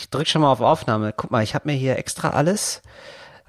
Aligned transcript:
Ich 0.00 0.08
drück 0.08 0.26
schon 0.26 0.40
mal 0.40 0.50
auf 0.50 0.62
Aufnahme. 0.62 1.12
Guck 1.14 1.30
mal, 1.30 1.42
ich 1.42 1.54
habe 1.54 1.68
mir 1.68 1.76
hier 1.76 1.98
extra 1.98 2.30
alles. 2.30 2.80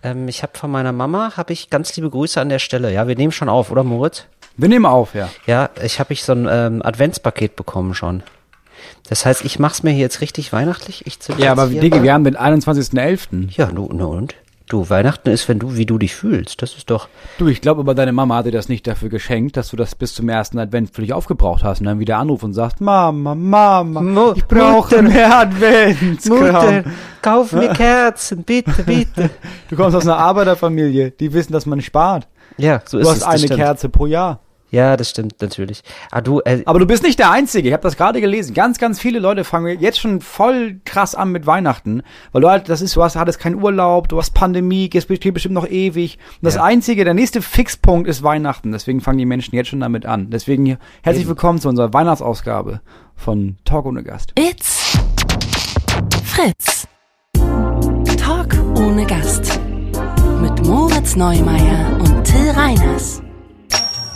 Ähm, 0.03 0.27
ich 0.27 0.44
habe 0.44 0.58
von 0.58 0.70
meiner 0.70 0.92
Mama, 0.92 1.38
habe 1.38 1.54
ich 1.54 1.70
ganz 1.70 1.96
liebe 1.96 2.10
Grüße 2.10 2.42
an 2.42 2.50
der 2.50 2.60
Stelle. 2.60 2.92
Ja, 2.92 3.08
wir 3.08 3.16
nehmen 3.16 3.31
schon 3.31 3.48
auf, 3.48 3.72
oder 3.72 3.84
Moritz? 3.84 4.26
Wir 4.58 4.68
nehmen 4.68 4.86
auf, 4.86 5.16
ja. 5.16 5.29
Ja, 5.46 5.70
ich 5.82 6.02
habe 6.02 6.12
ich 6.12 6.24
so 6.26 6.34
ein 6.34 6.48
ähm, 6.52 6.82
Adventspaket 6.84 7.56
bekommen 7.56 7.94
schon. 7.94 8.22
Das 9.08 9.26
heißt, 9.26 9.46
ich 9.46 9.60
mach's 9.60 9.82
mir 9.82 9.92
hier 9.92 10.02
jetzt 10.02 10.20
richtig 10.20 10.52
weihnachtlich. 10.52 11.06
Ich 11.08 11.20
Ja, 11.38 11.54
aber 11.54 11.68
mal- 11.68 12.04
wir 12.04 12.14
haben 12.14 12.25
den 12.25 12.36
21.11. 12.36 13.49
Ja, 13.55 13.68
du, 13.68 13.89
na 13.93 14.05
und? 14.05 14.36
Du, 14.72 14.90
Weihnachten 14.90 15.30
ist, 15.30 15.50
wenn 15.50 15.60
du, 15.60 15.76
wie 15.76 15.86
du 15.86 15.98
dich 15.98 16.16
fühlst. 16.16 16.62
Das 16.62 16.76
ist 16.78 16.90
doch. 16.90 17.10
Du, 17.38 17.48
ich 17.48 17.60
glaube 17.60 17.82
aber 17.82 17.94
deine 17.94 18.14
Mama 18.14 18.38
hat 18.38 18.46
dir 18.46 18.52
das 18.54 18.70
nicht 18.70 18.88
dafür 18.88 19.10
geschenkt, 19.10 19.58
dass 19.58 19.68
du 19.70 19.76
das 19.76 19.96
bis 19.96 20.14
zum 20.14 20.30
ersten 20.30 20.58
Advent 20.60 20.92
völlig 20.96 21.12
aufgebraucht 21.12 21.64
hast 21.64 21.82
und 21.82 21.88
dann 21.88 22.00
wieder 22.00 22.18
anrufst 22.18 22.46
und 22.46 22.54
sagst, 22.54 22.80
Mama, 22.80 23.36
Mama, 23.36 24.02
Mu- 24.02 24.32
ich 24.34 24.46
brauche 24.46 24.96
Mutter. 24.96 25.02
mehr 25.02 25.38
Adventskram. 25.39 26.84
kauf 27.21 27.52
mir 27.52 27.70
Kerzen, 27.74 28.43
bitte, 28.43 28.84
bitte. 28.86 29.29
Du 29.70 29.76
kommst 29.76 29.96
aus 29.96 30.04
einer 30.07 30.18
Arbeiterfamilie, 30.18 31.12
die 31.12 31.34
wissen, 31.34 31.54
dass 31.54 31.65
man 31.65 31.82
spart. 31.82 32.27
Ja, 32.57 32.81
so 32.85 32.98
Du 32.98 33.03
ist 33.03 33.09
hast 33.09 33.13
es. 33.15 33.20
das 33.23 33.29
eine 33.29 33.40
stimmt. 33.40 33.59
Kerze 33.59 33.90
pro 33.90 34.05
Jahr. 34.05 34.40
Ja, 34.71 34.95
das 34.95 35.09
stimmt 35.09 35.41
natürlich. 35.41 35.84
Ah, 36.11 36.21
du, 36.21 36.39
äh, 36.39 36.63
Aber 36.66 36.79
du 36.79 36.88
bist 36.88 37.03
nicht 37.03 37.20
der 37.20 37.29
Einzige. 37.29 37.67
Ich 37.67 37.73
habe 37.73 37.84
das 37.84 37.98
gerade 37.98 38.21
gelesen. 38.21 38.53
Ganz, 38.53 38.77
ganz 38.79 39.02
viele 39.02 39.20
Leute 39.20 39.43
fangen 39.43 39.79
jetzt 39.81 39.99
schon 39.99 40.21
voll 40.21 40.79
krass 40.85 41.13
an 41.13 41.31
mit 41.34 41.45
Weihnachten, 41.45 42.03
weil 42.31 42.41
du 42.41 42.49
halt, 42.49 42.70
das 42.70 42.81
ist, 42.81 42.95
du 42.95 43.03
hast, 43.03 43.17
hattest 43.17 43.39
keinen 43.39 43.62
Urlaub, 43.62 44.07
du 44.07 44.17
hast 44.17 44.34
Pandemie, 44.34 44.89
es 44.93 45.07
geht 45.07 45.34
bestimmt 45.34 45.55
noch 45.55 45.67
ewig. 45.67 46.17
Und 46.41 46.45
das 46.45 46.55
Ja. 46.55 46.63
Einzige, 46.63 47.03
der 47.03 47.13
nächste 47.13 47.41
Fixpunkt 47.41 48.07
ist 48.07 48.23
Weihnachten. 48.23 48.71
Deswegen 48.71 49.02
fangen 49.02 49.17
die 49.17 49.26
Menschen 49.26 49.53
jetzt 49.55 49.67
schon 49.67 49.81
damit 49.81 50.05
an. 50.05 50.29
Deswegen 50.29 50.65
hier, 50.65 50.77
herzlich 51.03 51.27
willkommen 51.27 51.59
zu 51.59 51.67
unserer 51.67 51.93
Weihnachtsausgabe 51.93 52.79
von 53.15 53.57
Talk 53.65 53.85
ohne 53.85 54.03
Gast. 54.03 54.31
It's 54.40 54.98
Fritz. 56.23 56.88
Talk 58.17 58.55
ohne 58.77 59.05
Gast. 59.05 59.59
Mit 60.41 60.65
Moritz 60.65 61.17
Neumeier 61.17 61.99
und 61.99 62.23
Till 62.23 62.51
Reiners. 62.51 63.21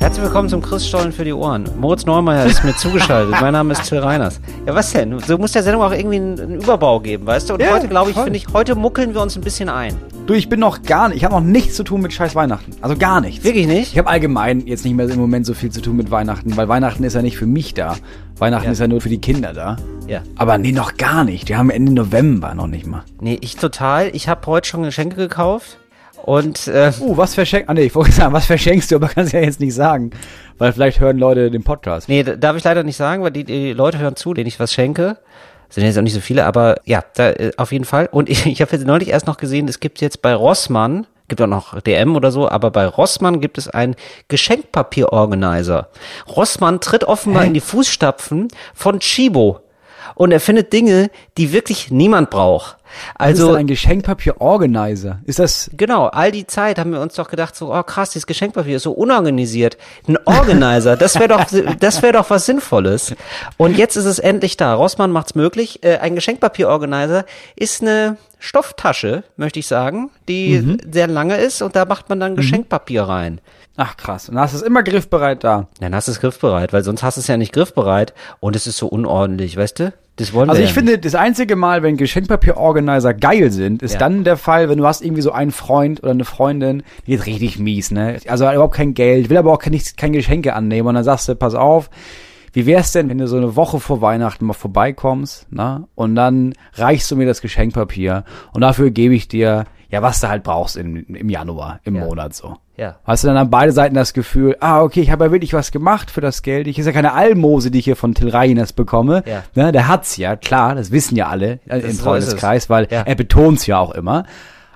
Herzlich 0.06 0.24
willkommen 0.24 0.50
zum 0.50 0.62
Christstollen 0.62 1.12
für 1.12 1.24
die 1.24 1.34
Ohren. 1.34 1.66
Moritz 1.80 2.06
Neumeier 2.06 2.46
ist 2.46 2.64
mir 2.64 2.76
zugeschaltet. 2.78 3.34
mein 3.42 3.54
Name 3.54 3.72
ist 3.74 3.90
Till 3.90 3.98
Reiners. 3.98 4.40
Ja, 4.68 4.76
was 4.76 4.92
denn? 4.92 5.18
So 5.18 5.36
muss 5.40 5.54
der 5.54 5.64
Sendung 5.64 5.82
auch 5.82 5.92
irgendwie 5.92 6.18
einen, 6.18 6.40
einen 6.40 6.56
Überbau 6.62 7.00
geben, 7.00 7.26
weißt 7.26 7.50
du? 7.50 7.56
Und 7.56 7.62
Ja, 7.64 7.72
heute, 7.72 7.88
glaube 7.88 8.12
ich, 8.12 8.16
finde 8.16 8.38
ich, 8.38 8.46
heute 8.54 8.76
muckeln 8.76 9.16
wir 9.16 9.22
uns 9.24 9.36
ein 9.36 9.42
bisschen 9.42 9.68
ein. 9.68 9.96
Du, 10.28 10.36
ich 10.36 10.48
bin 10.48 10.60
noch 10.60 10.84
gar 10.84 11.08
nicht, 11.10 11.18
ich 11.18 11.24
habe 11.26 11.34
noch 11.34 11.42
nichts 11.42 11.76
zu 11.76 11.84
tun 11.84 12.02
mit 12.02 12.14
scheiß 12.14 12.36
Weihnachten. 12.36 12.72
Also 12.82 12.96
gar 12.96 13.20
nichts. 13.20 13.44
Wirklich 13.44 13.66
nicht? 13.66 13.94
Ich 13.94 13.98
habe 13.98 14.08
allgemein 14.08 14.68
jetzt 14.68 14.86
nicht 14.86 14.94
mehr 14.94 15.10
im 15.10 15.20
Moment 15.20 15.48
so 15.48 15.56
viel 15.56 15.72
zu 15.72 15.82
tun 15.82 15.96
mit 15.96 16.12
Weihnachten, 16.12 16.56
weil 16.56 16.68
Weihnachten 16.68 17.04
ist 17.04 17.16
ja 17.16 17.24
nicht 17.24 17.38
für 17.38 17.48
mich 17.48 17.74
da. 17.74 17.96
Weihnachten 18.38 18.66
Ja. 18.68 18.72
ist 18.74 18.80
ja 18.80 18.88
nur 18.88 19.02
für 19.02 19.10
die 19.10 19.20
Kinder 19.20 19.54
da. 19.54 19.78
Ja. 20.08 20.22
Aber 20.36 20.60
nee, 20.60 20.72
noch 20.72 20.98
gar 20.98 21.24
nicht. 21.24 21.50
Die 21.50 21.56
haben 21.56 21.72
Ende 21.72 21.92
November 21.92 22.54
noch 22.54 22.68
nicht 22.68 22.86
mal. 22.86 23.04
Nee, 23.22 23.40
ich 23.42 23.56
total. 23.56 24.10
Ich 24.14 24.28
habe 24.30 24.46
heute 24.46 24.68
schon 24.68 24.84
Geschenke 24.84 25.16
gekauft. 25.16 25.80
Und 26.26 26.68
äh, 26.68 26.92
Uh, 27.00 27.16
was 27.18 27.36
verschenkst 27.36 27.70
Ah 27.70 27.76
nee, 27.76 27.84
ich 27.84 27.94
wollte 27.94 28.12
sagen, 28.12 28.34
was 28.34 28.48
verschenkst 28.48 28.90
du, 28.90 28.96
aber 28.96 29.10
kannst 29.10 29.32
ja 29.32 29.42
jetzt 29.42 29.60
nicht 29.60 29.76
sagen. 29.76 30.10
Weil 30.58 30.74
vielleicht 30.74 31.00
hören 31.00 31.20
Leute 31.20 31.52
den 31.52 31.64
Podcast. 31.64 32.10
nee, 32.10 32.24
darf 32.24 32.58
ich 32.58 32.64
leider 32.64 32.82
nicht 32.82 32.98
sagen, 32.98 33.22
weil 33.22 33.30
die, 33.30 33.44
die 33.44 33.74
Leute 33.74 34.00
hören 34.00 34.16
zu, 34.16 34.34
denen 34.34 34.48
ich 34.48 34.60
was 34.60 34.74
schenke. 34.74 35.18
Sind 35.70 35.84
jetzt 35.84 36.00
auch 36.00 36.02
nicht 36.02 36.16
so 36.16 36.22
viele, 36.22 36.46
aber 36.46 36.78
ja, 36.86 37.04
da, 37.14 37.30
äh, 37.30 37.52
auf 37.58 37.72
jeden 37.72 37.86
Fall. 37.86 38.10
Und 38.12 38.28
ich, 38.32 38.48
ich 38.48 38.60
habe 38.62 38.72
jetzt 38.72 38.88
neulich 38.88 39.10
erst 39.10 39.28
noch 39.28 39.38
gesehen, 39.38 39.68
es 39.68 39.80
gibt 39.80 40.02
jetzt 40.02 40.24
bei 40.24 40.34
Rossmann, 40.34 41.06
gibt 41.28 41.44
auch 41.44 41.48
noch 41.48 41.80
DM 41.80 42.16
oder 42.16 42.32
so, 42.32 42.50
aber 42.50 42.72
bei 42.72 42.88
Rossmann 42.88 43.40
gibt 43.40 43.60
es 43.60 43.70
einen 43.70 43.96
Geschenkpapier-Organizer. 44.28 45.90
Rossmann 46.28 46.82
tritt 46.82 47.04
offenbar 47.04 47.44
Hä? 47.44 47.50
in 47.50 47.54
die 47.54 47.60
Fußstapfen 47.60 48.48
von 48.74 49.00
Chibo. 49.00 49.60
Und 50.16 50.32
er 50.32 50.40
findet 50.40 50.74
Dinge, 50.74 51.12
die 51.38 51.52
wirklich 51.54 51.92
niemand 51.92 52.32
braucht. 52.32 52.78
Also 53.16 53.54
ein 53.54 53.68
Geschenkpapier-Organizer. 53.68 55.20
Ist 55.26 55.40
das 55.40 55.70
Genau, 55.74 56.08
all 56.08 56.32
die 56.32 56.48
Zeit 56.48 56.80
haben 56.80 56.92
wir 56.92 57.02
uns 57.02 57.16
doch 57.16 57.30
gedacht, 57.30 57.56
so, 57.56 57.74
oh 57.74 57.84
krass, 57.84 58.12
dieses 58.12 58.28
Geschenkpapier 58.28 58.78
ist 58.78 58.84
so 58.84 58.92
unorganisiert. 58.92 59.78
Ein 60.08 60.18
Organizer, 60.26 60.96
das 60.96 61.16
wäre 61.16 61.30
doch, 61.30 61.46
das 61.80 62.02
wäre 62.02 62.14
doch 62.14 62.30
was 62.30 62.46
Sinnvolles. 62.46 63.16
Und 63.58 63.78
jetzt 63.78 63.96
ist 63.96 64.06
es 64.06 64.20
endlich 64.20 64.58
da. 64.58 64.74
Rossmann 64.74 65.12
macht's 65.12 65.36
möglich. 65.36 65.84
Äh, 65.84 65.98
ein 65.98 66.16
Geschenkpapier-Organizer 66.16 67.26
ist 67.56 67.82
eine 67.82 68.18
Stofftasche, 68.40 69.24
möchte 69.38 69.60
ich 69.60 69.68
sagen, 69.68 70.10
die 70.28 70.78
sehr 70.92 71.08
lange 71.08 71.38
ist 71.38 71.62
und 71.62 71.76
da 71.76 71.86
macht 71.86 72.10
man 72.10 72.20
dann 72.20 72.36
Geschenkpapier 72.36 73.04
rein. 73.04 73.40
Ach 73.78 73.98
krass. 73.98 74.30
Und 74.30 74.40
hast 74.40 74.54
du 74.54 74.58
es 74.58 74.64
immer 74.64 74.84
griffbereit 74.84 75.44
da. 75.44 75.68
Dann 75.82 75.94
hast 75.94 76.08
du 76.08 76.12
es 76.14 76.22
griffbereit, 76.22 76.72
weil 76.72 76.84
sonst 76.84 77.04
hast 77.04 77.18
du 77.18 77.22
es 77.22 77.28
ja 77.28 77.36
nicht 77.38 77.52
griffbereit 77.54 78.14
und 78.40 78.56
es 78.56 78.68
ist 78.68 78.78
so 78.78 78.88
unordentlich, 78.88 79.58
weißt 79.58 79.80
du? 79.80 79.94
Das 80.18 80.32
wollen 80.32 80.50
Also 80.50 80.62
ich 80.62 80.70
ja 80.70 80.74
finde, 80.76 80.98
das 80.98 81.14
einzige 81.14 81.58
Mal, 81.58 81.84
wenn 81.84 81.98
Geschenkpapier-Organizer 81.98 83.14
geil 83.14 83.52
sind, 83.52 83.84
ist 83.84 83.94
Ja. 83.94 84.00
dann 84.00 84.24
der 84.24 84.38
Fall, 84.38 84.70
wenn 84.70 84.78
du 84.78 84.86
hast 84.86 85.02
irgendwie 85.04 85.22
so 85.22 85.34
einen 85.34 85.52
Freund 85.52 86.02
oder 86.04 86.12
eine 86.12 86.24
Freundin, 86.24 86.84
die 87.06 87.16
ist 87.16 87.26
richtig 87.26 87.60
mies, 87.60 87.92
ne? 87.92 88.18
Also 88.30 88.48
hat 88.48 88.54
überhaupt 88.54 88.76
kein 88.76 88.94
Geld, 88.94 89.30
will 89.30 89.36
aber 89.36 89.52
auch 89.52 89.60
kein, 89.60 89.78
kein 89.98 90.14
Geschenke 90.14 90.54
annehmen. 90.54 90.88
Und 90.88 90.96
dann 90.96 91.04
sagst 91.04 91.28
du, 91.28 91.36
pass 91.36 91.54
auf, 91.54 91.90
wie 92.56 92.66
wär's 92.66 92.92
denn, 92.92 93.10
wenn 93.10 93.18
du 93.18 93.28
so 93.28 93.38
eine 93.38 93.56
Woche 93.56 93.80
vor 93.80 94.02
Weihnachten 94.02 94.46
mal 94.46 94.54
vorbeikommst, 94.54 95.52
ne? 95.52 95.88
Und 95.96 96.16
dann 96.16 96.54
reichst 96.74 97.12
du 97.12 97.16
mir 97.16 97.26
das 97.26 97.42
Geschenkpapier 97.42 98.24
und 98.54 98.62
dafür 98.62 98.92
gebe 98.92 99.14
ich 99.14 99.28
dir, 99.28 99.66
ja, 99.90 100.02
was 100.02 100.20
du 100.22 100.28
halt 100.30 100.44
brauchst 100.44 100.78
im, 100.78 101.06
im 101.08 101.30
Januar, 101.30 101.80
im 101.84 101.96
Ja. 101.96 102.06
Monat 102.06 102.34
so. 102.34 102.56
Ja. 102.78 102.98
Hast 103.06 103.24
du 103.24 103.28
dann 103.28 103.38
an 103.38 103.50
beide 103.50 103.72
Seiten 103.72 103.96
das 103.96 104.14
Gefühl, 104.14 104.58
ah, 104.60 104.82
okay, 104.82 105.00
ich 105.02 105.10
habe 105.12 105.26
ja 105.26 105.32
wirklich 105.32 105.54
was 105.54 105.72
gemacht 105.72 106.12
für 106.12 106.20
das 106.22 106.42
Geld. 106.42 106.68
Ich 106.68 106.78
ist 106.80 106.86
ja 106.86 106.92
keine 106.92 107.14
Almose, 107.14 107.72
die 107.72 107.80
ich 107.80 107.86
hier 107.86 107.96
von 107.96 108.14
Till 108.14 108.30
Reiners 108.30 108.74
bekomme. 108.74 109.24
Ja. 109.26 109.44
Ne, 109.54 109.72
der 109.72 109.88
hat's 109.88 110.18
ja, 110.18 110.36
klar, 110.36 110.76
das 110.76 110.92
wissen 110.92 111.16
ja 111.16 111.28
alle 111.28 111.60
äh, 111.68 111.80
im 111.80 111.86
ist 111.86 111.94
es. 111.96 112.02
Freundeskreis, 112.02 112.70
weil 112.70 112.88
Ja. 112.92 113.02
er 113.04 113.16
betont's 113.16 113.66
ja 113.68 113.80
auch 113.80 113.92
immer. 113.94 114.26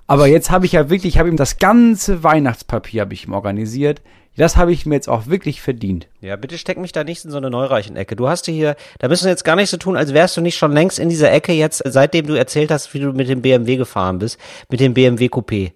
Aber 0.08 0.28
jetzt 0.28 0.50
habe 0.50 0.66
ich 0.66 0.72
ja 0.72 0.90
wirklich, 0.90 1.14
ich 1.16 1.20
habe 1.20 1.30
ihm 1.30 1.38
das 1.38 1.58
ganze 1.60 2.24
Weihnachtspapier 2.24 3.02
habe 3.02 3.14
ich 3.14 3.28
ihm 3.28 3.34
organisiert. 3.34 4.02
Das 4.40 4.56
habe 4.56 4.72
ich 4.72 4.86
mir 4.86 4.96
jetzt 4.96 5.10
auch 5.10 5.28
wirklich 5.28 5.62
verdient. 5.62 6.08
Ja, 6.22 6.38
bitte 6.38 6.58
steck 6.58 6.78
mich 6.78 6.94
da 6.94 7.04
nicht 7.04 7.26
in 7.26 7.32
so 7.32 7.36
eine 7.36 7.50
Neureichen-Ecke. 7.50 8.16
Du 8.16 8.30
hast 8.30 8.46
hier, 8.46 8.78
da 8.98 9.10
müssen 9.10 9.26
wir 9.26 9.32
jetzt 9.32 9.44
gar 9.44 9.58
nicht 9.58 9.70
so 9.70 9.76
tun, 9.76 9.98
als 9.98 10.14
wärst 10.14 10.38
du 10.38 10.42
nicht 10.42 10.58
schon 10.58 10.72
längst 10.72 10.98
in 10.98 11.10
dieser 11.10 11.30
Ecke 11.30 11.52
jetzt, 11.52 11.84
seitdem 11.86 12.26
du 12.26 12.36
erzählt 12.36 12.72
hast, 12.72 12.94
wie 12.94 13.02
du 13.02 13.12
mit 13.12 13.28
dem 13.28 13.42
BMW 13.42 13.76
gefahren 13.76 14.18
bist, 14.18 14.40
mit 14.70 14.80
dem 14.80 14.94
BMW 14.94 15.26
Coupé. 15.26 15.74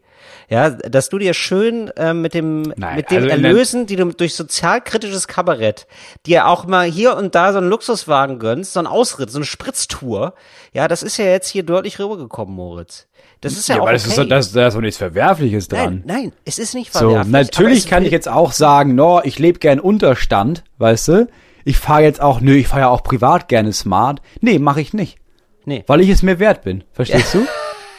Ja, 0.48 0.70
dass 0.70 1.10
du 1.10 1.18
dir 1.18 1.34
schön 1.34 1.92
ähm, 1.98 2.22
mit 2.22 2.34
dem 2.34 2.62
Nein, 2.78 2.96
mit 2.96 3.12
den 3.12 3.24
also 3.24 3.30
Erlösen, 3.30 3.86
die 3.86 3.98
du 3.98 4.06
durch 4.06 4.34
sozialkritisches 4.36 5.28
Kabarett, 5.28 5.86
dir 6.26 6.48
auch 6.48 6.66
mal 6.66 6.90
hier 6.90 7.18
und 7.18 7.36
da 7.36 7.52
so 7.52 7.58
einen 7.58 7.70
Luxuswagen 7.70 8.40
gönnst, 8.40 8.72
so 8.72 8.80
einen 8.80 8.88
Ausritt, 8.88 9.30
so 9.30 9.40
eine 9.40 9.46
Spritztour. 9.46 10.36
Ja, 10.72 10.88
das 10.88 11.04
ist 11.04 11.18
ja 11.18 11.26
jetzt 11.26 11.50
hier 11.50 11.64
deutlich 11.64 12.00
rübergekommen, 12.00 12.56
Moritz. 12.56 13.08
Das 13.44 13.54
ist 13.54 13.68
ja, 13.70 13.76
auch 13.78 13.82
aber 13.82 13.92
das 13.94 14.08
okay. 14.10 14.22
ist, 14.24 14.32
das, 14.32 14.52
da 14.54 14.68
ist 14.68 14.74
doch 14.74 14.82
nichts 14.82 14.98
Verwerfliches 14.98 15.68
dran. 15.68 16.04
nein, 16.06 16.18
nein, 16.24 16.32
es 16.46 16.60
ist 16.60 16.74
nicht 16.74 16.94
So, 16.94 17.00
verwerflich. 17.00 17.32
natürlich 17.32 17.72
aber 17.72 17.78
es 17.86 17.90
kann 17.90 18.06
ich 18.06 18.12
jetzt 18.12 18.30
auch 18.30 18.52
sagen, 18.54 18.96
no, 18.96 19.22
ich 19.24 19.38
lebe 19.40 19.60
gern 19.60 19.80
Unterstand, 19.80 20.64
weißt 20.78 21.08
du? 21.10 21.28
Ich 21.66 21.78
fahre 21.78 22.04
jetzt 22.04 22.22
auch, 22.22 22.42
nö, 22.42 22.56
ich 22.56 22.68
fahre 22.68 22.82
ja 22.82 22.90
auch 22.90 23.04
privat 23.04 23.48
gerne 23.50 23.72
smart. 23.74 24.22
Nee, 24.42 24.60
mache 24.60 24.82
ich 24.82 24.94
nicht. 24.94 25.18
Nee. 25.66 25.84
Weil 25.88 26.02
ich 26.02 26.10
es 26.10 26.24
mir 26.24 26.40
wert 26.40 26.64
bin. 26.64 26.84
Verstehst 26.94 27.34
du? 27.34 27.46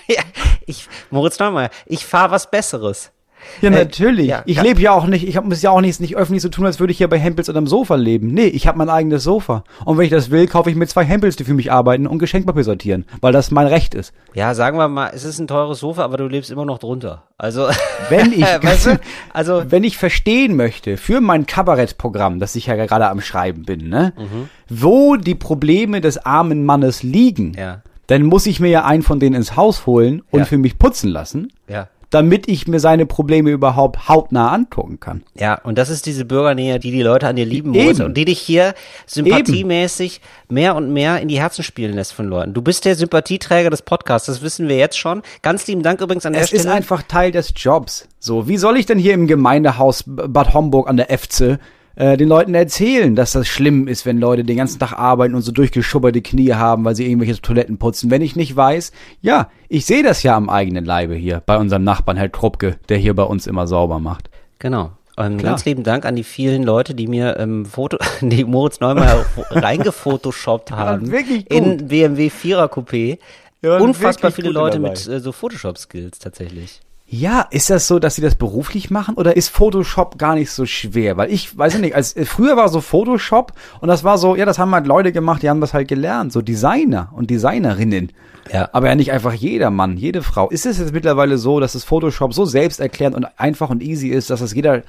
Ja, 0.07 0.21
ich, 0.67 0.87
Moritz 1.11 1.39
Neumeier, 1.39 1.71
ich 1.87 2.05
fahre 2.05 2.33
was 2.33 2.51
Besseres. 2.51 3.11
Ja, 3.61 3.69
Äh, 3.71 3.73
natürlich. 3.73 4.27
ja, 4.29 4.43
ich 4.47 4.61
lebe 4.63 4.81
ja 4.81 4.93
auch 4.93 5.07
nicht, 5.07 5.27
ich 5.27 5.37
hab- 5.37 5.45
muss 5.45 5.63
ja 5.63 5.71
auch 5.71 5.81
nicht, 5.81 6.01
nicht 6.01 6.17
öffentlich 6.17 6.43
so 6.43 6.49
tun, 6.49 6.67
als 6.67 6.81
würde 6.81 6.91
ich 6.93 6.99
hier 6.99 7.09
bei 7.09 7.19
Hempels 7.19 7.49
unterm 7.49 7.67
Sofa 7.67 7.95
leben. 7.95 8.29
Nee, 8.29 8.47
ich 8.47 8.67
habe 8.67 8.79
mein 8.79 8.89
eigenes 8.91 9.23
Sofa. 9.25 9.65
Und 9.85 9.97
wenn 9.99 10.05
ich 10.05 10.11
das 10.11 10.31
will, 10.31 10.47
kaufe 10.47 10.71
ich 10.71 10.77
mir 10.77 10.87
zwei 10.87 11.05
Hempels, 11.05 11.37
die 11.37 11.45
für 11.45 11.55
mich 11.55 11.71
arbeiten 11.73 12.07
und 12.07 12.19
Geschenkpapier 12.19 12.65
sortieren, 12.65 13.05
weil 13.21 13.33
das 13.33 13.51
mein 13.51 13.67
Recht 13.67 13.95
ist. 13.95 14.13
Ja, 14.35 14.55
sagen 14.55 14.79
wir 14.79 14.89
mal, 14.89 15.11
es 15.15 15.25
ist 15.25 15.39
ein 15.39 15.47
teures 15.47 15.79
Sofa, 15.81 16.03
aber 16.05 16.17
du 16.17 16.27
lebst 16.27 16.51
immer 16.51 16.65
noch 16.65 16.79
drunter. 16.79 17.23
Also, 17.39 17.67
Wenn 18.09 18.33
ich, 18.33 18.43
weißt 18.63 18.87
du, 18.87 19.01
also, 19.33 19.65
wenn 19.71 19.85
ich 19.85 19.97
verstehen 19.99 20.57
möchte 20.57 20.97
für 20.97 21.21
mein 21.21 21.47
Kabarettprogramm, 21.47 22.39
das 22.41 22.55
ich 22.57 22.67
ja 22.67 22.77
gerade 22.77 23.09
am 23.09 23.21
Schreiben 23.21 23.63
bin, 23.65 23.89
ne, 23.89 24.13
Mhm. 24.17 24.49
wo 24.69 25.17
die 25.17 25.35
Probleme 25.35 26.01
des 26.01 26.19
armen 26.25 26.65
Mannes 26.65 27.03
liegen, 27.03 27.53
Ja. 27.59 27.83
dann 28.07 28.23
muss 28.23 28.47
ich 28.47 28.61
mir 28.61 28.69
ja 28.71 28.85
einen 28.85 29.03
von 29.03 29.19
denen 29.21 29.35
ins 29.37 29.57
Haus 29.57 29.87
holen 29.87 30.23
und 30.31 30.41
Ja. 30.41 30.45
für 30.47 30.59
mich 30.59 30.79
putzen 30.79 31.11
lassen, 31.11 31.53
ja. 31.69 31.89
Damit 32.15 32.47
ich 32.49 32.69
mir 32.69 32.79
seine 32.79 33.07
Probleme 33.07 33.51
überhaupt 33.51 34.09
hautnah 34.09 34.53
angucken 34.53 35.01
kann. 35.01 35.25
Ja, 35.35 35.57
und 35.57 35.77
das 35.77 35.91
ist 35.91 36.07
diese 36.07 36.25
Bürgernähe, 36.25 36.79
die 36.79 36.93
die 36.93 37.03
Leute 37.03 37.27
an 37.27 37.35
dir 37.35 37.45
lieben, 37.45 37.75
Eben. 37.75 37.85
Moritz, 37.85 37.99
und 37.99 38.17
die 38.17 38.25
dich 38.25 38.39
hier 38.39 38.75
sympathiemäßig 39.07 40.21
mehr 40.49 40.77
und 40.77 40.93
mehr 40.93 41.21
in 41.21 41.27
die 41.27 41.41
Herzen 41.41 41.65
spielen 41.65 41.95
lässt 41.95 42.13
von 42.13 42.29
Leuten. 42.29 42.55
Du 42.55 42.63
bist 42.63 42.85
der 42.85 42.95
Sympathieträger 42.95 43.69
des 43.69 43.83
Podcasts, 43.83 44.27
das 44.27 44.43
wissen 44.43 44.69
wir 44.69 44.77
jetzt 44.77 44.97
schon. 44.97 45.23
Ganz 45.43 45.67
lieben 45.67 45.83
Dank 45.83 46.01
übrigens 46.01 46.25
an 46.25 46.35
der 46.35 46.43
Es 46.43 46.53
ist 46.53 46.61
Stelle. 46.61 46.77
einfach 46.77 47.03
Teil 47.03 47.33
des 47.33 47.53
Jobs. 47.57 48.07
So, 48.21 48.47
wie 48.47 48.59
soll 48.59 48.77
ich 48.77 48.87
denn 48.87 48.99
hier 48.99 49.15
im 49.15 49.27
Gemeindehaus 49.27 50.05
Bad 50.07 50.55
Homburg 50.55 50.89
an 50.89 50.97
der 50.97 51.11
Efze 51.11 51.59
äh, 51.97 52.17
den 52.17 52.29
Leuten 52.29 52.55
erzählen, 52.55 53.15
dass 53.15 53.33
das 53.33 53.47
schlimm 53.47 53.89
ist, 53.89 54.07
wenn 54.07 54.19
Leute 54.19 54.45
den 54.45 54.57
ganzen 54.57 54.79
Tag 54.79 54.93
arbeiten 54.93 55.35
und 55.35 55.43
so 55.43 55.53
durchgeschubberte 55.53 56.23
Knie 56.23 56.55
haben, 56.55 56.85
weil 56.85 56.95
sie 56.95 57.07
irgendwelche 57.07 57.41
Toiletten 57.41 57.79
putzen. 57.79 58.11
Wenn 58.11 58.23
ich 58.23 58.37
nicht 58.37 58.55
weiß, 58.55 58.93
ja, 59.21 59.49
ich 59.69 59.87
sehe 59.87 60.03
das 60.03 60.23
ja 60.23 60.37
am 60.37 60.51
eigenen 60.51 60.85
Leibe 60.85 61.15
hier 61.15 61.43
bei 61.47 61.57
unserem 61.57 61.85
Nachbarn 61.85 62.17
Herr 62.17 62.29
Kruppke, 62.29 62.77
der 62.89 62.99
hier 62.99 63.15
bei 63.15 63.23
uns 63.23 63.47
immer 63.47 63.67
sauber 63.67 63.99
macht. 63.99 64.31
Genau. 64.59 64.93
Ähm, 65.17 65.39
ganz 65.39 65.65
lieben 65.65 65.85
Dank 65.85 66.05
an 66.05 66.17
die 66.17 66.25
vielen 66.25 66.65
Leute, 66.65 66.95
die 66.95 67.07
mir 67.07 67.39
ähm, 67.39 67.67
Foto, 67.67 67.99
die 68.21 68.45
Moritz 68.45 68.81
Neumeier 68.81 69.25
reingefotoshoppt 69.51 70.73
haben. 70.73 71.13
wirklich 71.13 71.49
gut. 71.49 71.57
In 71.57 71.89
BMW 71.89 72.29
4er 72.29 72.69
Coupé. 72.69 73.19
unfassbar 73.63 74.33
viele 74.33 74.51
Leute 74.51 74.79
dabei. 74.79 74.91
mit 74.91 75.07
äh, 75.07 75.21
so 75.21 75.31
Photoshop-Skills 75.31 76.19
tatsächlich. 76.19 76.81
Ja, 77.07 77.47
ist 77.51 77.69
das 77.69 77.87
so, 77.87 77.99
dass 77.99 78.15
sie 78.15 78.23
das 78.23 78.35
beruflich 78.35 78.91
machen 78.91 79.15
oder 79.17 79.37
ist 79.37 79.51
Photoshop 79.51 80.19
gar 80.19 80.35
nicht 80.35 80.51
so 80.51 80.65
schwer? 80.65 81.17
Weil 81.17 81.31
ich 81.31 81.57
weiß 81.57 81.79
nicht, 81.79 81.95
als 81.95 82.17
äh, 82.17 82.25
früher 82.25 82.57
war 82.57 82.69
so 82.69 82.81
Photoshop 82.81 83.53
und 83.81 83.89
das 83.89 84.05
war 84.05 84.17
so, 84.17 84.35
ja, 84.37 84.47
das 84.47 84.59
haben 84.59 84.75
halt 84.75 84.87
Leute 84.87 85.13
gemacht, 85.13 85.43
die 85.43 85.51
haben 85.51 85.61
das 85.61 85.75
halt 85.75 85.87
gelernt, 85.87 86.33
so 86.33 86.41
Designer 86.41 87.11
und 87.15 87.31
Designerinnen. 87.31 88.13
Ja. 88.53 88.71
Aber 88.73 88.89
ja 88.89 88.95
nicht 88.95 89.13
einfach 89.13 89.35
jeder 89.35 89.71
Mann, 89.71 89.97
jede 89.97 90.23
Frau. 90.23 90.49
Ist 90.49 90.67
es 90.67 90.79
jetzt 90.79 90.93
mittlerweile 90.93 91.37
so, 91.39 91.61
dass 91.61 91.75
das 91.75 91.85
Photoshop 91.85 92.33
so 92.33 92.47
selbsterklärend 92.47 93.17
und 93.17 93.27
einfach 93.37 93.71
und 93.71 93.83
easy 93.83 94.09
ist, 94.09 94.31
dass 94.31 94.41
das 94.41 94.55
jeder 94.55 94.83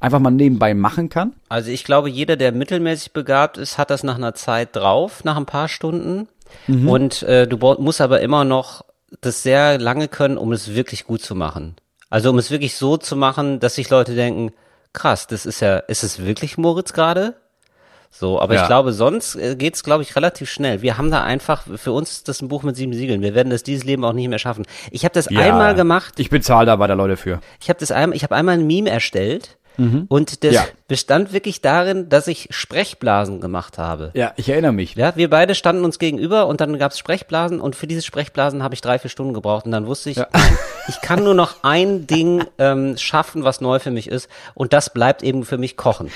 einfach 0.00 0.18
mal 0.18 0.30
nebenbei 0.30 0.74
machen 0.74 1.08
kann? 1.08 1.32
Also 1.48 1.70
ich 1.70 1.84
glaube, 1.84 2.10
jeder, 2.10 2.36
der 2.36 2.52
mittelmäßig 2.52 3.12
begabt 3.12 3.56
ist, 3.56 3.78
hat 3.78 3.90
das 3.90 4.02
nach 4.02 4.16
einer 4.16 4.34
Zeit 4.34 4.74
drauf, 4.74 5.24
nach 5.24 5.36
ein 5.36 5.46
paar 5.46 5.68
Stunden. 5.68 6.28
Und 6.68 7.22
äh, 7.22 7.46
du 7.46 7.56
musst 7.78 8.00
aber 8.00 8.20
immer 8.20 8.44
noch 8.44 8.84
das 9.20 9.42
sehr 9.42 9.78
lange 9.78 10.08
können, 10.08 10.38
um 10.38 10.52
es 10.52 10.74
wirklich 10.74 11.04
gut 11.04 11.22
zu 11.22 11.34
machen. 11.34 11.76
Also 12.10 12.30
um 12.30 12.38
es 12.38 12.50
wirklich 12.50 12.76
so 12.76 12.96
zu 12.96 13.16
machen, 13.16 13.60
dass 13.60 13.76
sich 13.76 13.88
Leute 13.90 14.14
denken, 14.14 14.52
krass, 14.92 15.26
das 15.26 15.46
ist 15.46 15.60
ja, 15.60 15.78
ist 15.78 16.02
es 16.02 16.24
wirklich 16.24 16.58
Moritz 16.58 16.92
gerade? 16.92 17.34
So, 18.10 18.38
aber 18.40 18.54
Ja. 18.54 18.60
ich 18.62 18.66
glaube, 18.66 18.92
sonst 18.92 19.36
äh, 19.36 19.56
geht's, 19.56 19.82
glaube 19.84 20.02
ich, 20.02 20.14
relativ 20.16 20.50
schnell. 20.50 20.82
Wir 20.82 20.98
haben 20.98 21.10
da 21.10 21.22
einfach, 21.22 21.62
für 21.76 21.92
uns 21.92 22.12
ist 22.12 22.28
das 22.28 22.42
ein 22.42 22.48
Buch 22.48 22.62
mit 22.62 22.76
sieben 22.76 22.92
Siegeln. 22.92 23.22
Wir 23.22 23.34
werden 23.34 23.48
das 23.48 23.62
dieses 23.62 23.84
Leben 23.84 24.04
auch 24.04 24.12
nicht 24.12 24.28
mehr 24.28 24.38
schaffen. 24.38 24.66
Ich 24.90 25.04
habe 25.04 25.14
das 25.14 25.28
einmal 25.28 25.74
gemacht. 25.74 26.20
Ich 26.20 26.28
bezahle 26.28 26.66
da 26.66 26.78
weiter 26.78 26.94
Leute 26.94 27.16
für. 27.16 27.40
Ich 27.62 27.70
habe 27.70 27.80
das 27.80 27.90
einmal, 27.90 28.14
ich 28.14 28.22
habe 28.22 28.34
einmal 28.34 28.58
ein 28.58 28.66
Meme 28.66 28.90
erstellt 28.90 29.56
und 29.78 30.44
das 30.44 30.54
Ja. 30.54 30.64
bestand 30.88 31.32
wirklich 31.32 31.60
darin, 31.60 32.08
dass 32.08 32.28
ich 32.28 32.48
Sprechblasen 32.50 33.40
gemacht 33.40 33.78
habe. 33.78 34.10
Ja, 34.14 34.32
ich 34.36 34.48
erinnere 34.48 34.72
mich. 34.72 34.94
Ja, 34.94 35.14
wir 35.16 35.30
beide 35.30 35.54
standen 35.54 35.84
uns 35.84 35.98
gegenüber 35.98 36.46
und 36.46 36.60
dann 36.60 36.78
gab's 36.78 36.98
Sprechblasen 36.98 37.60
und 37.60 37.76
für 37.76 37.86
diese 37.86 38.02
Sprechblasen 38.02 38.62
habe 38.62 38.74
ich 38.74 38.80
drei, 38.80 38.98
vier 38.98 39.10
Stunden 39.10 39.34
gebraucht 39.34 39.64
und 39.66 39.72
dann 39.72 39.86
wusste 39.86 40.10
ich, 40.10 40.16
Ja. 40.18 40.28
ich 40.88 41.00
kann 41.00 41.24
nur 41.24 41.34
noch 41.34 41.56
ein 41.62 42.06
Ding 42.06 42.44
ähm, 42.58 42.96
schaffen, 42.98 43.44
was 43.44 43.60
neu 43.60 43.78
für 43.78 43.90
mich 43.90 44.08
ist 44.08 44.28
und 44.54 44.72
das 44.72 44.92
bleibt 44.92 45.22
eben 45.22 45.44
für 45.44 45.58
mich 45.58 45.76
Kochen. 45.76 46.10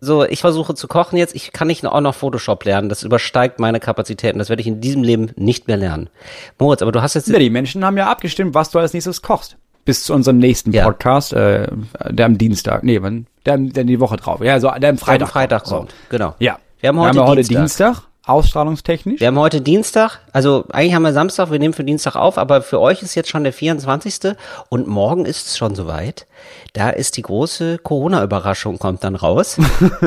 So, 0.00 0.22
ich 0.22 0.40
versuche 0.42 0.74
zu 0.74 0.86
kochen 0.86 1.16
jetzt. 1.16 1.34
Ich 1.34 1.52
kann 1.52 1.66
nicht 1.66 1.86
auch 1.86 2.00
noch 2.02 2.14
Photoshop 2.14 2.62
lernen. 2.66 2.90
Das 2.90 3.04
übersteigt 3.04 3.58
meine 3.58 3.80
Kapazitäten. 3.80 4.38
Das 4.38 4.50
werde 4.50 4.60
ich 4.60 4.66
in 4.68 4.82
diesem 4.82 5.02
Leben 5.02 5.30
nicht 5.36 5.66
mehr 5.66 5.78
lernen. 5.78 6.10
Moritz, 6.58 6.82
aber 6.82 6.92
du 6.92 7.00
hast 7.00 7.14
jetzt 7.14 7.28
Ja, 7.28 7.38
die 7.38 7.48
Menschen 7.48 7.82
haben 7.86 7.96
ja 7.96 8.10
abgestimmt, 8.10 8.52
was 8.54 8.70
du 8.70 8.78
als 8.78 8.92
nächstes 8.92 9.22
kochst. 9.22 9.56
Bis 9.84 10.04
zu 10.04 10.14
unserem 10.14 10.38
nächsten 10.38 10.72
Ja. 10.72 10.84
Podcast, 10.84 11.32
äh, 11.32 11.66
der 12.08 12.26
am 12.26 12.38
Dienstag, 12.38 12.84
nee, 12.84 13.00
wann, 13.02 13.26
der, 13.44 13.58
der 13.58 13.84
die 13.84 14.00
Woche 14.00 14.16
drauf, 14.16 14.40
ja, 14.42 14.58
so, 14.60 14.70
der 14.70 14.90
am 14.90 14.98
Freitag, 14.98 15.28
Freitag, 15.28 15.30
Freitag 15.62 15.66
So. 15.66 15.76
kommt. 15.76 15.94
Genau. 16.08 16.34
Ja. 16.38 16.58
Wir 16.80 16.88
haben 16.88 16.98
heute, 17.00 17.16
wir 17.16 17.24
heute 17.26 17.42
Dienstag. 17.42 17.58
Dienstag, 17.94 18.08
ausstrahlungstechnisch. 18.26 19.20
Wir 19.20 19.26
haben 19.28 19.38
heute 19.38 19.60
Dienstag, 19.60 20.20
also 20.32 20.64
eigentlich 20.70 20.94
haben 20.94 21.02
wir 21.02 21.12
Samstag, 21.12 21.50
wir 21.50 21.58
nehmen 21.58 21.74
für 21.74 21.84
Dienstag 21.84 22.16
auf, 22.16 22.38
aber 22.38 22.62
für 22.62 22.80
euch 22.80 23.02
ist 23.02 23.14
jetzt 23.14 23.28
schon 23.28 23.44
der 23.44 23.52
24. 23.52 24.34
und 24.70 24.86
morgen 24.86 25.26
ist 25.26 25.46
es 25.46 25.58
schon 25.58 25.74
soweit. 25.74 26.26
Da 26.72 26.90
ist 26.90 27.16
die 27.16 27.22
große 27.22 27.78
Corona-Überraschung, 27.78 28.78
kommt 28.78 29.04
dann 29.04 29.14
raus. 29.14 29.58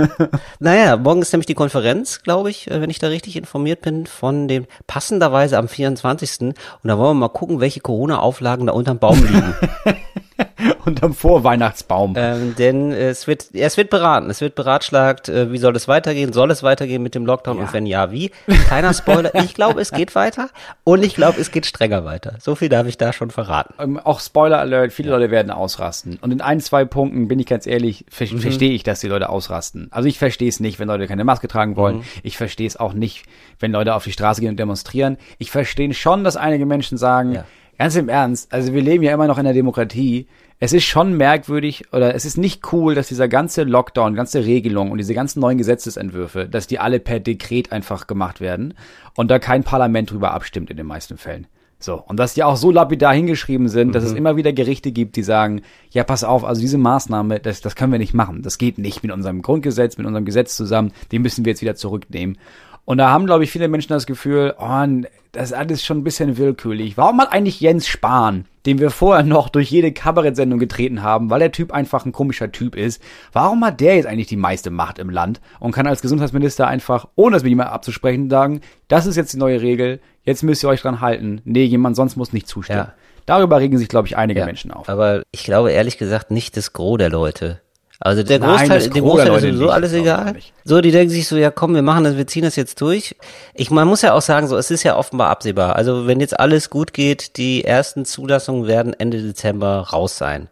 naja, 0.60 0.98
morgen 0.98 1.22
ist 1.22 1.31
nämlich 1.31 1.46
die 1.46 1.54
Konferenz, 1.54 2.24
glaube 2.24 2.50
ich, 2.50 2.69
äh, 2.69 2.81
wenn 2.81 2.90
ich 2.90 3.00
da 3.00 3.08
richtig 3.08 3.36
informiert 3.36 3.81
bin, 3.81 4.06
von 4.06 4.48
dem 4.48 4.66
passenderweise 4.88 5.58
am 5.58 5.68
24. 5.68 6.42
Und 6.42 6.56
da 6.84 6.98
wollen 6.98 7.18
wir 7.18 7.28
mal 7.28 7.30
gucken, 7.30 7.60
welche 7.60 7.80
Corona-Auflagen 7.80 8.68
da 8.68 8.74
unterm 8.74 9.00
Baum 9.00 9.24
liegen. 9.24 9.56
Unterm 10.86 11.13
Vorweihnachtsbaum. 11.13 12.13
ähm, 12.18 12.56
denn 12.57 12.92
es 12.92 13.28
wird, 13.28 13.48
ja, 13.54 13.66
es 13.66 13.78
wird 13.78 13.89
beraten, 13.89 14.30
es 14.30 14.42
wird 14.42 14.56
beratschlagt, 14.56 15.30
äh, 15.30 15.51
wie 15.51 15.57
soll 15.57 15.75
es 15.75 15.88
weitergehen, 15.88 16.34
soll 16.34 16.51
es 16.51 16.63
weitergehen 16.63 17.01
mit 17.04 17.16
dem 17.16 17.25
Lockdown 17.25 17.57
und 17.60 17.74
wenn 17.74 17.86
ja, 17.86 18.12
wie? 18.12 18.31
Keiner 18.69 18.94
Spoiler. 18.94 19.34
ich 19.36 19.54
glaube, 19.54 19.81
es 19.81 19.92
geht 19.92 20.16
weiter 20.16 20.50
und 20.84 21.04
ich 21.04 21.16
glaube, 21.16 21.39
es 21.42 21.51
geht 21.51 21.66
strenger 21.66 22.06
weiter. 22.06 22.36
So 22.39 22.56
viel 22.56 22.69
darf 22.69 22.88
ich 22.88 22.98
da 22.98 23.13
schon 23.13 23.31
verraten. 23.31 23.74
Ähm, 23.80 24.00
auch 24.00 24.19
Spoiler 24.19 24.60
Alert, 24.60 24.94
viele 24.94 25.10
Leute 25.12 25.31
werden 25.31 25.51
ausrasten. 25.51 26.18
Und 26.22 26.31
in 26.31 26.42
ein, 26.42 26.60
zwei 26.62 26.86
Punkten 26.86 27.28
bin 27.28 27.40
ich 27.40 27.45
ganz 27.45 27.66
ehrlich, 27.68 28.06
ver 28.10 28.28
Mhm. 28.28 28.40
verstehe 28.40 28.72
ich, 28.72 28.83
dass 28.83 29.00
die 29.00 29.07
Leute 29.07 29.30
ausrasten. 29.30 29.88
Also 29.92 30.07
ich 30.10 30.19
verstehe 30.19 30.50
es 30.50 30.60
nicht, 30.60 30.80
wenn 30.80 30.88
Leute 30.90 31.07
keine 31.07 31.24
Maske 31.24 31.48
tragen 31.48 31.75
wollen. 31.78 31.98
Mhm. 31.98 32.04
Ich 32.24 32.38
verstehe 32.38 32.68
es 32.68 32.75
auch 32.78 32.94
nicht, 32.94 33.24
wenn 33.60 33.72
Leute 33.72 33.95
auf 33.95 34.04
die 34.04 34.12
Straße 34.12 34.42
gehen 34.42 34.51
und 34.51 34.60
demonstrieren. 34.60 35.18
Ich 35.38 35.50
verstehe 35.51 35.94
schon, 35.94 36.24
dass 36.24 36.36
einige 36.38 36.66
Menschen 36.66 36.98
sagen, 36.98 37.33
Ja. 37.33 37.45
Ganz 37.78 37.96
im 37.96 38.10
Ernst, 38.10 38.54
also 38.54 38.74
wir 38.74 38.82
leben 38.82 39.04
ja 39.04 39.14
immer 39.14 39.28
noch 39.28 39.38
in 39.38 39.46
der 39.46 39.54
Demokratie. 39.54 40.28
Es 40.60 40.74
ist 40.74 40.86
schon 40.86 41.16
merkwürdig 41.16 41.94
oder 41.94 42.16
es 42.16 42.26
ist 42.26 42.38
nicht 42.38 42.74
cool, 42.74 42.96
dass 42.96 43.08
dieser 43.08 43.28
ganze 43.28 43.64
Lockdown, 43.64 44.16
ganze 44.16 44.46
Regelung 44.46 44.92
und 44.92 44.98
diese 44.98 45.14
ganzen 45.14 45.40
neuen 45.40 45.58
Gesetzesentwürfe, 45.58 46.48
dass 46.48 46.66
die 46.66 46.80
alle 46.80 47.00
per 47.00 47.20
Dekret 47.20 47.72
einfach 47.72 48.08
gemacht 48.08 48.42
werden 48.42 48.74
und 49.16 49.30
da 49.30 49.38
kein 49.38 49.64
Parlament 49.64 50.12
drüber 50.12 50.34
abstimmt 50.34 50.72
in 50.72 50.78
den 50.78 50.88
meisten 50.88 51.18
Fällen. 51.18 51.48
So, 51.80 52.02
und 52.08 52.18
dass 52.18 52.34
die 52.34 52.44
auch 52.44 52.56
so 52.56 52.72
lapidar 52.72 53.14
hingeschrieben 53.14 53.70
sind, 53.70 53.94
dass 53.94 54.04
es 54.04 54.14
immer 54.14 54.36
wieder 54.36 54.52
Gerichte 54.52 54.92
gibt, 54.92 55.16
die 55.16 55.22
sagen, 55.22 55.62
ja, 55.92 56.04
pass 56.04 56.24
auf, 56.24 56.44
also 56.44 56.60
diese 56.60 56.80
Maßnahme, 56.80 57.40
das, 57.40 57.62
das 57.62 57.76
können 57.76 57.92
wir 57.92 58.00
nicht 58.00 58.16
machen. 58.16 58.42
Das 58.42 58.58
geht 58.58 58.80
nicht 58.80 59.04
mit 59.04 59.12
unserem 59.12 59.44
Grundgesetz, 59.44 59.96
mit 59.96 60.08
unserem 60.08 60.26
Gesetz 60.26 60.56
zusammen, 60.56 60.92
den 61.12 61.22
müssen 61.22 61.46
wir 61.46 61.52
jetzt 61.52 61.62
wieder 61.62 61.76
zurücknehmen. 61.76 62.40
Und 62.88 63.00
da 63.00 63.10
haben, 63.10 63.25
glaube 63.25 63.44
ich, 63.44 63.51
viele 63.51 63.68
Menschen 63.68 63.89
das 63.89 64.06
Gefühl, 64.06 64.56
oh, 64.57 64.86
das 65.34 65.50
ist 65.50 65.54
alles 65.54 65.84
schon 65.84 65.98
ein 65.98 66.04
bisschen 66.06 66.38
willkürlich. 66.38 66.95
Warum 66.95 67.19
hat 67.19 67.34
eigentlich 67.34 67.60
Jens 67.60 67.86
Spahn, 67.86 68.45
den 68.66 68.80
wir 68.80 68.92
vorher 68.92 69.25
noch 69.25 69.50
durch 69.50 69.69
jede 69.69 69.92
Kabarettsendung 69.92 70.57
getreten 70.57 71.04
haben, 71.04 71.30
weil 71.30 71.42
der 71.42 71.51
Typ 71.51 71.74
einfach 71.74 72.06
ein 72.06 72.13
komischer 72.13 72.50
Typ 72.50 72.78
ist, 72.78 73.04
warum 73.34 73.66
hat 73.66 73.81
der 73.81 73.98
jetzt 73.98 74.06
eigentlich 74.06 74.28
die 74.28 74.38
meiste 74.38 74.69
Macht 74.69 75.00
im 75.00 75.10
Land 75.10 75.42
und 75.60 75.74
kann 75.74 75.86
als 75.86 76.01
Gesundheitsminister 76.01 76.66
einfach, 76.66 77.10
ohne 77.16 77.36
das 77.36 77.44
mit 77.44 77.50
jemandem 77.50 77.74
abzusprechen, 77.74 78.30
sagen, 78.30 78.62
das 78.88 79.06
ist 79.06 79.18
jetzt 79.18 79.33
die 79.33 79.38
neue 79.38 79.62
Regel, 79.62 80.00
jetzt 80.24 80.44
müsst 80.44 80.63
ihr 80.63 80.69
euch 80.69 80.81
dran 80.81 81.01
halten. 81.01 81.42
Nee, 81.44 81.66
jemand 81.66 81.98
sonst 81.98 82.16
muss 82.16 82.31
nicht 82.31 82.48
zustimmen. 82.48 82.80
Ja. 82.80 82.94
Darüber 83.25 83.60
regen 83.60 83.78
sich, 83.78 83.90
glaube 83.90 84.07
ich, 84.07 84.16
einige 84.16 84.45
Menschen 84.45 84.72
auf. 84.72 84.88
Aber 84.88 85.24
ich 85.33 85.44
glaube 85.44 85.74
ehrlich 85.74 85.98
gesagt 85.98 86.31
nicht 86.31 86.56
das 86.56 86.72
Gros 86.72 87.00
der 87.00 87.10
Leute. 87.10 87.60
Also 88.00 88.22
der 88.22 88.40
Nein, 88.40 88.70
Großteil, 88.70 88.90
dem 88.90 89.04
Großteil 89.04 89.36
ist 89.36 89.42
sowieso 89.42 89.64
nicht, 89.64 89.74
alles 89.74 89.94
egal. 89.94 90.36
So, 90.64 90.82
die 90.82 90.92
denken 90.92 91.10
sich 91.10 91.28
so, 91.28 91.36
ja 91.36 91.50
komm, 91.50 91.74
wir 91.74 91.82
machen 91.82 92.04
das, 92.04 92.16
wir 92.16 92.28
ziehen 92.28 92.44
das 92.44 92.56
jetzt 92.56 92.80
durch. 92.80 93.16
Ich, 93.56 93.72
man 93.72 93.88
muss 93.88 94.04
ja 94.04 94.14
auch 94.14 94.22
sagen, 94.22 94.48
so, 94.48 94.56
es 94.56 94.70
ist 94.70 94.84
ja 94.84 94.96
offenbar 94.96 95.30
absehbar. 95.30 95.76
Also 95.76 96.06
wenn 96.06 96.20
jetzt 96.20 96.40
alles 96.40 96.70
gut 96.70 96.94
geht, 96.94 97.38
die 97.38 97.64
ersten 97.64 98.06
Zulassungen 98.06 98.68
werden 98.68 98.94
Ende 98.94 99.22
Dezember 99.22 99.80
raus 99.92 100.18
sein 100.18 100.48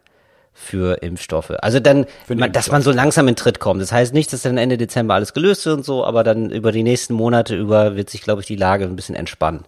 für 0.52 1.02
Impfstoffe. 1.02 1.52
Also 1.60 1.78
dann, 1.78 2.06
man, 2.28 2.50
dass 2.50 2.70
man 2.70 2.82
so 2.82 2.90
langsam 2.90 3.28
in 3.28 3.36
Tritt 3.36 3.60
kommt. 3.60 3.80
Das 3.80 3.92
heißt 3.92 4.12
nicht, 4.14 4.32
dass 4.32 4.42
dann 4.42 4.58
Ende 4.58 4.78
Dezember 4.78 5.14
alles 5.14 5.34
gelöst 5.34 5.66
ist 5.66 5.72
und 5.72 5.84
so, 5.84 6.04
aber 6.04 6.24
dann 6.24 6.50
über 6.50 6.72
die 6.72 6.82
nächsten 6.82 7.14
Monate 7.14 7.54
über 7.54 7.94
wird 7.94 8.10
sich, 8.10 8.22
glaube 8.22 8.40
ich, 8.40 8.46
die 8.46 8.56
Lage 8.56 8.86
ein 8.86 8.96
bisschen 8.96 9.14
entspannen. 9.14 9.66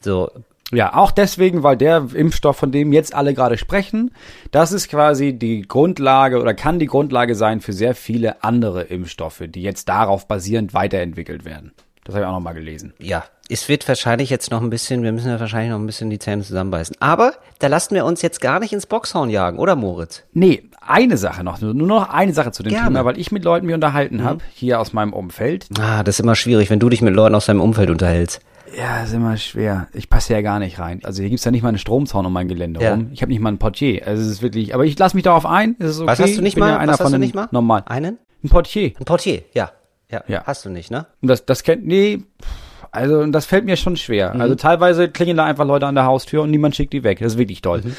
So, 0.00 0.30
Ja, 0.72 0.94
auch 0.94 1.10
deswegen, 1.10 1.62
weil 1.62 1.76
der 1.76 2.08
Impfstoff, 2.14 2.56
von 2.56 2.72
dem 2.72 2.92
jetzt 2.92 3.14
alle 3.14 3.34
gerade 3.34 3.58
sprechen, 3.58 4.12
das 4.50 4.72
ist 4.72 4.88
quasi 4.88 5.32
die 5.32 5.62
Grundlage 5.62 6.40
oder 6.40 6.54
kann 6.54 6.78
die 6.78 6.86
Grundlage 6.86 7.34
sein 7.34 7.60
für 7.60 7.72
sehr 7.72 7.94
viele 7.94 8.42
andere 8.42 8.82
Impfstoffe, 8.82 9.42
die 9.46 9.62
jetzt 9.62 9.88
darauf 9.88 10.26
basierend 10.26 10.74
weiterentwickelt 10.74 11.44
werden. 11.44 11.72
Das 12.04 12.14
habe 12.14 12.24
ich 12.24 12.28
auch 12.28 12.34
nochmal 12.34 12.54
gelesen. 12.54 12.92
ja, 12.98 13.24
es 13.48 13.68
wird 13.68 13.86
wahrscheinlich 13.88 14.30
jetzt 14.30 14.50
noch 14.50 14.62
ein 14.62 14.70
bisschen, 14.70 15.02
wir 15.02 15.12
müssen 15.12 15.28
ja 15.28 15.38
wahrscheinlich 15.38 15.70
noch 15.70 15.78
ein 15.78 15.84
bisschen 15.84 16.08
die 16.08 16.18
Zähne 16.18 16.42
zusammenbeißen. 16.42 16.96
Aber 16.98 17.34
da 17.58 17.66
lassen 17.66 17.94
wir 17.94 18.06
uns 18.06 18.22
jetzt 18.22 18.40
gar 18.40 18.58
nicht 18.58 18.72
ins 18.72 18.86
Boxhorn 18.86 19.28
jagen, 19.28 19.58
oder 19.58 19.76
Moritz? 19.76 20.22
Nee, 20.32 20.64
eine 20.80 21.18
Sache 21.18 21.44
noch, 21.44 21.60
nur 21.60 21.74
noch 21.74 22.08
eine 22.08 22.32
Sache 22.32 22.52
zu 22.52 22.62
dem 22.62 22.70
Gerne. 22.70 22.88
Thema, 22.88 23.04
weil 23.04 23.18
ich 23.18 23.32
mit 23.32 23.44
Leuten 23.44 23.66
mich 23.66 23.74
unterhalten 23.74 24.24
habe, 24.24 24.40
hier 24.54 24.80
aus 24.80 24.94
meinem 24.94 25.12
Umfeld. 25.12 25.66
Ah, 25.78 26.02
das 26.02 26.16
ist 26.16 26.20
immer 26.20 26.36
schwierig, 26.36 26.70
wenn 26.70 26.78
du 26.78 26.88
dich 26.88 27.02
mit 27.02 27.14
Leuten 27.14 27.34
aus 27.34 27.46
deinem 27.46 27.60
Umfeld 27.60 27.90
unterhältst. 27.90 28.40
Ja, 28.76 29.02
ist 29.02 29.12
immer 29.12 29.36
schwer. 29.36 29.88
Ich 29.92 30.08
passe 30.08 30.32
ja 30.32 30.42
gar 30.42 30.58
nicht 30.58 30.78
rein. 30.78 31.00
Also 31.04 31.20
hier 31.22 31.30
gibt's 31.30 31.44
ja 31.44 31.50
nicht 31.50 31.62
mal 31.62 31.68
einen 31.68 31.78
Stromzaun 31.78 32.26
um 32.26 32.32
mein 32.32 32.48
Gelände 32.48 32.80
Ja. 32.82 32.92
rum. 32.92 33.08
Ich 33.12 33.22
habe 33.22 33.30
nicht 33.30 33.40
mal 33.40 33.48
einen 33.48 33.58
Portier. 33.58 34.06
Also 34.06 34.22
es 34.22 34.28
ist 34.28 34.42
wirklich, 34.42 34.74
aber 34.74 34.84
ich 34.84 34.98
lasse 34.98 35.16
mich 35.16 35.24
darauf 35.24 35.46
ein. 35.46 35.76
Es 35.78 35.90
ist 35.90 35.98
okay. 36.00 36.08
Was 36.08 36.20
hast 36.20 36.36
du 36.36 36.42
nicht 36.42 36.56
mal? 36.56 36.70
Ja 36.70 36.78
einer 36.78 36.92
Was 36.92 37.00
hast 37.00 37.12
du 37.12 37.18
nicht 37.18 37.34
mal? 37.34 37.48
Normal. 37.50 37.82
Einen? 37.86 38.18
Ein 38.42 38.48
Portier. 38.48 38.92
Ein 38.98 39.04
Portier, 39.04 39.42
ja. 39.54 39.70
Ja, 40.10 40.22
Ja. 40.28 40.42
hast 40.44 40.64
du 40.64 40.70
nicht, 40.70 40.90
ne? 40.90 41.06
Und 41.22 41.28
das, 41.28 41.46
das 41.46 41.62
kennt, 41.62 41.86
nee, 41.86 42.22
also 42.90 43.24
das 43.26 43.46
fällt 43.46 43.64
mir 43.64 43.76
schon 43.76 43.96
schwer. 43.96 44.34
Mhm. 44.34 44.40
Also 44.40 44.54
teilweise 44.54 45.08
klingeln 45.08 45.36
da 45.36 45.44
einfach 45.44 45.66
Leute 45.66 45.86
an 45.86 45.94
der 45.94 46.04
Haustür 46.04 46.42
und 46.42 46.50
niemand 46.50 46.76
schickt 46.76 46.92
die 46.92 47.02
weg. 47.04 47.18
Das 47.20 47.32
ist 47.34 47.38
wirklich 47.38 47.62
toll. 47.62 47.82
Mhm. 47.84 47.96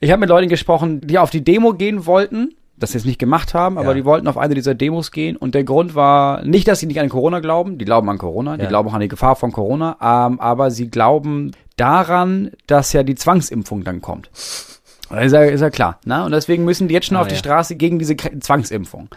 Ich 0.00 0.10
habe 0.10 0.20
mit 0.20 0.28
Leuten 0.28 0.48
gesprochen, 0.48 1.00
die 1.00 1.18
auf 1.18 1.30
die 1.30 1.42
Demo 1.42 1.72
gehen 1.72 2.06
wollten, 2.06 2.54
das 2.78 2.92
jetzt 2.92 3.06
nicht 3.06 3.18
gemacht 3.18 3.54
haben, 3.54 3.78
aber 3.78 3.88
Ja. 3.88 3.94
die 3.94 4.04
wollten 4.04 4.28
auf 4.28 4.36
eine 4.36 4.54
dieser 4.54 4.74
Demos 4.74 5.10
gehen 5.10 5.36
und 5.36 5.54
der 5.54 5.64
Grund 5.64 5.94
war 5.94 6.42
nicht, 6.44 6.68
dass 6.68 6.80
sie 6.80 6.86
nicht 6.86 7.00
an 7.00 7.08
Corona 7.08 7.40
glauben, 7.40 7.78
die 7.78 7.84
glauben 7.84 8.08
an 8.10 8.18
Corona, 8.18 8.56
die 8.56 8.64
Ja. 8.64 8.68
glauben 8.68 8.88
auch 8.90 8.94
an 8.94 9.00
die 9.00 9.08
Gefahr 9.08 9.36
von 9.36 9.50
Corona, 9.52 9.96
ähm, 10.00 10.40
aber 10.40 10.70
sie 10.70 10.88
glauben 10.90 11.52
daran, 11.76 12.50
dass 12.66 12.92
ja 12.92 13.02
die 13.02 13.14
Zwangsimpfung 13.14 13.84
dann 13.84 14.00
kommt. 14.02 14.30
Ist 14.34 15.32
ja, 15.32 15.42
ist 15.42 15.60
ja 15.60 15.70
klar, 15.70 16.00
ne? 16.04 16.24
Und 16.24 16.32
deswegen 16.32 16.64
müssen 16.64 16.88
die 16.88 16.94
jetzt 16.94 17.06
schon 17.06 17.16
Ah, 17.16 17.20
auf 17.20 17.28
die. 17.28 17.36
Straße 17.36 17.76
gegen 17.76 17.98
diese 17.98 18.16
Zwangsimpfung. 18.16 19.08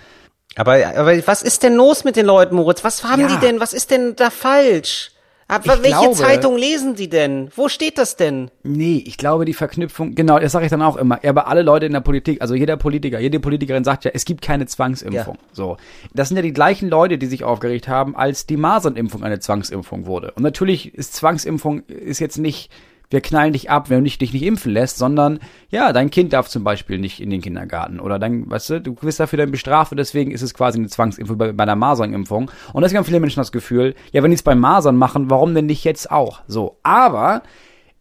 Aber, 0.55 0.73
aber 0.95 1.27
was 1.27 1.41
ist 1.41 1.63
denn 1.63 1.75
los 1.75 2.03
mit 2.03 2.15
den 2.15 2.25
Leuten, 2.25 2.55
Moritz? 2.55 2.83
Was 2.83 3.03
haben 3.03 3.27
die 3.27 3.37
denn? 3.37 3.59
Was 3.59 3.73
ist 3.73 3.91
denn 3.91 4.15
da 4.15 4.29
falsch? 4.29 5.11
Aber 5.51 5.63
Ich 5.77 5.83
welche 5.83 5.99
glaube- 5.99 6.13
Zeitung 6.15 6.57
lesen 6.57 6.93
die 6.93 7.09
denn? 7.09 7.49
Wo 7.55 7.69
steht 7.69 7.97
das 7.97 8.15
denn? 8.15 8.51
Nee, 8.61 9.03
ich 9.07 9.17
glaube, 9.17 9.45
die 9.45 9.55
Verknüpfung, 9.55 10.13
genau, 10.13 10.37
das 10.37 10.51
sage 10.51 10.65
ich 10.65 10.69
dann 10.69 10.83
auch 10.83 10.95
immer. 10.95 11.19
Aber 11.25 11.47
alle 11.47 11.63
Leute 11.63 11.87
in 11.87 11.91
der 11.93 12.01
Politik, 12.01 12.39
also 12.41 12.53
jeder 12.53 12.77
Politiker, 12.77 13.19
jede 13.19 13.39
Politikerin 13.39 13.83
sagt 13.83 14.05
ja, 14.05 14.11
es 14.13 14.25
gibt 14.25 14.43
keine 14.43 14.67
Zwangsimpfung. 14.67 15.35
Ja. 15.35 15.41
So. 15.51 15.77
Das 16.13 16.27
sind 16.27 16.37
ja 16.37 16.43
die 16.43 16.53
gleichen 16.53 16.87
Leute, 16.87 17.17
die 17.17 17.25
sich 17.25 17.43
aufgeregt 17.43 17.87
haben, 17.87 18.15
als 18.15 18.45
die 18.45 18.57
Masernimpfung 18.57 19.23
eine 19.23 19.39
Zwangsimpfung 19.39 20.05
wurde. 20.05 20.33
Und 20.35 20.43
natürlich 20.43 20.93
ist 20.93 21.15
Zwangsimpfung 21.15 21.81
ist 21.87 22.19
jetzt 22.19 22.37
nicht, 22.37 22.69
wir 23.09 23.21
knallen 23.21 23.53
dich 23.53 23.71
ab, 23.71 23.89
wenn 23.89 24.03
du 24.03 24.09
dich 24.09 24.33
nicht 24.33 24.43
impfen 24.43 24.71
lässt, 24.71 24.97
sondern 24.97 25.39
ja, 25.69 25.91
dein 25.93 26.11
Kind 26.11 26.33
darf 26.33 26.47
zum 26.47 26.63
Beispiel 26.63 26.99
nicht 26.99 27.19
in 27.19 27.31
den 27.31 27.41
Kindergarten 27.41 27.99
oder 27.99 28.19
dein, 28.19 28.49
weißt 28.49 28.69
du, 28.69 28.81
du 28.81 28.95
wirst 29.01 29.19
dafür 29.19 29.37
dann 29.37 29.51
bestraft 29.51 29.91
und 29.91 29.97
deswegen 29.97 30.31
ist 30.31 30.43
es 30.43 30.53
quasi 30.53 30.77
eine 30.77 30.89
Zwangsimpfung 30.89 31.37
bei, 31.37 31.51
bei 31.51 31.63
einer 31.63 31.75
Masernimpfung. 31.75 32.51
Und 32.71 32.81
deswegen 32.81 32.99
haben 32.99 33.05
viele 33.05 33.19
Menschen 33.19 33.39
das 33.39 33.51
Gefühl, 33.51 33.95
ja, 34.11 34.21
wenn 34.21 34.29
die 34.29 34.35
es 34.35 34.43
bei 34.43 34.53
Masern 34.53 34.95
machen, 34.95 35.29
warum 35.29 35.55
denn 35.55 35.65
nicht 35.65 35.83
jetzt 35.83 36.11
auch? 36.11 36.41
So. 36.47 36.77
Aber 36.83 37.41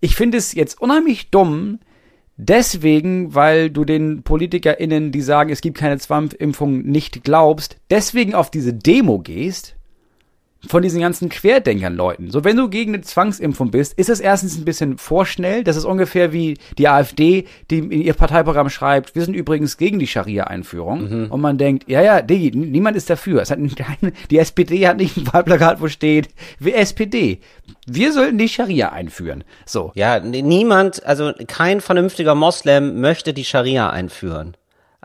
ich 0.00 0.14
finde 0.14 0.36
es 0.36 0.52
jetzt 0.52 0.80
unheimlich 0.80 1.30
dumm, 1.30 1.78
deswegen, 2.36 3.34
weil 3.34 3.70
du 3.70 3.86
den 3.86 4.22
PolitikerInnen, 4.22 5.10
die 5.10 5.22
sagen, 5.22 5.50
es 5.50 5.62
gibt 5.62 5.78
keine 5.78 5.98
Zwangsimpfung, 5.98 6.82
nicht 6.82 7.24
glaubst, 7.24 7.78
deswegen 7.88 8.34
auf 8.34 8.50
diese 8.50 8.74
Demo 8.74 9.20
gehst, 9.20 9.77
von 10.66 10.82
diesen 10.82 11.00
ganzen 11.00 11.28
Querdenkern-Leuten. 11.28 12.30
So, 12.32 12.42
wenn 12.42 12.56
du 12.56 12.68
gegen 12.68 12.92
eine 12.94 13.02
Zwangsimpfung 13.02 13.70
bist, 13.70 13.92
ist 13.96 14.08
es 14.10 14.18
erstens 14.18 14.58
ein 14.58 14.64
bisschen 14.64 14.98
vorschnell. 14.98 15.62
Das 15.62 15.76
ist 15.76 15.84
ungefähr 15.84 16.32
wie 16.32 16.56
die 16.78 16.88
AfD, 16.88 17.44
die 17.70 17.78
in 17.78 17.92
ihr 18.02 18.14
Parteiprogramm 18.14 18.68
schreibt, 18.68 19.14
wir 19.14 19.22
sind 19.24 19.34
übrigens 19.34 19.76
gegen 19.76 20.00
die 20.00 20.08
Scharia-Einführung. 20.08 21.30
Und 21.30 21.40
man 21.40 21.58
denkt, 21.58 21.88
ja, 21.88 22.02
ja, 22.02 22.22
Diggi, 22.22 22.48
n- 22.48 22.72
niemand 22.72 22.96
ist 22.96 23.08
dafür. 23.08 23.40
Es 23.42 23.50
hat 23.52 23.58
kein, 23.76 24.12
die 24.30 24.38
SPD 24.38 24.88
hat 24.88 24.96
nicht 24.96 25.16
ein 25.16 25.32
Wahlplakat, 25.32 25.80
wo 25.80 25.86
steht, 25.88 26.28
wir 26.58 26.76
SPD, 26.76 27.38
wir 27.86 28.12
sollten 28.12 28.38
die 28.38 28.48
Scharia 28.48 28.88
einführen. 28.90 29.44
So. 29.64 29.92
Ja, 29.94 30.18
niemand, 30.18 31.04
also 31.06 31.32
kein 31.46 31.80
vernünftiger 31.80 32.34
Moslem 32.34 33.00
möchte 33.00 33.32
die 33.32 33.44
Scharia 33.44 33.90
einführen. 33.90 34.56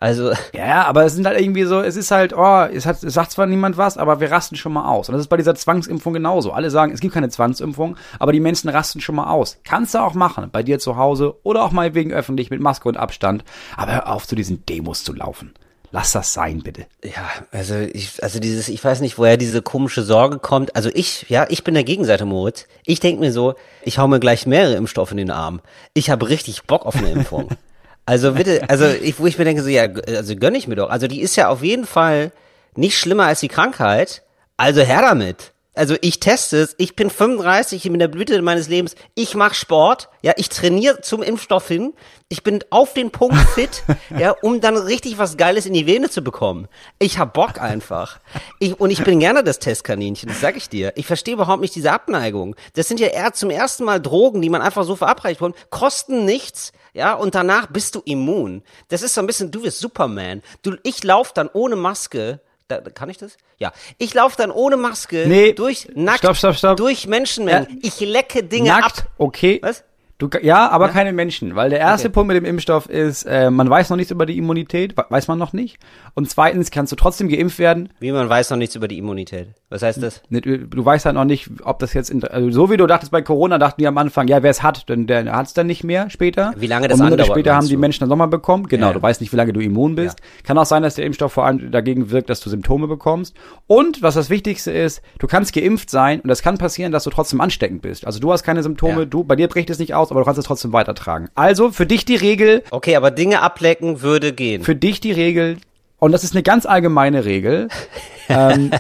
Also, 0.03 0.33
Ja, 0.53 0.83
aber 0.83 1.05
es 1.05 1.13
sind 1.13 1.25
halt 1.25 1.39
irgendwie 1.39 1.63
so, 1.63 1.79
es 1.79 1.95
ist 1.95 2.11
halt, 2.11 2.33
oh, 2.35 2.65
es, 2.65 2.85
hat, 2.85 3.01
es 3.01 3.13
sagt 3.13 3.31
zwar 3.31 3.45
niemand 3.45 3.77
was, 3.77 3.97
aber 3.97 4.19
wir 4.19 4.29
rasten 4.31 4.57
schon 4.57 4.73
mal 4.73 4.89
aus. 4.89 5.07
Und 5.07 5.13
das 5.13 5.21
ist 5.21 5.29
bei 5.29 5.37
dieser 5.37 5.55
Zwangsimpfung 5.55 6.11
genauso. 6.11 6.51
Alle 6.51 6.69
sagen, 6.69 6.91
es 6.91 6.99
gibt 6.99 7.13
keine 7.13 7.29
Zwangsimpfung, 7.29 7.95
aber 8.19 8.33
die 8.33 8.41
Menschen 8.41 8.69
rasten 8.69 8.99
schon 8.99 9.15
mal 9.15 9.31
aus. 9.31 9.59
Kannst 9.63 9.93
du 9.93 9.99
auch 9.99 10.13
machen, 10.13 10.49
bei 10.51 10.61
dir 10.61 10.77
zu 10.77 10.97
Hause 10.97 11.35
oder 11.43 11.63
auch 11.63 11.71
mal 11.71 11.95
wegen 11.95 12.11
öffentlich 12.11 12.49
mit 12.49 12.59
Maske 12.59 12.89
und 12.89 12.97
Abstand. 12.97 13.45
Aber 13.77 13.93
hör 13.93 14.11
auf, 14.11 14.27
zu 14.27 14.35
diesen 14.35 14.65
Demos 14.65 15.05
zu 15.05 15.13
laufen. 15.13 15.53
Lass 15.91 16.11
das 16.11 16.33
sein, 16.33 16.63
bitte. 16.63 16.85
ja, 17.01 17.29
also 17.53 17.75
ich, 17.75 18.21
also 18.21 18.41
dieses, 18.41 18.67
ich 18.67 18.83
weiß 18.83 18.99
nicht, 18.99 19.17
woher 19.17 19.37
diese 19.37 19.61
komische 19.61 20.03
Sorge 20.03 20.37
kommt. 20.39 20.75
Also 20.75 20.89
ich, 20.93 21.29
ja, 21.29 21.45
ich 21.47 21.63
bin 21.63 21.75
der 21.75 21.85
Gegenseite, 21.85 22.25
Moritz. 22.25 22.67
Ich 22.85 22.99
denk 22.99 23.21
mir 23.21 23.31
so, 23.31 23.55
ich 23.83 23.99
hau 23.99 24.09
mir 24.09 24.19
gleich 24.19 24.45
mehrere 24.47 24.75
Impfstoffe 24.75 25.11
in 25.11 25.17
den 25.17 25.31
Arm. 25.31 25.61
Ich 25.93 26.09
habe 26.09 26.27
richtig 26.27 26.63
Bock 26.63 26.85
auf 26.85 26.97
eine 26.97 27.09
Impfung. 27.09 27.47
Also 28.05 28.33
bitte, 28.33 28.69
also 28.69 28.85
ich, 28.85 29.19
wo 29.19 29.27
ich 29.27 29.37
mir 29.37 29.45
denke, 29.45 29.63
so 29.63 29.69
ja, 29.69 29.87
also 30.07 30.35
gönn 30.35 30.55
ich 30.55 30.67
mir 30.67 30.75
doch. 30.75 30.89
Also 30.89 31.07
die 31.07 31.21
ist 31.21 31.35
ja 31.35 31.47
auf 31.47 31.63
jeden 31.63 31.85
Fall 31.85 32.31
nicht 32.75 32.97
schlimmer 32.97 33.25
als 33.25 33.39
die 33.39 33.47
Krankheit. 33.47 34.23
Also 34.57 34.81
her 34.81 35.01
damit. 35.01 35.53
Also 35.75 35.95
ich 36.01 36.19
teste 36.19 36.57
es, 36.57 36.75
ich 36.77 36.95
bin 36.95 37.09
35, 37.09 37.77
ich 37.77 37.83
bin 37.83 37.93
in 37.93 37.99
der 37.99 38.07
Blüte 38.07 38.39
meines 38.43 38.69
Lebens, 38.69 38.93
ich 39.15 39.33
mache 39.33 39.55
Sport, 39.55 40.07
ja, 40.21 40.33
ich 40.37 40.49
trainiere 40.49 41.01
zum 41.01 41.23
Impfstoff 41.23 41.67
hin, 41.67 41.93
ich 42.29 42.43
bin 42.43 42.59
auf 42.69 42.93
den 42.93 43.09
Punkt 43.09 43.37
fit, 43.55 43.83
ja, 44.19 44.35
um 44.43 44.61
dann 44.61 44.77
richtig 44.77 45.17
was 45.17 45.35
Geiles 45.35 45.65
in 45.65 45.73
die 45.73 45.87
Vene 45.87 46.11
zu 46.11 46.21
bekommen. 46.23 46.67
Ich 46.99 47.17
hab 47.17 47.33
Bock 47.33 47.59
einfach. 47.59 48.19
Ich, 48.59 48.79
und 48.79 48.91
ich 48.91 49.03
bin 49.03 49.19
gerne 49.19 49.43
das 49.43 49.57
Testkaninchen, 49.57 50.29
das 50.29 50.41
sag 50.41 50.57
ich 50.57 50.69
dir. 50.69 50.93
Ich 50.95 51.07
verstehe 51.07 51.33
überhaupt 51.33 51.61
nicht 51.61 51.73
diese 51.73 51.91
Abneigung. 51.91 52.55
Das 52.75 52.87
sind 52.87 52.99
ja 52.99 53.07
eher 53.07 53.33
zum 53.33 53.49
ersten 53.49 53.83
Mal 53.83 53.99
Drogen, 53.99 54.43
die 54.43 54.51
man 54.51 54.61
einfach 54.61 54.83
so 54.83 54.95
verabreicht 54.95 55.39
bekommt, 55.39 55.57
kosten 55.71 56.23
nichts, 56.23 56.71
ja, 56.93 57.13
und 57.13 57.35
danach 57.35 57.67
bist 57.67 57.95
du 57.95 58.01
immun. 58.05 58.63
Das 58.89 59.01
ist 59.01 59.13
so 59.13 59.21
ein 59.21 59.27
bisschen, 59.27 59.51
du 59.51 59.61
bist 59.61 59.79
Superman. 59.79 60.41
Du, 60.61 60.75
ich 60.83 61.03
lauf 61.03 61.33
dann 61.33 61.49
ohne 61.53 61.75
Maske 61.75 62.39
da, 62.69 62.79
kann 62.79 63.09
ich 63.09 63.17
das? 63.17 63.37
Ja. 63.57 63.71
Ich 63.97 64.13
laufe 64.13 64.37
dann 64.37 64.49
ohne 64.49 64.77
Maske 64.77 65.25
Nee. 65.27 65.51
durch 65.53 65.89
nackt 65.95 66.19
Stopp, 66.19 66.37
stopp, 66.37 66.55
stopp. 66.55 66.77
durch 66.77 67.07
Menschenmengen. 67.07 67.67
Ja. 67.69 67.77
Ich 67.81 67.99
lecke 67.99 68.43
Dinge 68.43 68.69
Nackt, 68.69 68.99
ab. 69.01 69.07
okay. 69.17 69.59
Was? 69.61 69.83
Du, 70.29 70.29
ja, 70.41 70.69
aber 70.69 70.87
keine 70.89 71.11
Menschen, 71.11 71.55
weil 71.55 71.69
der 71.69 71.79
erste 71.79 72.07
Okay. 72.07 72.13
Punkt 72.13 72.27
mit 72.29 72.37
dem 72.37 72.45
Impfstoff 72.45 72.87
ist, 72.87 73.23
äh, 73.23 73.51
man 73.51 73.69
weiß 73.69 73.89
noch 73.89 73.97
nichts 73.97 74.11
über 74.11 74.25
die 74.25 74.37
Immunität, 74.37 74.95
we- 74.95 75.05
weiß 75.09 75.27
man 75.27 75.37
noch 75.37 75.51
nicht. 75.51 75.77
Und 76.13 76.29
zweitens 76.29 76.71
kannst 76.71 76.91
du 76.91 76.95
trotzdem 76.95 77.27
geimpft 77.27 77.59
werden. 77.59 77.89
Wie 77.99 78.11
man 78.11 78.29
weiß 78.29 78.49
noch 78.51 78.57
nichts 78.57 78.75
über 78.75 78.87
die 78.87 78.97
Immunität. 78.99 79.49
Was 79.69 79.81
heißt 79.81 80.01
das? 80.01 80.21
Du 80.29 80.85
weißt 80.85 81.05
halt 81.05 81.15
noch 81.15 81.25
nicht, 81.25 81.49
ob 81.63 81.79
das 81.79 81.93
jetzt, 81.93 82.09
in, 82.09 82.23
also 82.23 82.51
so 82.51 82.69
wie 82.71 82.77
du 82.77 82.87
dachtest 82.87 83.11
bei 83.11 83.21
Corona, 83.21 83.57
dachten 83.57 83.81
die 83.81 83.87
am 83.87 83.97
Anfang, 83.97 84.27
ja, 84.27 84.43
wer 84.43 84.51
es 84.51 84.63
hat, 84.63 84.87
denn 84.87 85.07
der 85.07 85.25
hat 85.35 85.47
es 85.47 85.53
dann 85.53 85.67
nicht 85.67 85.83
mehr 85.83 86.09
später. 86.09 86.53
Wie 86.57 86.67
lange 86.67 86.87
das 86.87 86.99
Und 86.99 87.07
andauert, 87.07 87.27
später 87.27 87.55
haben 87.55 87.67
die? 87.67 87.75
Menschen 87.75 88.01
das 88.01 88.09
nochmal 88.09 88.27
bekommen. 88.29 88.67
Genau, 88.67 88.87
Ja. 88.87 88.93
du 88.93 89.01
weißt 89.01 89.19
nicht, 89.19 89.33
wie 89.33 89.37
lange 89.37 89.51
du 89.51 89.59
immun 89.59 89.95
bist. 89.95 90.19
Kann 90.43 90.57
auch 90.57 90.65
sein, 90.65 90.83
dass 90.83 90.95
der 90.95 91.05
Impfstoff 91.05 91.33
vor 91.33 91.45
allem 91.45 91.71
dagegen 91.71 92.11
wirkt, 92.11 92.29
dass 92.29 92.39
du 92.39 92.49
Symptome 92.49 92.87
bekommst. 92.87 93.35
Und 93.67 94.01
was 94.01 94.13
das 94.15 94.29
Wichtigste 94.29 94.71
ist, 94.71 95.01
du 95.19 95.27
kannst 95.27 95.53
geimpft 95.53 95.89
sein 95.89 96.21
und 96.21 96.29
es 96.29 96.41
kann 96.43 96.57
passieren, 96.57 96.91
dass 96.91 97.03
du 97.03 97.09
trotzdem 97.09 97.41
ansteckend 97.41 97.81
bist. 97.81 98.05
Also 98.05 98.19
du 98.19 98.31
hast 98.31 98.43
keine 98.43 98.61
Symptome, 98.63 98.99
Ja. 98.99 99.05
du, 99.05 99.23
bei 99.23 99.35
dir 99.35 99.47
bricht 99.47 99.69
es 99.71 99.79
nicht 99.79 99.95
aus, 99.95 100.11
aber 100.13 100.21
du 100.21 100.25
kannst 100.25 100.39
es 100.39 100.45
trotzdem 100.45 100.71
weitertragen. 100.73 101.29
Also 101.35 101.71
für 101.71 101.85
dich 101.85 102.05
die 102.05 102.15
Regel, 102.15 102.63
Okay, 102.71 102.95
aber 102.95 103.11
Dinge 103.11 103.41
ablecken 103.41 104.01
würde 104.01 104.31
gehen. 104.33 104.63
für 104.63 104.75
dich 104.75 104.99
die 105.01 105.11
Regel, 105.11 105.57
und 105.99 106.11
das 106.11 106.23
ist 106.23 106.33
eine 106.33 106.43
ganz 106.43 106.65
allgemeine 106.65 107.25
Regel, 107.25 107.67
ähm, 108.29 108.71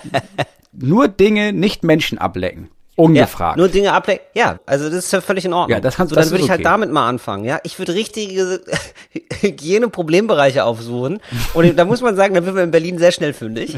nur 0.71 1.07
Dinge, 1.07 1.53
nicht 1.53 1.83
Menschen 1.83 2.17
ablecken. 2.17 2.69
Ja, 2.95 3.03
Ungefragt. 3.03 3.57
nur 3.57 3.69
Dinge 3.69 3.91
ablecken. 3.93 4.23
Ja, 4.35 4.59
also 4.67 4.85
das 4.85 5.05
ist 5.05 5.11
ja 5.13 5.21
völlig 5.21 5.45
in 5.45 5.53
Ordnung. 5.53 5.75
Ja, 5.75 5.79
das 5.81 5.95
kannst- 5.95 6.11
so, 6.11 6.15
das 6.15 6.25
dann 6.25 6.33
würde 6.33 6.43
ich 6.43 6.49
halt 6.51 6.59
okay. 6.59 6.69
damit 6.69 6.91
mal 6.91 7.07
anfangen. 7.07 7.43
Ja, 7.43 7.59
ich 7.63 7.79
würde 7.79 7.93
richtige 7.95 8.61
Hygiene-Problembereiche 9.41 10.63
aufsuchen. 10.63 11.19
Und 11.53 11.75
da 11.77 11.85
muss 11.85 12.01
man 12.01 12.15
sagen, 12.15 12.33
da 12.33 12.45
wird 12.45 12.55
man 12.55 12.65
in 12.65 12.71
Berlin 12.71 12.97
sehr 12.97 13.11
schnell 13.11 13.33
fündig. 13.33 13.77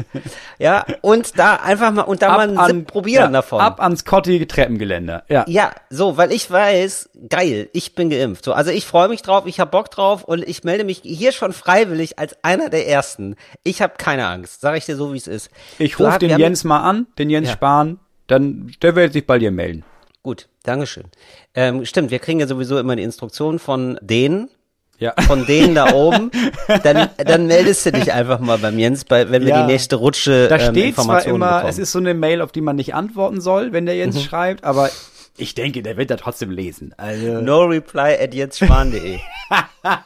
Ja, 0.58 0.84
und 1.00 1.38
da 1.38 1.56
einfach 1.56 1.92
mal 1.92 2.02
und 2.02 2.22
da 2.22 2.30
mal 2.36 2.58
einen 2.58 2.66
Sip 2.80 2.86
probieren 2.88 3.24
ja, 3.24 3.30
davon. 3.30 3.60
Ab 3.60 3.80
ans 3.80 4.04
Cotti 4.04 4.46
Treppengeländer. 4.46 5.24
Ja. 5.28 5.44
Ja, 5.48 5.70
so, 5.90 6.16
weil 6.16 6.32
ich 6.32 6.50
weiß, 6.50 7.10
geil, 7.28 7.68
ich 7.72 7.94
bin 7.94 8.10
geimpft. 8.10 8.44
So, 8.44 8.52
also 8.52 8.70
ich 8.70 8.86
freue 8.86 9.08
mich 9.08 9.22
drauf, 9.22 9.44
ich 9.46 9.60
hab 9.60 9.70
Bock 9.70 9.90
drauf 9.90 10.24
und 10.24 10.46
ich 10.46 10.64
melde 10.64 10.84
mich 10.84 11.00
hier 11.02 11.32
schon 11.32 11.52
freiwillig 11.52 12.18
als 12.18 12.36
einer 12.42 12.68
der 12.70 12.88
ersten. 12.88 13.36
Ich 13.62 13.82
habe 13.82 13.94
keine 13.98 14.26
Angst, 14.26 14.60
sage 14.60 14.78
ich 14.78 14.84
dir 14.86 14.96
so, 14.96 15.12
wie 15.12 15.18
es 15.18 15.26
ist. 15.26 15.50
Ich 15.78 15.96
Du 15.96 16.04
rufe 16.04 16.18
den 16.18 16.38
Jens 16.38 16.64
mal 16.64 16.80
an, 16.80 17.06
den 17.18 17.30
Jens 17.30 17.48
Ja. 17.48 17.54
Spahn, 17.54 17.98
dann 18.26 18.72
der 18.82 18.96
wird 18.96 19.12
sich 19.12 19.26
bei 19.26 19.38
dir 19.38 19.50
melden. 19.50 19.84
Gut, 20.22 20.48
Dankeschön. 20.64 21.04
Ähm, 21.54 21.84
stimmt, 21.84 22.10
wir 22.10 22.18
kriegen 22.18 22.40
ja 22.40 22.46
sowieso 22.46 22.78
immer 22.78 22.96
die 22.96 23.04
Instruktion 23.04 23.58
von 23.60 23.96
denen, 24.02 24.48
Ja. 24.98 25.14
von 25.26 25.46
denen 25.46 25.74
da 25.76 25.92
oben. 25.94 26.30
Dann, 26.82 27.10
dann 27.16 27.46
meldest 27.46 27.86
du 27.86 27.92
dich 27.92 28.12
einfach 28.12 28.40
mal 28.40 28.58
beim 28.58 28.76
Jens, 28.78 29.04
bei, 29.04 29.30
wenn 29.30 29.42
wir 29.42 29.50
Ja. 29.50 29.60
die 29.66 29.72
nächste 29.72 29.96
Rutsche 29.96 30.48
Da 30.48 30.56
ähm, 30.56 30.60
steht 30.62 30.94
zwar 30.94 31.04
Informationen 31.04 31.34
immer, 31.36 31.46
bekommen. 31.56 31.70
es 31.70 31.78
ist 31.78 31.92
so 31.92 31.98
eine 32.00 32.14
Mail, 32.14 32.40
auf 32.42 32.50
die 32.50 32.60
man 32.60 32.74
nicht 32.76 32.94
antworten 32.94 33.40
soll, 33.40 33.72
wenn 33.72 33.86
der 33.86 33.94
Mhm. 33.94 34.00
Jens 34.00 34.22
schreibt, 34.24 34.64
aber 34.64 34.90
ich 35.38 35.54
denke, 35.54 35.82
der 35.82 35.96
wird 35.96 36.10
da 36.10 36.16
trotzdem 36.16 36.50
lesen. 36.50 36.92
Also 36.96 37.40
no 37.40 37.64
reply 37.64 38.16
at 38.20 38.34
jensspahn.de. 38.34 39.18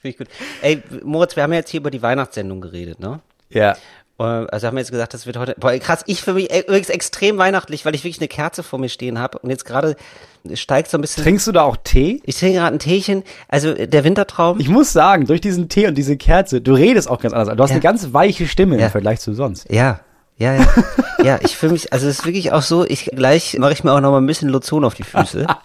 Finde 0.00 0.08
ich 0.10 0.16
gut. 0.16 0.28
Ey, 0.62 0.82
Moritz, 1.02 1.34
wir 1.36 1.42
haben 1.42 1.52
ja 1.52 1.58
jetzt 1.58 1.70
hier 1.70 1.80
über 1.80 1.90
die 1.90 2.00
Weihnachtssendung 2.02 2.60
geredet, 2.60 3.00
ne? 3.00 3.20
ja. 3.50 3.76
Also 4.24 4.66
haben 4.66 4.74
wir 4.76 4.80
jetzt 4.80 4.90
gesagt, 4.90 5.14
das 5.14 5.26
wird 5.26 5.36
heute. 5.38 5.54
Boah, 5.58 5.72
krass, 5.78 6.02
ich 6.06 6.22
für 6.22 6.32
mich 6.34 6.50
äh, 6.50 6.60
übrigens 6.60 6.88
extrem 6.88 7.38
weihnachtlich, 7.38 7.84
weil 7.84 7.94
ich 7.94 8.02
wirklich 8.02 8.18
eine 8.20 8.28
Kerze 8.28 8.62
vor 8.64 8.78
mir 8.80 8.88
stehen 8.88 9.18
habe 9.20 9.38
und 9.38 9.50
jetzt 9.50 9.64
gerade 9.64 9.94
steigt 10.54 10.90
so 10.90 10.98
ein 10.98 11.02
bisschen. 11.02 11.22
Trinkst 11.22 11.46
du 11.46 11.52
da 11.52 11.62
auch 11.62 11.76
Tee? 11.82 12.20
ich 12.24 12.36
trinke 12.38 12.58
gerade 12.58 12.74
ein 12.76 12.78
Teechen. 12.80 13.22
Also 13.48 13.68
äh, 13.70 13.86
der 13.86 14.02
Wintertraum. 14.04 14.58
Ich 14.60 14.68
muss 14.68 14.92
sagen, 14.92 15.26
durch 15.26 15.40
diesen 15.40 15.68
Tee 15.68 15.86
und 15.86 15.94
diese 15.96 16.16
Kerze, 16.16 16.60
du 16.60 16.72
redest 16.74 17.08
auch 17.08 17.20
ganz 17.20 17.32
anders. 17.34 17.56
Du 17.56 17.62
hast 17.62 17.70
Ja. 17.70 17.74
eine 17.74 17.82
ganz 17.82 18.12
weiche 18.12 18.46
Stimme 18.48 18.78
Ja. 18.78 18.86
im 18.86 18.90
Vergleich 18.90 19.20
zu 19.20 19.34
sonst. 19.34 19.70
Ja, 19.70 20.00
ja, 20.36 20.54
ja. 20.54 20.66
ja, 21.24 21.38
ich 21.42 21.56
fühle 21.56 21.72
mich, 21.72 21.92
also 21.92 22.06
es 22.08 22.20
ist 22.20 22.24
wirklich 22.26 22.52
auch 22.52 22.62
so, 22.62 22.84
ich 22.84 23.06
gleich 23.14 23.56
mache 23.58 23.72
ich 23.72 23.84
mir 23.84 23.92
auch 23.92 24.00
noch 24.00 24.10
mal 24.12 24.18
ein 24.20 24.26
bisschen 24.26 24.48
Lotion 24.48 24.84
auf 24.84 24.94
die 24.94 25.02
Füße. 25.04 25.46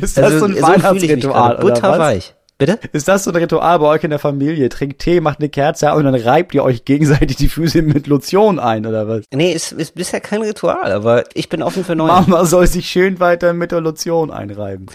Ist 0.00 0.16
das 0.16 0.24
Also, 0.24 0.38
so 0.38 0.44
ein 0.46 0.62
Weihnachtsritual 0.62 1.56
was? 1.58 1.60
Butterweich. 1.60 2.34
Bitte? 2.58 2.78
Ist 2.92 3.06
das 3.06 3.24
so 3.24 3.30
ein 3.30 3.36
Ritual 3.36 3.78
bei 3.80 3.86
euch 3.86 4.04
in 4.04 4.10
der 4.10 4.18
Familie? 4.18 4.70
Trinkt 4.70 5.00
Tee, 5.00 5.20
macht 5.20 5.40
eine 5.40 5.50
Kerze 5.50 5.92
und 5.92 6.04
dann 6.04 6.14
reibt 6.14 6.54
ihr 6.54 6.64
euch 6.64 6.86
gegenseitig 6.86 7.36
die 7.36 7.48
Füße 7.48 7.82
mit 7.82 8.06
Lotion 8.06 8.58
ein 8.58 8.86
oder 8.86 9.06
was? 9.06 9.24
Nee, 9.30 9.52
ist, 9.52 9.72
ist 9.72 9.94
bisher 9.94 10.20
kein 10.20 10.40
Ritual, 10.40 10.90
aber 10.90 11.24
ich 11.34 11.50
bin 11.50 11.62
offen 11.62 11.84
für 11.84 11.94
neue. 11.94 12.08
Mama 12.08 12.46
soll 12.46 12.66
sich 12.66 12.88
schön 12.88 13.20
weiter 13.20 13.52
mit 13.52 13.72
der 13.72 13.82
Lotion 13.82 14.30
einreiben. 14.30 14.86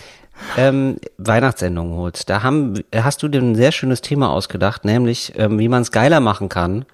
Ähm, 0.58 0.98
Weihnachtssendung 1.20 1.96
holt. 1.96 2.27
Da 2.30 2.41
haben, 2.41 2.84
hast 2.96 3.22
du 3.22 3.27
dir 3.27 3.41
ein 3.41 3.53
sehr 3.53 3.72
schönes 3.72 4.01
Thema 4.01 4.32
ausgedacht, 4.32 4.84
nämlich 4.84 5.34
ähm, 5.36 5.60
wie 5.60 5.70
man 5.70 5.84
es 5.84 5.91
geiler 5.91 6.20
machen 6.20 6.50
kann, 6.50 6.86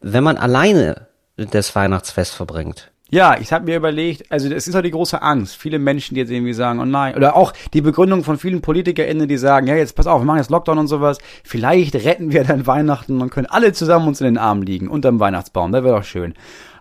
wenn 0.00 0.24
man 0.24 0.36
alleine 0.36 1.06
das 1.36 1.76
Weihnachtsfest 1.76 2.34
verbringt. 2.34 2.90
Ja, 3.10 3.38
ich 3.40 3.54
habe 3.54 3.64
mir 3.64 3.76
überlegt, 3.76 4.30
also 4.30 4.50
das 4.50 4.66
ist 4.66 4.74
doch 4.74 4.82
die 4.82 4.90
große 4.90 5.22
Angst. 5.22 5.56
Viele 5.56 5.78
Menschen, 5.78 6.14
die 6.14 6.20
jetzt 6.20 6.30
irgendwie 6.30 6.52
sagen, 6.52 6.78
oh 6.78 6.84
nein, 6.84 7.16
oder 7.16 7.36
auch 7.36 7.54
die 7.72 7.80
Begründung 7.80 8.22
von 8.22 8.36
vielen 8.36 8.60
PolitikerInnen, 8.60 9.26
die 9.26 9.38
sagen, 9.38 9.66
ja, 9.66 9.76
jetzt 9.76 9.96
pass 9.96 10.06
auf, 10.06 10.20
wir 10.20 10.26
machen 10.26 10.38
jetzt 10.38 10.50
Lockdown 10.50 10.76
und 10.76 10.88
sowas. 10.88 11.18
Vielleicht 11.42 11.94
retten 11.94 12.32
wir 12.32 12.44
dann 12.44 12.66
Weihnachten 12.66 13.22
und 13.22 13.30
können 13.30 13.46
alle 13.46 13.72
zusammen 13.72 14.08
uns 14.08 14.20
in 14.20 14.26
den 14.26 14.38
Armen 14.38 14.62
liegen 14.62 14.88
unterm 14.88 15.20
Weihnachtsbaum. 15.20 15.72
Das 15.72 15.84
wäre 15.84 15.96
doch 15.96 16.04
schön. 16.04 16.34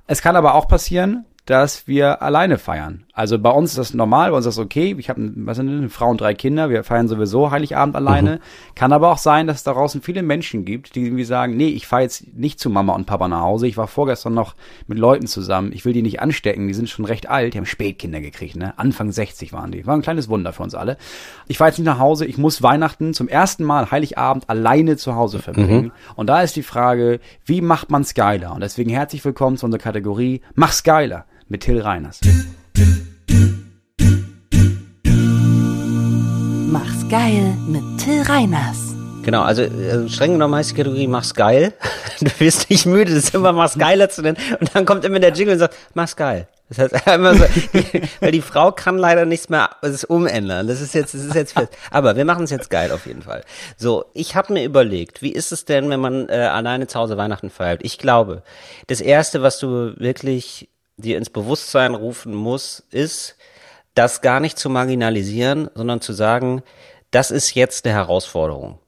Es 0.05 0.21
kann 0.21 0.35
aber 0.35 0.55
auch 0.55 0.67
passieren, 0.67 1.25
dass 1.45 1.87
wir 1.87 2.21
alleine 2.21 2.57
feiern. 2.57 3.06
Also 3.17 3.39
bei 3.39 3.49
uns 3.49 3.71
ist 3.71 3.79
das 3.79 3.93
normal, 3.95 4.29
bei 4.29 4.37
uns 4.37 4.45
ist 4.45 4.59
das 4.59 4.63
okay. 4.63 4.95
Ich 4.99 5.09
habe 5.09 5.31
was 5.37 5.57
sind 5.57 5.69
eine 5.69 5.89
Frau 5.89 6.11
und 6.11 6.21
drei 6.21 6.35
Kinder. 6.35 6.69
Wir 6.69 6.83
feiern 6.83 7.07
sowieso 7.07 7.49
Heiligabend 7.49 7.95
alleine. 7.95 8.35
Mhm. 8.35 8.75
Kann 8.75 8.93
aber 8.93 9.11
auch 9.11 9.17
sein, 9.17 9.47
dass 9.47 9.57
es 9.57 9.63
da 9.63 9.73
draußen 9.73 10.03
viele 10.03 10.21
Menschen 10.21 10.65
gibt, 10.65 10.93
die 10.93 11.05
irgendwie 11.05 11.23
sagen, 11.23 11.57
nee, 11.57 11.69
ich 11.69 11.87
fahre 11.87 12.03
jetzt 12.03 12.37
nicht 12.37 12.59
zu 12.59 12.69
Mama 12.69 12.93
und 12.93 13.07
Papa 13.07 13.27
nach 13.27 13.41
Hause. 13.41 13.65
Ich 13.65 13.75
war 13.75 13.87
vorgestern 13.87 14.35
noch 14.35 14.53
mit 14.85 14.99
Leuten 14.99 15.25
zusammen. 15.25 15.71
Ich 15.73 15.83
will 15.83 15.93
die 15.93 16.03
nicht 16.03 16.21
anstecken. 16.21 16.67
Die 16.67 16.75
sind 16.75 16.91
schon 16.91 17.05
recht 17.05 17.27
alt. 17.27 17.55
Die 17.55 17.57
haben 17.57 17.65
Spätkinder 17.65 18.21
gekriegt, 18.21 18.55
ne? 18.55 18.77
Anfang 18.77 19.11
60 19.11 19.51
waren 19.51 19.71
die. 19.71 19.87
War 19.87 19.95
ein 19.95 20.03
kleines 20.03 20.29
Wunder 20.29 20.53
für 20.53 20.61
uns 20.61 20.75
alle. 20.75 20.95
Ich 21.47 21.57
fahre 21.57 21.71
jetzt 21.71 21.79
nicht 21.79 21.87
nach 21.87 21.97
Hause. 21.97 22.27
Ich 22.27 22.37
muss 22.37 22.61
Weihnachten 22.61 23.15
zum 23.15 23.27
ersten 23.27 23.63
Mal 23.63 23.89
Heiligabend 23.89 24.47
alleine 24.47 24.95
zu 24.95 25.15
Hause 25.15 25.39
verbringen. 25.39 25.85
Mhm. 25.85 25.91
Und 26.15 26.27
da 26.27 26.43
ist 26.43 26.55
die 26.55 26.61
Frage, 26.61 27.19
wie 27.45 27.61
macht 27.61 27.89
man's 27.89 28.13
geiler? 28.13 28.53
Und 28.53 28.61
deswegen 28.61 28.91
herzlich 28.91 29.25
willkommen 29.25 29.57
zu 29.57 29.65
unserer 29.65 29.81
Kategorie 29.81 30.41
Mach's 30.53 30.83
geiler 30.83 31.25
mit 31.47 31.61
Till 31.61 31.81
Reiners. 31.81 32.21
Mach's 36.69 37.07
geil 37.07 37.55
mit 37.65 37.81
Till 37.97 38.23
Reiners. 38.23 38.93
Genau, 39.23 39.41
also 39.43 39.61
äh, 39.61 40.09
streng 40.09 40.33
genommen 40.33 40.53
heißt 40.53 40.71
die 40.71 40.75
Kategorie 40.75 41.07
Mach's 41.07 41.33
geil. 41.33 41.73
Du 42.19 42.29
wirst 42.39 42.69
nicht 42.69 42.85
müde, 42.85 43.15
das 43.15 43.29
immer 43.29 43.53
Mach's 43.53 43.77
geiler 43.77 44.09
zu 44.09 44.21
nennen. 44.21 44.37
Und 44.59 44.75
dann 44.75 44.85
kommt 44.85 45.05
immer 45.05 45.19
der 45.19 45.31
Jingle 45.31 45.53
und 45.53 45.59
sagt, 45.59 45.77
Mach's 45.93 46.17
geil. 46.17 46.49
Das 46.67 46.79
heißt 46.79 47.07
immer 47.15 47.35
so, 47.35 47.45
weil 48.19 48.31
die 48.33 48.41
Frau 48.41 48.73
kann 48.73 48.97
leider 48.97 49.25
nichts 49.25 49.47
mehr 49.47 49.69
es 49.81 50.03
umändern. 50.03 50.67
Das 50.67 50.81
ist 50.81 50.93
jetzt, 50.93 51.13
das 51.13 51.21
ist 51.21 51.35
jetzt 51.35 51.53
fest. 51.53 51.69
Aber 51.89 52.17
wir 52.17 52.25
machen 52.25 52.43
es 52.43 52.49
jetzt 52.49 52.69
geil 52.69 52.91
auf 52.91 53.05
jeden 53.05 53.21
Fall. 53.21 53.45
So, 53.77 54.03
ich 54.13 54.35
habe 54.35 54.51
mir 54.51 54.65
überlegt, 54.65 55.21
wie 55.21 55.31
ist 55.31 55.53
es 55.53 55.63
denn, 55.63 55.89
wenn 55.89 56.01
man 56.01 56.27
äh, 56.27 56.33
alleine 56.33 56.87
zu 56.87 56.99
Hause 56.99 57.15
Weihnachten 57.15 57.49
feiert? 57.49 57.79
Ich 57.83 57.97
glaube, 57.97 58.43
das 58.87 58.99
erste, 58.99 59.41
was 59.41 59.57
du 59.57 59.93
wirklich 59.97 60.67
dir 60.97 61.17
ins 61.17 61.29
Bewusstsein 61.29 61.95
rufen 61.95 62.33
muss, 62.35 62.83
ist, 62.91 63.36
das 63.97 64.21
gar 64.21 64.39
nicht 64.39 64.59
zu 64.59 64.69
marginalisieren, 64.69 65.69
sondern 65.73 66.01
zu 66.01 66.13
sagen, 66.13 66.61
das 67.11 67.31
ist 67.31 67.55
jetzt 67.55 67.85
eine 67.85 67.95
Herausforderung. 67.95 68.79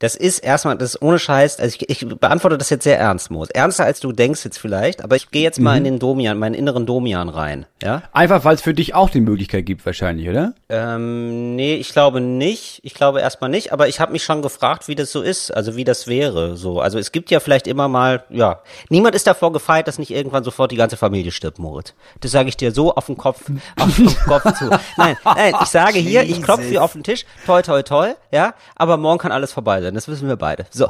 Das 0.00 0.16
ist 0.16 0.38
erstmal, 0.38 0.78
das 0.78 0.94
ist 0.94 1.02
ohne 1.02 1.18
Scheiß, 1.18 1.60
also 1.60 1.76
ich, 1.78 1.90
ich 1.90 2.18
beantworte 2.18 2.56
das 2.56 2.70
jetzt 2.70 2.84
sehr 2.84 2.98
ernst, 2.98 3.30
Moos. 3.30 3.50
Ernster 3.50 3.84
als 3.84 4.00
du 4.00 4.12
denkst 4.12 4.42
jetzt 4.46 4.58
vielleicht, 4.58 5.04
aber 5.04 5.14
ich 5.14 5.30
gehe 5.30 5.42
jetzt 5.42 5.60
mal 5.60 5.72
mhm. 5.72 5.76
in 5.76 5.84
den 5.84 5.98
Domian, 5.98 6.38
meinen 6.38 6.54
inneren 6.54 6.86
Domian 6.86 7.28
rein, 7.28 7.66
ja? 7.82 8.02
Einfach, 8.12 8.42
weil 8.44 8.54
es 8.54 8.62
für 8.62 8.72
dich 8.72 8.94
auch 8.94 9.10
die 9.10 9.20
Möglichkeit 9.20 9.66
gibt 9.66 9.84
wahrscheinlich, 9.84 10.26
oder? 10.30 10.54
Ähm, 10.70 11.54
nee, 11.54 11.74
ich 11.74 11.92
glaube 11.92 12.22
nicht. 12.22 12.80
Ich 12.82 12.94
glaube 12.94 13.20
erstmal 13.20 13.50
nicht, 13.50 13.74
aber 13.74 13.88
ich 13.88 14.00
habe 14.00 14.12
mich 14.12 14.24
schon 14.24 14.40
gefragt, 14.40 14.88
wie 14.88 14.94
das 14.94 15.12
so 15.12 15.20
ist, 15.20 15.50
also 15.50 15.76
wie 15.76 15.84
das 15.84 16.06
wäre, 16.06 16.56
so. 16.56 16.80
Also 16.80 16.98
es 16.98 17.12
gibt 17.12 17.30
ja 17.30 17.38
vielleicht 17.38 17.66
immer 17.66 17.88
mal, 17.88 18.24
ja, 18.30 18.62
niemand 18.88 19.14
ist 19.14 19.26
davor 19.26 19.52
gefeit, 19.52 19.86
dass 19.86 19.98
nicht 19.98 20.12
irgendwann 20.12 20.44
sofort 20.44 20.72
die 20.72 20.76
ganze 20.76 20.96
Familie 20.96 21.30
stirbt, 21.30 21.58
Moritz. 21.58 21.92
Das 22.20 22.30
sage 22.30 22.48
ich 22.48 22.56
dir 22.56 22.72
so 22.72 22.94
auf 22.94 23.04
den 23.04 23.18
Kopf, 23.18 23.42
auf 23.78 23.96
den 23.96 24.06
Kopf 24.16 24.58
zu. 24.58 24.70
Nein, 24.96 25.18
nein, 25.26 25.54
ich 25.60 25.68
sage 25.68 25.98
hier, 25.98 26.22
ich 26.22 26.40
klopfe 26.40 26.64
hier 26.64 26.82
auf 26.82 26.94
den 26.94 27.02
Tisch, 27.02 27.26
toi, 27.44 27.60
toi, 27.60 27.82
toi, 27.82 28.14
ja, 28.32 28.54
aber 28.76 28.96
morgen 28.96 29.18
kann 29.18 29.32
alles 29.32 29.52
vorbei 29.52 29.82
sein 29.82 29.89
sein, 29.90 29.94
das 29.94 30.08
wissen 30.08 30.28
wir 30.28 30.36
beide. 30.36 30.66
So. 30.70 30.86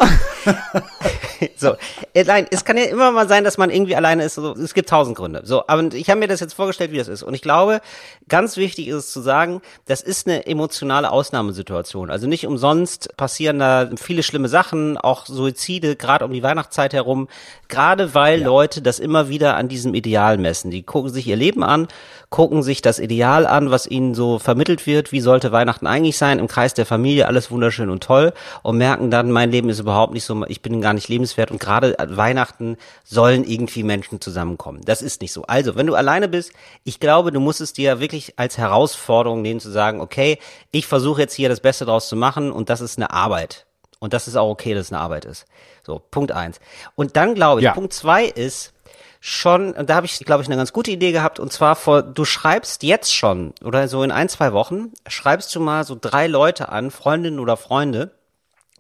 so. 1.57 1.75
Äh, 2.15 2.25
nein, 2.25 2.47
es 2.51 2.65
kann 2.65 2.77
ja 2.77 2.85
immer 2.85 3.11
mal 3.13 3.29
sein, 3.29 3.45
dass 3.45 3.59
man 3.59 3.71
irgendwie 3.71 3.97
alleine 3.97 4.25
ist. 4.25 4.35
So, 4.35 4.53
es 4.53 4.75
gibt 4.75 4.89
tausend 4.89 5.17
Gründe. 5.17 5.43
So, 5.45 5.65
aber 5.67 5.93
ich 5.95 6.11
habe 6.11 6.21
mir 6.21 6.29
das 6.29 6.41
jetzt 6.41 6.55
vorgestellt, 6.55 6.93
wie 6.93 6.99
das 6.99 7.09
ist. 7.09 7.23
Und 7.23 7.35
ich 7.35 7.43
glaube, 7.43 7.81
ganz 8.29 8.57
wichtig 8.57 8.89
ist 8.89 8.97
es 8.97 9.13
zu 9.13 9.21
sagen, 9.21 9.63
das 9.87 10.03
ist 10.03 10.27
eine 10.27 10.47
emotionale 10.47 11.11
Ausnahmesituation. 11.11 12.11
Also 12.11 12.27
nicht 12.27 12.47
umsonst 12.47 13.17
passieren 13.17 13.59
da 13.59 13.91
viele 13.97 14.23
schlimme 14.23 14.49
Sachen, 14.49 14.99
auch 14.99 15.27
Suizide, 15.27 15.97
gerade 15.97 16.25
um 16.25 16.33
die 16.33 16.43
Weihnachtszeit 16.43 16.93
herum, 16.93 17.29
gerade 17.69 18.15
weil 18.15 18.41
ja. 18.41 18.47
Leute 18.47 18.83
das 18.83 18.99
immer 18.99 19.29
wieder 19.29 19.57
an 19.57 19.69
diesem 19.69 19.95
Ideal 19.95 20.39
messen. 20.39 20.71
Die 20.71 20.83
gucken 20.83 21.11
sich 21.11 21.27
ihr 21.27 21.37
Leben 21.37 21.63
an, 21.63 21.89
gucken 22.29 22.63
sich 22.63 22.83
das 22.83 22.99
Ideal 22.99 23.47
an, 23.47 23.71
was 23.71 23.87
ihnen 23.87 24.15
so 24.15 24.39
vermittelt 24.39 24.87
wird, 24.87 25.13
wie 25.13 25.21
sollte 25.21 25.53
Weihnachten 25.53 25.87
eigentlich 25.87 26.19
sein, 26.19 26.39
im 26.39 26.49
Kreis 26.49 26.75
der 26.75 26.87
Familie, 26.87 27.27
alles 27.27 27.51
wunderschön 27.51 27.91
und 27.91 28.03
toll 28.03 28.33
und 28.63 28.79
merken 28.79 28.90
dann, 28.97 29.31
mein 29.31 29.51
Leben 29.51 29.69
ist 29.69 29.79
überhaupt 29.79 30.13
nicht 30.13 30.25
so, 30.25 30.45
ich 30.47 30.63
bin 30.63 30.81
gar 30.81 30.93
nicht 30.93 31.09
lebenswert 31.09 31.51
und 31.51 31.59
gerade 31.59 31.97
Weihnachten 31.99 32.77
sollen 33.05 33.45
irgendwie 33.45 33.83
Menschen 33.83 34.21
zusammenkommen. 34.21 34.81
Das 34.85 35.03
ist 35.03 35.21
nicht 35.21 35.33
so. 35.33 35.43
Also, 35.43 35.77
wenn 35.77 35.87
du 35.87 35.95
alleine 35.95 36.29
bist, 36.29 36.53
ich 36.85 37.01
glaube, 37.01 37.33
du 37.33 37.41
musst 37.41 37.61
es 37.61 37.73
dir 37.73 38.01
wirklich 38.01 38.39
als 38.39 38.59
Herausforderung 38.59 39.43
nehmen 39.43 39.61
zu 39.61 39.71
sagen, 39.71 40.01
okay, 40.01 40.39
ich 40.71 40.87
versuche 40.87 41.23
jetzt 41.23 41.35
hier 41.35 41.49
das 41.49 41.61
Beste 41.61 41.85
draus 41.85 42.09
zu 42.09 42.17
machen 42.17 42.53
und 42.53 42.71
das 42.71 42.81
ist 42.81 42.99
eine 42.99 43.11
Arbeit. 43.11 43.67
Und 43.99 44.15
das 44.15 44.29
ist 44.29 44.37
auch 44.37 44.49
okay, 44.49 44.75
dass 44.75 44.87
es 44.87 44.93
eine 44.93 45.01
Arbeit 45.01 45.27
ist. 45.27 45.45
So, 45.85 46.01
Punkt 46.11 46.33
eins. 46.33 46.59
Und 46.95 47.17
dann 47.17 47.35
glaube 47.35 47.61
ich, 47.61 47.65
ja. 47.65 47.73
Punkt 47.73 47.93
zwei 47.93 48.25
ist, 48.25 48.73
schon, 49.21 49.75
da 49.87 49.95
habe 49.95 50.07
ich, 50.07 50.19
glaube 50.21 50.43
ich, 50.43 50.49
eine 50.49 50.57
ganz 50.57 50.73
gute 50.73 50.91
Idee 50.91 51.13
gehabt, 51.13 51.39
und 51.39 51.53
zwar 51.53 51.77
vor, 51.77 52.03
du 52.03 52.25
schreibst 52.25 52.83
jetzt 52.83 53.15
schon, 53.15 53.53
oder 53.63 53.87
so 53.87 54.03
in 54.03 54.11
ein, 54.11 54.29
zwei 54.29 54.53
Wochen, 54.53 54.93
schreibst 55.07 55.55
du 55.55 55.61
mal 55.61 55.85
so 55.85 55.97
drei 56.01 56.27
Leute 56.27 56.71
an, 56.71 56.91
Freundinnen 56.91 57.39
oder 57.39 57.57
Freunde, 57.57 58.13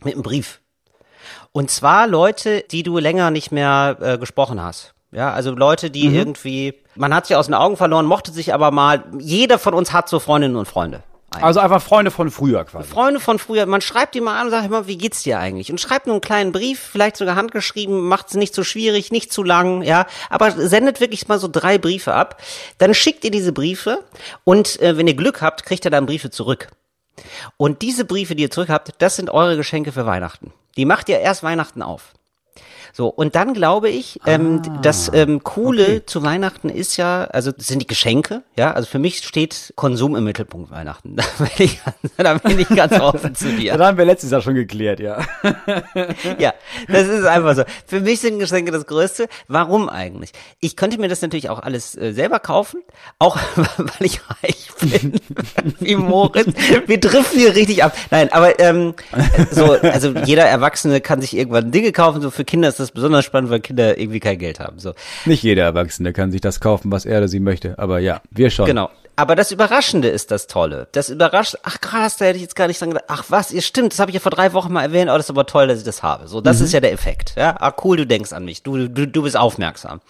mit 0.04 0.14
einem 0.14 0.22
Brief. 0.22 0.60
Und 1.52 1.70
zwar 1.70 2.06
Leute, 2.06 2.64
die 2.70 2.82
du 2.82 2.98
länger 2.98 3.30
nicht 3.30 3.50
mehr 3.52 3.96
äh, 4.00 4.18
gesprochen 4.18 4.62
hast. 4.62 4.94
Ja, 5.12 5.32
also 5.32 5.50
Leute, 5.50 5.90
die 5.90 6.08
mhm. 6.08 6.14
irgendwie, 6.14 6.74
man 6.94 7.12
hat 7.12 7.26
sie 7.26 7.34
aus 7.34 7.46
den 7.46 7.54
Augen 7.54 7.76
verloren, 7.76 8.06
mochte 8.06 8.30
sich 8.30 8.54
aber 8.54 8.70
mal, 8.70 9.04
jeder 9.18 9.58
von 9.58 9.74
uns 9.74 9.92
hat 9.92 10.08
so 10.08 10.20
Freundinnen 10.20 10.56
und 10.56 10.66
Freunde. 10.66 11.02
Eigentlich. 11.32 11.44
Also 11.44 11.60
einfach 11.60 11.80
Freunde 11.80 12.10
von 12.10 12.32
früher 12.32 12.64
quasi. 12.64 12.88
Freunde 12.88 13.20
von 13.20 13.38
früher. 13.38 13.64
Man 13.66 13.80
schreibt 13.80 14.16
die 14.16 14.20
mal 14.20 14.36
an 14.40 14.46
und 14.46 14.50
sagt 14.50 14.66
immer, 14.66 14.88
wie 14.88 14.98
geht's 14.98 15.22
dir 15.22 15.38
eigentlich? 15.38 15.70
Und 15.70 15.80
schreibt 15.80 16.06
nur 16.06 16.14
einen 16.14 16.20
kleinen 16.20 16.50
Brief, 16.50 16.80
vielleicht 16.80 17.16
sogar 17.16 17.36
handgeschrieben, 17.36 18.00
macht's 18.00 18.34
nicht 18.34 18.52
zu 18.52 18.62
so 18.62 18.64
schwierig, 18.64 19.12
nicht 19.12 19.32
zu 19.32 19.44
lang, 19.44 19.82
ja. 19.82 20.06
Aber 20.28 20.50
sendet 20.50 21.00
wirklich 21.00 21.28
mal 21.28 21.38
so 21.38 21.46
drei 21.46 21.78
Briefe 21.78 22.14
ab. 22.14 22.42
Dann 22.78 22.94
schickt 22.94 23.24
ihr 23.24 23.30
diese 23.30 23.52
Briefe 23.52 24.02
und 24.42 24.80
äh, 24.80 24.96
wenn 24.96 25.06
ihr 25.06 25.14
Glück 25.14 25.40
habt, 25.40 25.64
kriegt 25.64 25.84
ihr 25.84 25.92
dann 25.92 26.06
Briefe 26.06 26.30
zurück. 26.30 26.68
Und 27.56 27.82
diese 27.82 28.04
Briefe, 28.04 28.34
die 28.34 28.44
ihr 28.44 28.50
zurück 28.50 28.68
habt, 28.68 28.92
das 28.98 29.16
sind 29.16 29.30
eure 29.30 29.56
Geschenke 29.56 29.92
für 29.92 30.06
Weihnachten. 30.06 30.52
Die 30.76 30.84
macht 30.84 31.08
ihr 31.08 31.18
erst 31.18 31.42
Weihnachten 31.42 31.82
auf. 31.82 32.14
So, 32.92 33.08
und 33.08 33.34
dann 33.34 33.54
glaube 33.54 33.88
ich, 33.88 34.20
ähm, 34.26 34.62
ah, 34.66 34.78
das 34.82 35.10
ähm, 35.12 35.42
Coole 35.42 35.84
okay. 35.84 36.06
zu 36.06 36.22
Weihnachten 36.22 36.68
ist 36.68 36.96
ja, 36.96 37.24
also 37.24 37.52
sind 37.56 37.82
die 37.82 37.86
Geschenke, 37.86 38.42
ja, 38.56 38.72
also 38.72 38.88
für 38.88 38.98
mich 38.98 39.18
steht 39.18 39.72
Konsum 39.76 40.16
im 40.16 40.24
Mittelpunkt 40.24 40.70
Weihnachten. 40.70 41.16
Da 41.40 41.44
bin 41.44 41.66
ich, 41.66 41.80
da 42.16 42.34
bin 42.34 42.58
ich 42.58 42.68
ganz 42.68 42.98
offen 43.00 43.34
zu 43.34 43.50
dir. 43.52 43.76
Da 43.80 43.86
haben 43.86 43.98
wir 43.98 44.04
letztes 44.04 44.30
Jahr 44.30 44.42
schon 44.42 44.54
geklärt, 44.54 45.00
ja. 45.00 45.24
ja, 46.38 46.52
das 46.88 47.08
ist 47.08 47.24
einfach 47.24 47.54
so. 47.56 47.62
Für 47.86 48.00
mich 48.00 48.20
sind 48.20 48.38
Geschenke 48.38 48.72
das 48.72 48.86
Größte. 48.86 49.28
Warum 49.48 49.88
eigentlich? 49.88 50.32
Ich 50.60 50.76
könnte 50.76 50.98
mir 50.98 51.08
das 51.08 51.22
natürlich 51.22 51.48
auch 51.48 51.60
alles 51.60 51.96
äh, 51.96 52.12
selber 52.12 52.40
kaufen, 52.40 52.82
auch 53.18 53.38
weil 53.56 54.06
ich 54.06 54.20
reich 54.42 54.68
bin, 54.80 55.14
wie 55.78 55.96
Moritz. 55.96 56.52
Wir 56.86 57.00
driften 57.00 57.38
hier 57.38 57.54
richtig 57.54 57.84
ab. 57.84 57.96
Nein, 58.10 58.32
aber 58.32 58.58
ähm, 58.60 58.94
so, 59.50 59.72
also 59.72 60.10
jeder 60.24 60.44
Erwachsene 60.44 61.00
kann 61.00 61.20
sich 61.20 61.36
irgendwann 61.36 61.70
Dinge 61.70 61.92
kaufen, 61.92 62.20
so 62.20 62.30
für 62.30 62.44
Kinder 62.44 62.68
ist 62.68 62.79
das 62.80 62.90
besonders 62.92 63.24
spannend, 63.24 63.50
weil 63.50 63.60
Kinder 63.60 63.98
irgendwie 63.98 64.20
kein 64.20 64.38
Geld 64.38 64.60
haben. 64.60 64.78
So. 64.78 64.94
Nicht 65.24 65.42
jeder 65.42 65.64
Erwachsene 65.64 66.12
kann 66.12 66.32
sich 66.32 66.40
das 66.40 66.60
kaufen, 66.60 66.90
was 66.90 67.06
er 67.06 67.18
oder 67.18 67.28
sie 67.28 67.40
möchte, 67.40 67.78
aber 67.78 67.98
ja, 67.98 68.20
wir 68.30 68.50
schon. 68.50 68.66
Genau. 68.66 68.90
Aber 69.16 69.36
das 69.36 69.52
Überraschende 69.52 70.08
ist 70.08 70.30
das 70.30 70.46
Tolle. 70.46 70.88
Das 70.92 71.10
überrascht, 71.10 71.56
ach 71.62 71.80
krass, 71.82 72.16
da 72.16 72.24
hätte 72.24 72.36
ich 72.36 72.42
jetzt 72.42 72.56
gar 72.56 72.68
nicht 72.68 72.80
dran 72.80 72.88
gedacht. 72.88 73.04
Ach 73.08 73.24
was, 73.28 73.52
ihr 73.52 73.60
stimmt, 73.60 73.92
das 73.92 73.98
habe 73.98 74.10
ich 74.10 74.14
ja 74.14 74.20
vor 74.20 74.30
drei 74.30 74.54
Wochen 74.54 74.72
mal 74.72 74.82
erwähnt, 74.82 75.10
aber 75.10 75.18
das 75.18 75.26
ist 75.26 75.30
aber 75.30 75.44
toll, 75.44 75.66
dass 75.66 75.78
ich 75.78 75.84
das 75.84 76.02
habe. 76.02 76.26
So, 76.26 76.40
das 76.40 76.58
mhm. 76.58 76.64
ist 76.64 76.72
ja 76.72 76.80
der 76.80 76.92
Effekt. 76.92 77.34
Ja, 77.36 77.54
ah, 77.60 77.74
cool, 77.84 77.98
du 77.98 78.06
denkst 78.06 78.32
an 78.32 78.46
mich, 78.46 78.62
du, 78.62 78.88
du, 78.88 79.06
du 79.06 79.22
bist 79.22 79.36
aufmerksam. 79.36 80.00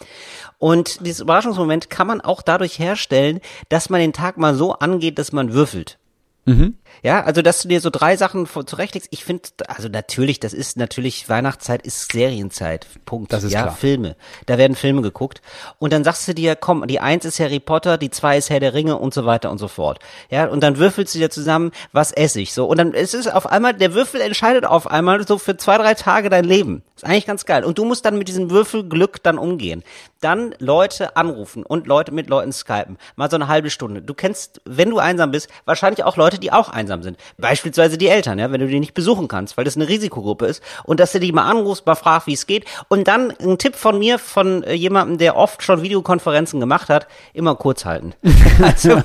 Und 0.59 1.05
dieses 1.05 1.21
Überraschungsmoment 1.21 1.91
kann 1.91 2.07
man 2.07 2.21
auch 2.21 2.41
dadurch 2.41 2.79
herstellen, 2.79 3.41
dass 3.69 3.91
man 3.91 4.01
den 4.01 4.13
Tag 4.13 4.37
mal 4.37 4.55
so 4.55 4.75
angeht, 4.75 5.19
dass 5.19 5.33
man 5.33 5.55
würfelt. 5.55 5.99
Mhm. 6.45 6.75
Ja, 7.03 7.23
also 7.25 7.43
dass 7.43 7.63
du 7.63 7.69
dir 7.69 7.81
so 7.81 7.91
drei 7.91 8.17
Sachen 8.17 8.47
zurechtlegst. 8.47 9.09
Ich 9.11 9.25
finde, 9.25 9.49
also 9.67 9.89
natürlich, 9.89 10.41
das 10.41 10.53
ist 10.53 10.77
natürlich 10.77 11.29
Weihnachtszeit 11.29 11.87
ist 11.87 12.13
Serienzeit. 12.13 12.87
Punkt. 13.07 13.33
Das 13.33 13.45
ist 13.45 13.53
ja, 13.53 13.63
klar. 13.63 13.77
Filme. 13.77 14.17
Da 14.47 14.59
werden 14.59 14.77
Filme 14.77 15.03
geguckt. 15.03 15.41
Und 15.79 15.93
dann 15.93 16.05
sagst 16.05 16.29
du 16.29 16.35
dir, 16.35 16.57
komm, 16.57 16.87
die 16.87 17.01
eins 17.01 17.25
ist 17.25 17.41
Harry 17.41 17.61
Potter, 17.61 17.99
die 17.99 18.11
zwei 18.11 18.37
ist 18.37 18.51
Herr 18.51 18.61
der 18.61 18.75
Ringe 18.75 18.99
und 18.99 19.15
so 19.15 19.25
weiter 19.25 19.51
und 19.51 19.59
so 19.59 19.69
fort. 19.69 19.99
Ja, 20.31 20.47
und 20.47 20.63
dann 20.63 20.79
würfelst 20.79 21.15
du 21.15 21.19
dir 21.19 21.31
zusammen, 21.31 21.73
was 21.93 22.13
esse 22.13 22.41
ich 22.41 22.53
so. 22.53 22.67
Und 22.67 22.79
dann 22.79 22.93
ist 22.93 23.15
es 23.15 23.27
auf 23.29 23.47
einmal, 23.47 23.75
der 23.75 23.95
Würfel 23.95 24.21
entscheidet 24.21 24.65
auf 24.65 24.87
einmal 24.87 25.27
so 25.27 25.39
für 25.39 25.57
zwei, 25.57 25.79
drei 25.79 25.95
Tage 25.95 26.29
dein 26.29 26.45
Leben. 26.45 26.83
Ist 26.97 27.05
eigentlich 27.05 27.27
ganz 27.27 27.47
geil. 27.47 27.65
Und 27.65 27.79
du 27.79 27.85
musst 27.85 28.05
dann 28.05 28.19
mit 28.19 28.29
diesem 28.29 28.51
Würfelglück 28.51 29.23
dann 29.23 29.39
umgehen. 29.39 29.83
Dann 30.21 30.55
Leute 30.59 31.17
anrufen 31.17 31.65
und 31.65 31.87
Leute 31.87 32.13
mit 32.13 32.29
Leuten 32.29 32.53
skypen. 32.53 32.99
Mal 33.17 33.31
so 33.31 33.37
eine 33.37 33.49
halbe 33.49 33.71
Stunde. 33.71 34.03
Du 34.03 34.13
kennst, 34.13 34.61
wenn 34.67 34.91
du 34.91 34.99
einsam 34.99 35.31
bist, 35.31 35.49
wahrscheinlich 35.65 36.05
auch 36.05 36.17
Leute, 36.17 36.39
die 36.39 36.53
auch 36.53 36.69
einsam 36.69 36.90
sind. 37.03 37.17
Beispielsweise 37.39 37.97
die 37.97 38.09
Eltern, 38.09 38.39
ja, 38.39 38.51
wenn 38.51 38.61
du 38.61 38.67
die 38.67 38.81
nicht 38.81 38.95
besuchen 38.95 39.29
kannst, 39.29 39.57
weil 39.57 39.65
das 39.65 39.77
eine 39.77 39.89
Risikogruppe 39.89 40.47
ist. 40.47 40.63
Und 40.85 41.01
dass 41.01 41.13
du 41.13 41.21
die 41.21 41.33
mal 41.33 41.49
anrufst, 41.49 41.87
mal 41.87 41.95
fragst, 41.95 42.27
wie 42.27 42.35
es 42.35 42.47
geht. 42.47 42.65
Und 42.89 43.09
dann 43.09 43.33
ein 43.41 43.59
Tipp 43.59 43.77
von 43.77 43.99
mir, 43.99 44.19
von 44.19 44.63
äh, 44.65 44.75
jemandem, 44.75 45.19
der 45.19 45.37
oft 45.37 45.63
schon 45.63 45.83
Videokonferenzen 45.83 46.61
gemacht 46.61 46.89
hat, 46.89 47.07
immer 47.33 47.55
kurz 47.55 47.85
halten. 47.85 48.15
also 48.63 49.03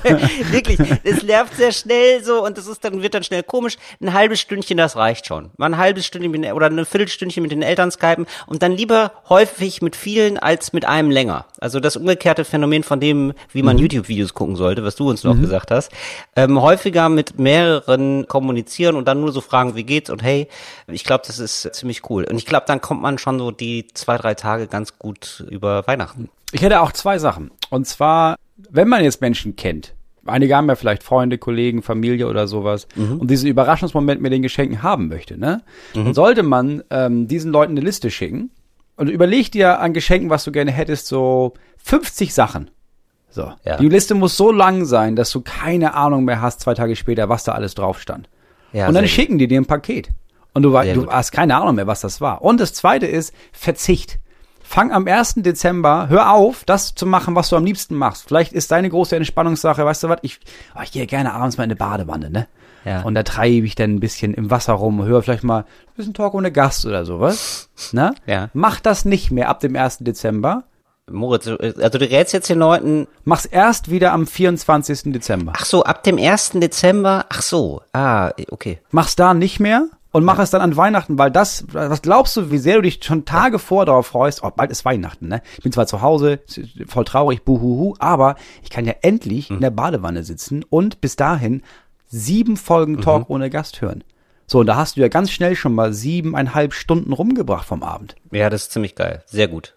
wirklich, 0.50 0.78
es 1.04 1.22
nervt 1.22 1.56
sehr 1.56 1.72
schnell 1.72 2.22
so 2.24 2.44
und 2.44 2.58
das 2.58 2.66
ist 2.66 2.84
dann, 2.84 3.02
wird 3.02 3.14
dann 3.14 3.22
schnell 3.22 3.42
komisch. 3.42 3.76
Ein 4.00 4.12
halbes 4.12 4.40
Stündchen, 4.40 4.76
das 4.76 4.96
reicht 4.96 5.26
schon. 5.26 5.50
Mal 5.56 5.66
ein 5.66 5.76
halbes 5.78 6.06
Stündchen 6.06 6.32
mit, 6.32 6.52
oder 6.52 6.66
eine 6.66 6.84
Viertelstündchen 6.84 7.42
mit 7.42 7.52
den 7.52 7.62
Eltern 7.62 7.90
skypen 7.90 8.26
und 8.46 8.62
dann 8.62 8.72
lieber 8.72 9.12
häufig 9.28 9.82
mit 9.82 9.96
vielen 9.96 10.38
als 10.38 10.72
mit 10.72 10.84
einem 10.84 11.10
länger. 11.10 11.46
Also 11.60 11.80
das 11.80 11.96
umgekehrte 11.96 12.44
Phänomen 12.44 12.82
von 12.82 13.00
dem, 13.00 13.32
wie 13.52 13.62
man 13.62 13.78
YouTube-Videos 13.78 14.34
gucken 14.34 14.56
sollte, 14.56 14.84
was 14.84 14.96
du 14.96 15.08
uns 15.08 15.24
noch 15.24 15.38
gesagt 15.40 15.70
hast. 15.70 15.90
Ähm, 16.34 16.60
häufiger 16.60 17.08
mit 17.08 17.38
mehreren 17.38 17.65
kommunizieren 18.28 18.96
und 18.96 19.06
dann 19.06 19.20
nur 19.20 19.32
so 19.32 19.40
fragen, 19.40 19.74
wie 19.74 19.84
geht's 19.84 20.10
und 20.10 20.22
hey, 20.22 20.48
ich 20.86 21.04
glaube, 21.04 21.24
das 21.26 21.38
ist 21.38 21.68
ziemlich 21.74 22.08
cool. 22.10 22.24
Und 22.24 22.36
ich 22.36 22.46
glaube, 22.46 22.64
dann 22.66 22.80
kommt 22.80 23.02
man 23.02 23.18
schon 23.18 23.38
so 23.38 23.50
die 23.50 23.86
zwei, 23.94 24.16
drei 24.16 24.34
Tage 24.34 24.66
ganz 24.66 24.98
gut 24.98 25.44
über 25.50 25.86
Weihnachten. 25.86 26.28
Ich 26.52 26.62
hätte 26.62 26.80
auch 26.80 26.92
zwei 26.92 27.18
Sachen. 27.18 27.50
Und 27.70 27.86
zwar, 27.86 28.36
wenn 28.56 28.88
man 28.88 29.04
jetzt 29.04 29.20
Menschen 29.20 29.56
kennt, 29.56 29.94
einige 30.24 30.56
haben 30.56 30.68
ja 30.68 30.74
vielleicht 30.74 31.02
Freunde, 31.02 31.38
Kollegen, 31.38 31.82
Familie 31.82 32.28
oder 32.28 32.46
sowas 32.46 32.88
und 33.18 33.30
diesen 33.30 33.48
Überraschungsmoment 33.48 34.20
mit 34.20 34.32
den 34.32 34.42
Geschenken 34.42 34.82
haben 34.82 35.08
möchte, 35.08 35.38
ne? 35.38 35.62
Dann 36.04 36.14
sollte 36.14 36.42
man 36.42 36.82
ähm, 36.90 37.28
diesen 37.28 37.52
Leuten 37.52 37.72
eine 37.72 37.80
Liste 37.80 38.10
schicken 38.10 38.50
und 38.96 39.08
überleg 39.08 39.52
dir 39.52 39.80
an 39.80 39.92
Geschenken, 39.92 40.30
was 40.30 40.44
du 40.44 40.52
gerne 40.52 40.72
hättest, 40.72 41.06
so 41.06 41.54
50 41.78 42.34
Sachen. 42.34 42.70
So. 43.36 43.52
Ja. 43.66 43.76
Die 43.76 43.90
Liste 43.90 44.14
muss 44.14 44.34
so 44.38 44.50
lang 44.50 44.86
sein, 44.86 45.14
dass 45.14 45.30
du 45.30 45.42
keine 45.42 45.92
Ahnung 45.92 46.24
mehr 46.24 46.40
hast, 46.40 46.60
zwei 46.60 46.72
Tage 46.72 46.96
später, 46.96 47.28
was 47.28 47.44
da 47.44 47.52
alles 47.52 47.74
drauf 47.74 48.00
stand. 48.00 48.30
Ja, 48.72 48.88
und 48.88 48.94
dann 48.94 49.06
schicken 49.06 49.36
die 49.36 49.46
dir 49.46 49.60
ein 49.60 49.66
Paket. 49.66 50.08
Und 50.54 50.62
du, 50.62 50.70
du 50.70 51.00
gut. 51.00 51.10
hast 51.10 51.32
keine 51.32 51.54
Ahnung 51.54 51.74
mehr, 51.74 51.86
was 51.86 52.00
das 52.00 52.22
war. 52.22 52.40
Und 52.40 52.60
das 52.60 52.72
zweite 52.72 53.06
ist 53.06 53.34
Verzicht. 53.52 54.20
Fang 54.62 54.90
am 54.90 55.06
1. 55.06 55.34
Dezember, 55.36 56.08
hör 56.08 56.32
auf, 56.32 56.64
das 56.64 56.94
zu 56.94 57.04
machen, 57.04 57.34
was 57.34 57.50
du 57.50 57.56
am 57.56 57.64
liebsten 57.66 57.94
machst. 57.94 58.24
Vielleicht 58.26 58.54
ist 58.54 58.70
deine 58.70 58.88
große 58.88 59.14
Entspannungssache, 59.14 59.84
weißt 59.84 60.04
du 60.04 60.08
was, 60.08 60.20
ich, 60.22 60.40
oh, 60.74 60.80
ich 60.82 60.92
gehe 60.92 61.06
gerne 61.06 61.34
abends 61.34 61.58
mal 61.58 61.64
in 61.64 61.70
eine 61.70 61.76
Badewanne, 61.76 62.30
ne? 62.30 62.48
Ja. 62.86 63.02
Und 63.02 63.14
da 63.14 63.22
treibe 63.22 63.66
ich 63.66 63.74
dann 63.74 63.96
ein 63.96 64.00
bisschen 64.00 64.32
im 64.32 64.50
Wasser 64.50 64.72
rum, 64.72 65.04
höre 65.04 65.22
vielleicht 65.22 65.44
mal 65.44 65.60
ein 65.60 65.94
bisschen 65.96 66.14
Talk 66.14 66.32
ohne 66.32 66.52
Gast 66.52 66.86
oder 66.86 67.04
sowas. 67.04 67.68
Ne? 67.92 68.14
Ja. 68.26 68.48
Mach 68.54 68.80
das 68.80 69.04
nicht 69.04 69.30
mehr 69.30 69.50
ab 69.50 69.60
dem 69.60 69.76
1. 69.76 69.98
Dezember. 69.98 70.64
Moritz, 71.10 71.44
du- 71.44 71.56
also 71.58 71.98
du 71.98 72.10
rätst 72.10 72.32
jetzt 72.32 72.48
den 72.50 72.58
Leuten, 72.58 73.06
Mach's 73.24 73.44
erst 73.46 73.90
wieder 73.90 74.12
am 74.12 74.26
24. 74.26 75.12
Dezember. 75.12 75.52
ach 75.56 75.64
so, 75.64 75.84
ab 75.84 76.02
dem 76.02 76.18
1. 76.18 76.52
Dezember, 76.60 77.26
ach 77.28 77.42
so, 77.42 77.80
ah, 77.92 78.32
okay. 78.50 78.80
mach's 78.90 79.14
da 79.16 79.32
nicht 79.34 79.60
mehr 79.60 79.86
und 80.10 80.24
mach 80.24 80.38
es 80.40 80.50
dann 80.50 80.62
an 80.62 80.76
Weihnachten, 80.76 81.16
weil 81.18 81.30
das, 81.30 81.64
was 81.72 82.02
glaubst 82.02 82.36
du, 82.36 82.50
wie 82.50 82.58
sehr 82.58 82.76
du 82.76 82.82
dich 82.82 82.98
schon 83.04 83.24
Tage 83.24 83.58
vor 83.60 83.86
darauf 83.86 84.06
freust, 84.08 84.42
oh, 84.42 84.50
bald 84.54 84.70
ist 84.72 84.84
Weihnachten, 84.84 85.28
ne? 85.28 85.42
Ich 85.56 85.62
bin 85.62 85.70
zwar 85.72 85.86
zu 85.86 86.02
Hause, 86.02 86.40
voll 86.88 87.04
traurig, 87.04 87.44
buhuhu, 87.44 87.94
aber 88.00 88.34
ich 88.64 88.70
kann 88.70 88.84
ja 88.84 88.94
endlich 89.02 89.50
in 89.50 89.60
der 89.60 89.70
Badewanne 89.70 90.24
sitzen 90.24 90.64
und 90.68 91.00
bis 91.00 91.14
dahin 91.16 91.62
sieben 92.08 92.56
Folgen 92.56 93.00
Talk 93.00 93.28
ohne 93.30 93.50
Gast 93.50 93.80
hören. 93.80 94.02
So, 94.48 94.60
und 94.60 94.66
da 94.66 94.76
hast 94.76 94.96
du 94.96 95.00
ja 95.00 95.08
ganz 95.08 95.30
schnell 95.30 95.54
schon 95.56 95.74
mal 95.74 95.92
siebeneinhalb 95.92 96.72
Stunden 96.72 97.12
rumgebracht 97.12 97.66
vom 97.66 97.82
Abend. 97.82 98.14
Ja, 98.30 98.48
das 98.50 98.62
ist 98.62 98.72
ziemlich 98.72 98.94
geil, 98.94 99.22
sehr 99.26 99.48
gut. 99.48 99.76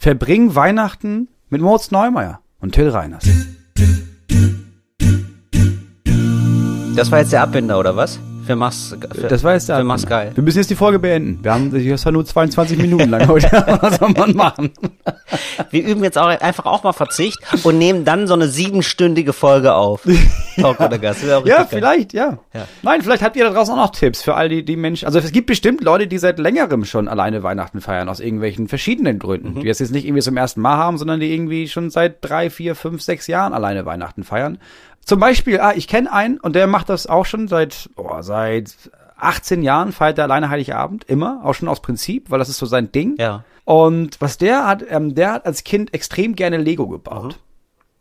Verbring 0.00 0.54
Weihnachten 0.54 1.26
mit 1.48 1.60
Moritz 1.60 1.90
Neumeier 1.90 2.40
und 2.60 2.72
Till 2.72 2.88
Reiners. 2.88 3.24
Das 6.94 7.10
war 7.10 7.18
jetzt 7.18 7.32
der 7.32 7.42
Abbinder, 7.42 7.80
oder 7.80 7.96
was? 7.96 8.20
Für 8.48 8.56
Mach's, 8.56 8.96
für, 9.12 9.28
Das 9.28 9.44
war 9.44 9.52
jetzt 9.52 9.68
der 9.68 9.84
für 9.84 10.06
geil. 10.06 10.32
Wir 10.34 10.42
müssen 10.42 10.56
jetzt 10.56 10.70
die 10.70 10.74
Folge 10.74 10.98
beenden. 10.98 11.38
Wir 11.42 11.52
haben 11.52 11.70
das 11.70 12.04
war 12.06 12.12
nur 12.12 12.24
22 12.24 12.78
Minuten 12.78 13.10
lang 13.10 13.28
heute. 13.28 13.50
Was 13.82 13.98
soll 13.98 14.08
man 14.08 14.34
machen? 14.34 14.70
Wir 15.70 15.84
üben 15.84 16.02
jetzt 16.02 16.16
auch 16.16 16.28
einfach 16.28 16.64
auch 16.64 16.82
mal 16.82 16.94
Verzicht 16.94 17.38
und 17.64 17.76
nehmen 17.76 18.06
dann 18.06 18.26
so 18.26 18.32
eine 18.32 18.48
siebenstündige 18.48 19.34
Folge 19.34 19.74
auf. 19.74 20.08
Talk 20.58 20.80
oder 20.80 20.98
Gast. 20.98 21.22
Ja, 21.44 21.66
vielleicht, 21.66 22.14
ja. 22.14 22.38
Ja. 22.54 22.66
Nein, 22.82 23.02
vielleicht 23.02 23.22
habt 23.22 23.36
ihr 23.36 23.44
da 23.44 23.50
draußen 23.50 23.74
auch 23.74 23.84
noch 23.84 23.90
Tipps 23.90 24.22
für 24.22 24.34
all 24.34 24.48
die, 24.48 24.64
die 24.64 24.76
Menschen. 24.76 25.04
Also 25.04 25.18
es 25.18 25.30
gibt 25.30 25.46
bestimmt 25.46 25.82
Leute, 25.82 26.06
die 26.06 26.16
seit 26.16 26.38
längerem 26.38 26.86
schon 26.86 27.06
alleine 27.06 27.42
Weihnachten 27.42 27.82
feiern, 27.82 28.08
aus 28.08 28.18
irgendwelchen 28.18 28.66
verschiedenen 28.66 29.18
Gründen. 29.18 29.60
Die 29.60 29.68
das 29.68 29.78
jetzt 29.78 29.92
nicht 29.92 30.06
irgendwie 30.06 30.22
zum 30.22 30.38
ersten 30.38 30.62
Mal 30.62 30.78
haben, 30.78 30.96
sondern 30.96 31.20
die 31.20 31.34
irgendwie 31.34 31.68
schon 31.68 31.90
seit 31.90 32.24
drei, 32.24 32.48
vier, 32.48 32.74
fünf, 32.74 33.02
sechs 33.02 33.26
Jahren 33.26 33.52
alleine 33.52 33.84
Weihnachten 33.84 34.24
feiern. 34.24 34.58
Zum 35.08 35.20
Beispiel, 35.20 35.58
ah, 35.58 35.72
ich 35.74 35.88
kenne 35.88 36.12
einen 36.12 36.36
und 36.38 36.54
der 36.54 36.66
macht 36.66 36.90
das 36.90 37.06
auch 37.06 37.24
schon 37.24 37.48
seit, 37.48 37.88
oh, 37.96 38.20
seit 38.20 38.74
18 39.16 39.62
Jahren 39.62 39.92
feiert 39.92 40.18
er 40.18 40.24
alleine 40.24 40.50
Heiligabend, 40.50 41.04
immer, 41.04 41.40
auch 41.44 41.54
schon 41.54 41.66
aus 41.66 41.80
Prinzip, 41.80 42.30
weil 42.30 42.38
das 42.38 42.50
ist 42.50 42.58
so 42.58 42.66
sein 42.66 42.92
Ding. 42.92 43.16
Ja. 43.16 43.42
Und 43.64 44.20
was 44.20 44.36
der 44.36 44.66
hat, 44.66 44.84
ähm, 44.86 45.14
der 45.14 45.32
hat 45.32 45.46
als 45.46 45.64
Kind 45.64 45.94
extrem 45.94 46.36
gerne 46.36 46.58
Lego 46.58 46.88
gebaut. 46.88 47.40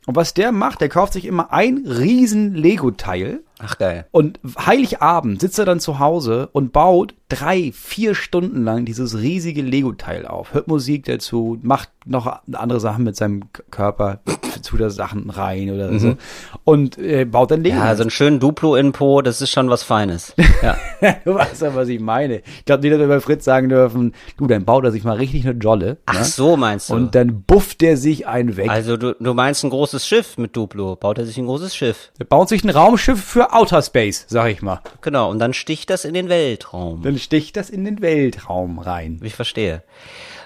Und 0.05 0.17
was 0.17 0.33
der 0.33 0.51
macht, 0.51 0.81
der 0.81 0.89
kauft 0.89 1.13
sich 1.13 1.23
immer 1.23 1.53
ein 1.53 1.85
riesen 1.87 2.53
Lego-Teil 2.53 3.39
Ach 3.59 3.77
geil. 3.77 4.05
und 4.11 4.39
Heiligabend 4.65 5.41
sitzt 5.41 5.57
er 5.59 5.65
dann 5.65 5.79
zu 5.79 5.99
Hause 5.99 6.49
und 6.51 6.71
baut 6.73 7.15
drei, 7.29 7.71
vier 7.73 8.15
Stunden 8.15 8.63
lang 8.63 8.85
dieses 8.85 9.17
riesige 9.19 9.61
Lego-Teil 9.61 10.25
auf. 10.25 10.53
Hört 10.53 10.67
Musik 10.67 11.05
dazu, 11.05 11.57
macht 11.61 11.89
noch 12.05 12.41
andere 12.53 12.79
Sachen 12.79 13.03
mit 13.03 13.17
seinem 13.17 13.43
Körper, 13.69 14.21
tut 14.65 14.79
da 14.79 14.89
Sachen 14.89 15.29
rein 15.29 15.69
oder 15.71 15.99
so. 15.99 16.15
Und 16.63 16.97
äh, 16.97 17.25
baut 17.25 17.51
dann 17.51 17.63
Lego. 17.63 17.75
Ja, 17.77 17.93
so 17.95 18.03
einen 18.03 18.11
schönen 18.11 18.39
Duplo 18.39 18.75
in 18.75 18.93
Po, 18.93 19.21
das 19.21 19.41
ist 19.41 19.51
schon 19.51 19.69
was 19.69 19.83
Feines. 19.83 20.33
Ja. 20.63 20.75
du 21.23 21.35
weißt 21.35 21.61
ja, 21.61 21.75
was 21.75 21.87
ich 21.87 21.99
meine. 21.99 22.37
Ich 22.39 22.65
glaube, 22.65 22.89
dass 22.89 22.99
wir 22.99 23.07
bei 23.07 23.19
Fritz 23.19 23.45
sagen 23.45 23.69
dürfen, 23.69 24.13
du, 24.37 24.47
dann 24.47 24.65
baut 24.65 24.85
er 24.85 24.91
sich 24.91 25.03
mal 25.03 25.15
richtig 25.15 25.45
eine 25.47 25.55
Jolle. 25.59 25.97
Ach 26.07 26.15
ne? 26.15 26.23
so 26.23 26.57
meinst 26.57 26.89
du. 26.89 26.95
Und 26.95 27.13
dann 27.13 27.43
bufft 27.43 27.83
er 27.83 27.95
sich 27.95 28.25
einen 28.25 28.57
weg. 28.57 28.67
also 28.67 28.97
du, 28.97 29.13
du 29.13 29.33
meinst 29.35 29.63
ein 29.63 29.69
großes 29.69 30.07
Schiff 30.07 30.39
mit 30.39 30.57
Duplo. 30.57 30.95
Baut 30.95 31.19
er 31.19 31.27
sich 31.27 31.37
ein 31.37 31.45
großes 31.45 31.75
Schiff. 31.75 32.11
er 32.17 32.25
baut 32.25 32.49
sich 32.49 32.63
ein 32.63 32.71
Raumschiff 32.71 33.23
für 33.23 33.46
Outer 33.51 33.81
Space, 33.81 34.25
sag 34.27 34.49
ich 34.49 34.61
mal. 34.61 34.81
Genau. 35.01 35.29
Und 35.29 35.39
dann 35.39 35.53
sticht 35.53 35.89
das 35.89 36.05
in 36.05 36.13
den 36.13 36.29
Weltraum. 36.29 37.01
Dann 37.01 37.17
sticht 37.17 37.57
das 37.57 37.69
in 37.69 37.85
den 37.85 38.01
Weltraum 38.01 38.79
rein. 38.79 39.19
Ich 39.23 39.35
verstehe. 39.35 39.83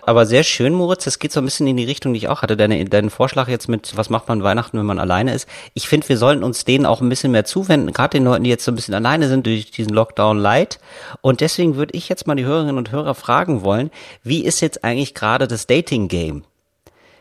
Aber 0.03 0.25
sehr 0.25 0.43
schön, 0.43 0.73
Moritz. 0.73 1.03
Das 1.03 1.19
geht 1.19 1.31
so 1.31 1.39
ein 1.39 1.45
bisschen 1.45 1.67
in 1.67 1.77
die 1.77 1.85
Richtung, 1.85 2.13
die 2.13 2.17
ich 2.17 2.27
auch 2.27 2.41
hatte. 2.41 2.57
Deine, 2.57 2.83
deinen 2.85 3.09
Vorschlag 3.09 3.47
jetzt 3.47 3.67
mit, 3.67 3.95
was 3.95 4.09
macht 4.09 4.27
man 4.27 4.43
Weihnachten, 4.43 4.77
wenn 4.77 4.85
man 4.85 4.99
alleine 4.99 5.33
ist. 5.33 5.47
Ich 5.73 5.87
finde, 5.87 6.09
wir 6.09 6.17
sollten 6.17 6.43
uns 6.43 6.65
denen 6.65 6.85
auch 6.85 7.01
ein 7.01 7.09
bisschen 7.09 7.31
mehr 7.31 7.45
zuwenden, 7.45 7.93
gerade 7.93 8.17
den 8.17 8.23
Leuten, 8.23 8.43
die 8.43 8.49
jetzt 8.49 8.65
so 8.65 8.71
ein 8.71 8.75
bisschen 8.75 8.95
alleine 8.95 9.27
sind 9.27 9.45
durch 9.45 9.71
diesen 9.71 9.93
Lockdown 9.93 10.39
Light. 10.39 10.79
Und 11.21 11.41
deswegen 11.41 11.75
würde 11.75 11.95
ich 11.95 12.09
jetzt 12.09 12.25
mal 12.25 12.35
die 12.35 12.45
Hörerinnen 12.45 12.77
und 12.77 12.91
Hörer 12.91 13.13
fragen 13.13 13.63
wollen, 13.63 13.91
wie 14.23 14.43
ist 14.43 14.59
jetzt 14.61 14.83
eigentlich 14.83 15.13
gerade 15.13 15.47
das 15.47 15.67
Dating-Game? 15.67 16.43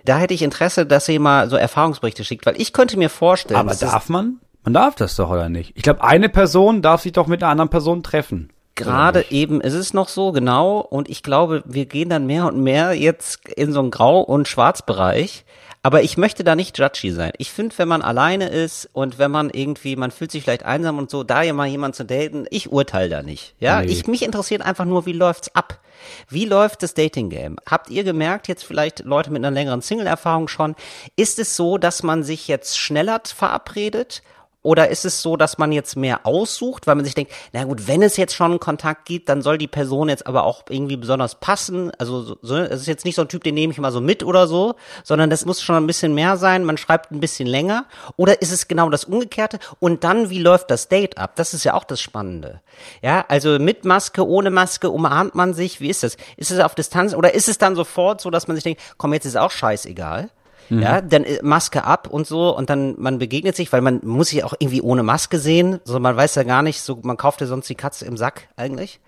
Da 0.07 0.19
hätte 0.19 0.33
ich 0.33 0.43
Interesse, 0.43 0.87
dass 0.87 1.09
ihr 1.09 1.21
mal 1.21 1.51
so 1.51 1.57
Erfahrungsberichte 1.57 2.25
schickt, 2.25 2.47
weil 2.47 2.59
ich 2.59 2.73
könnte 2.73 2.97
mir 2.97 3.11
vorstellen, 3.11 3.61
Aber 3.61 3.75
darf 3.75 4.09
man? 4.09 4.41
Man 4.63 4.75
darf 4.75 4.95
das 4.95 5.17
doch, 5.17 5.31
oder 5.31 5.49
nicht? 5.49 5.73
Ich 5.75 5.83
glaube, 5.83 6.03
eine 6.05 6.29
Person 6.29 6.83
darf 6.83 7.03
sich 7.03 7.13
doch 7.13 7.27
mit 7.27 7.43
einer 7.43 7.51
anderen 7.53 7.71
Person 7.71 8.03
treffen. 8.03 8.51
Gerade 8.75 9.25
eben 9.31 9.61
ist 9.61 9.75
es 9.75 9.93
noch 9.95 10.09
so, 10.09 10.33
genau. 10.33 10.79
Und 10.81 11.09
ich 11.11 11.23
glaube, 11.23 11.63
wir 11.67 11.87
gehen 11.87 12.09
dann 12.09 12.27
mehr 12.27 12.47
und 12.47 12.59
mehr 12.63 12.95
jetzt 12.95 13.47
in 13.49 13.73
so 13.73 13.81
einen 13.81 13.91
Grau- 13.91 14.21
und 14.23 14.49
Schwarzbereich. 14.49 15.45
Aber 15.83 16.03
ich 16.03 16.19
möchte 16.19 16.45
da 16.45 16.55
nicht 16.57 16.79
judgy 16.79 17.11
sein. 17.11 17.33
Ich 17.39 17.51
finde, 17.51 17.77
wenn 17.79 17.89
man 17.89 18.03
alleine 18.03 18.49
ist 18.51 18.89
und 18.93 19.19
wenn 19.19 19.31
man 19.31 19.49
irgendwie, 19.49 19.97
man 19.97 20.11
fühlt 20.11 20.31
sich 20.31 20.43
vielleicht 20.43 20.65
einsam 20.65 20.99
und 20.99 21.11
so, 21.11 21.25
da 21.25 21.41
ja 21.41 21.55
mal 21.55 21.67
jemand 21.69 21.95
zu 21.97 22.05
daten, 22.05 22.47
ich 22.51 22.71
urteile 22.71 23.09
da 23.09 23.23
nicht. 23.23 23.55
Ja, 23.61 23.81
Nee. 23.81 23.87
ich, 23.87 24.07
mich 24.07 24.23
interessiert 24.23 24.61
einfach 24.61 24.85
nur, 24.85 25.07
wie 25.07 25.13
läuft's 25.15 25.55
ab? 25.55 25.81
Wie 26.29 26.45
läuft 26.45 26.83
das 26.83 26.93
Dating-Game? 26.93 27.57
Habt 27.69 27.89
ihr 27.89 28.05
gemerkt, 28.05 28.47
jetzt 28.49 28.65
vielleicht 28.65 29.01
Leute 29.07 29.31
mit 29.31 29.43
einer 29.43 29.55
längeren 29.55 29.81
Single-Erfahrung 29.81 30.49
schon, 30.49 30.75
ist 31.17 31.39
es 31.39 31.57
so, 31.57 31.79
dass 31.79 32.03
man 32.03 32.25
sich 32.25 32.47
jetzt 32.47 32.79
schneller 32.79 33.21
verabredet? 33.25 34.23
Oder 34.63 34.89
ist 34.91 35.07
es 35.07 35.23
so, 35.23 35.39
dass 35.39 35.57
man 35.57 35.73
jetzt 35.73 35.97
mehr 35.97 36.27
aussucht, 36.27 36.87
weil 36.87 36.95
man 36.95 37.07
sich 37.07 37.15
denkt, 37.15 37.33
na 37.53 37.65
gut, 37.65 37.89
wenn 37.89 38.03
es 38.03 38.19
jetzt 38.19 38.35
schon 38.35 38.51
einen 38.51 38.61
Kontakt 38.61 39.07
gibt, 39.07 39.31
dann 39.31 39.41
soll 39.41 39.57
die 39.57 39.69
Person 39.69 40.11
jetzt 40.11 40.27
aber 40.27 40.45
auch 40.45 40.65
irgendwie 40.69 40.99
besonders 40.99 41.37
passen. 41.37 41.91
Also 41.97 42.37
so, 42.43 42.57
es 42.57 42.83
ist 42.83 42.87
jetzt 42.87 43.07
nicht 43.07 43.15
so 43.15 43.23
ein 43.23 43.29
Typ, 43.29 43.43
den 43.43 43.55
nehme 43.55 43.73
ich 43.73 43.79
mal 43.79 43.91
so 43.91 44.03
mit 44.03 44.23
oder 44.23 44.47
so, 44.47 44.75
sondern 45.03 45.31
das 45.31 45.47
muss 45.47 45.63
schon 45.63 45.77
ein 45.77 45.87
bisschen 45.87 46.15
mehr 46.15 46.37
sein. 46.37 46.65
Man 46.65 46.77
schreibt 46.77 47.11
ein 47.11 47.21
bisschen 47.21 47.49
länger. 47.49 47.87
Oder 48.17 48.43
ist 48.43 48.53
es 48.53 48.69
genau 48.69 48.91
das 48.91 49.05
Umgekehrte? 49.05 49.59
Und 49.79 50.05
dann, 50.05 50.29
wie 50.29 50.41
läuft 50.41 50.71
das 50.71 50.89
Date 50.89 51.17
ab? 51.17 51.37
Das 51.37 51.55
ist 51.55 51.65
ja 51.65 51.73
auch 51.73 51.85
das 51.85 52.01
Spannende. 52.03 52.61
Ja, 53.01 53.25
also 53.29 53.59
mit 53.59 53.87
Maske, 53.87 54.27
ohne 54.27 54.51
Maske, 54.51 54.91
umarmt 54.91 55.35
man 55.35 55.55
sich. 55.55 55.81
Wie 55.81 55.89
ist 55.89 56.03
das? 56.03 56.19
Ist 56.37 56.51
es 56.51 56.61
auf 56.61 56.75
Distanz 56.75 57.15
oder 57.15 57.33
ist 57.33 57.49
es 57.49 57.57
dann 57.57 57.77
sofort 57.77 58.21
so, 58.21 58.29
dass 58.29 58.47
man 58.47 58.57
sich 58.57 58.65
denkt, 58.65 58.83
komm, 58.99 59.15
jetzt 59.15 59.25
ist 59.25 59.39
auch 59.39 59.51
scheißegal? 59.51 60.29
Ja, 60.71 61.01
dann 61.01 61.25
äh, 61.25 61.41
Maske 61.43 61.85
ab 61.85 62.07
und 62.09 62.27
so 62.27 62.57
und 62.57 62.71
dann 62.71 62.95
man 62.99 63.19
begegnet 63.19 63.57
sich, 63.57 63.73
weil 63.73 63.81
man 63.81 64.01
muss 64.05 64.29
sich 64.29 64.45
auch 64.45 64.55
irgendwie 64.59 64.81
ohne 64.83 65.03
Maske 65.03 65.39
sehen, 65.39 65.81
so 65.85 65.99
man 65.99 66.17
weiß 66.17 66.37
ja 66.37 66.45
gar 66.45 66.63
nicht, 66.63 66.81
so 66.81 67.01
man 67.03 67.17
kauft 67.17 67.41
ja 67.41 67.47
sonst 67.49 67.69
die 67.69 67.75
Katze 67.75 68.05
im 68.07 68.17
Sack 68.17 68.49
eigentlich. 68.57 69.01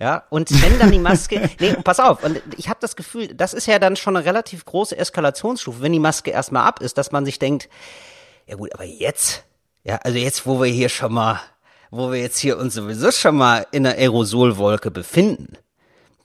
Ja, 0.00 0.24
und 0.28 0.50
wenn 0.60 0.76
dann 0.80 0.90
die 0.90 0.98
Maske, 0.98 1.48
nee, 1.60 1.74
pass 1.84 2.00
auf, 2.00 2.24
und 2.24 2.42
ich 2.56 2.68
habe 2.68 2.80
das 2.80 2.96
Gefühl, 2.96 3.28
das 3.28 3.54
ist 3.54 3.66
ja 3.66 3.78
dann 3.78 3.94
schon 3.94 4.16
eine 4.16 4.26
relativ 4.26 4.64
große 4.64 4.98
Eskalationsstufe, 4.98 5.82
wenn 5.82 5.92
die 5.92 6.00
Maske 6.00 6.32
erstmal 6.32 6.66
ab 6.66 6.80
ist, 6.80 6.98
dass 6.98 7.12
man 7.12 7.24
sich 7.24 7.38
denkt, 7.38 7.68
ja 8.46 8.56
gut, 8.56 8.74
aber 8.74 8.84
jetzt 8.84 9.44
Ja, 9.84 9.96
also 10.02 10.18
jetzt, 10.18 10.46
wo 10.46 10.60
wir 10.60 10.66
hier 10.66 10.88
schon 10.88 11.12
mal, 11.12 11.40
wo 11.90 12.10
wir 12.10 12.20
jetzt 12.20 12.38
hier 12.38 12.58
uns 12.58 12.74
sowieso 12.74 13.12
schon 13.12 13.36
mal 13.36 13.66
in 13.70 13.86
einer 13.86 13.96
Aerosolwolke 13.96 14.90
befinden, 14.90 15.58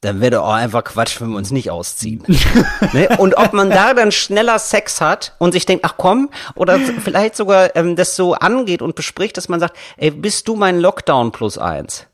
dann 0.01 0.21
wäre 0.21 0.31
doch 0.31 0.43
auch 0.43 0.53
einfach 0.53 0.83
Quatsch, 0.83 1.19
wenn 1.19 1.29
wir 1.31 1.37
uns 1.37 1.51
nicht 1.51 1.71
ausziehen. 1.71 2.23
ne? 2.93 3.09
Und 3.17 3.37
ob 3.37 3.53
man 3.53 3.69
da 3.69 3.93
dann 3.93 4.11
schneller 4.11 4.57
Sex 4.59 5.01
hat 5.01 5.35
und 5.39 5.51
sich 5.51 5.65
denkt, 5.65 5.83
ach 5.85 5.95
komm, 5.97 6.29
oder 6.55 6.79
vielleicht 6.79 7.35
sogar 7.35 7.75
ähm, 7.75 7.95
das 7.95 8.15
so 8.15 8.33
angeht 8.33 8.81
und 8.81 8.95
bespricht, 8.95 9.35
dass 9.37 9.49
man 9.49 9.59
sagt, 9.59 9.75
ey, 9.97 10.11
bist 10.11 10.47
du 10.47 10.55
mein 10.55 10.79
Lockdown 10.79 11.31
plus 11.31 11.57
eins? 11.57 12.05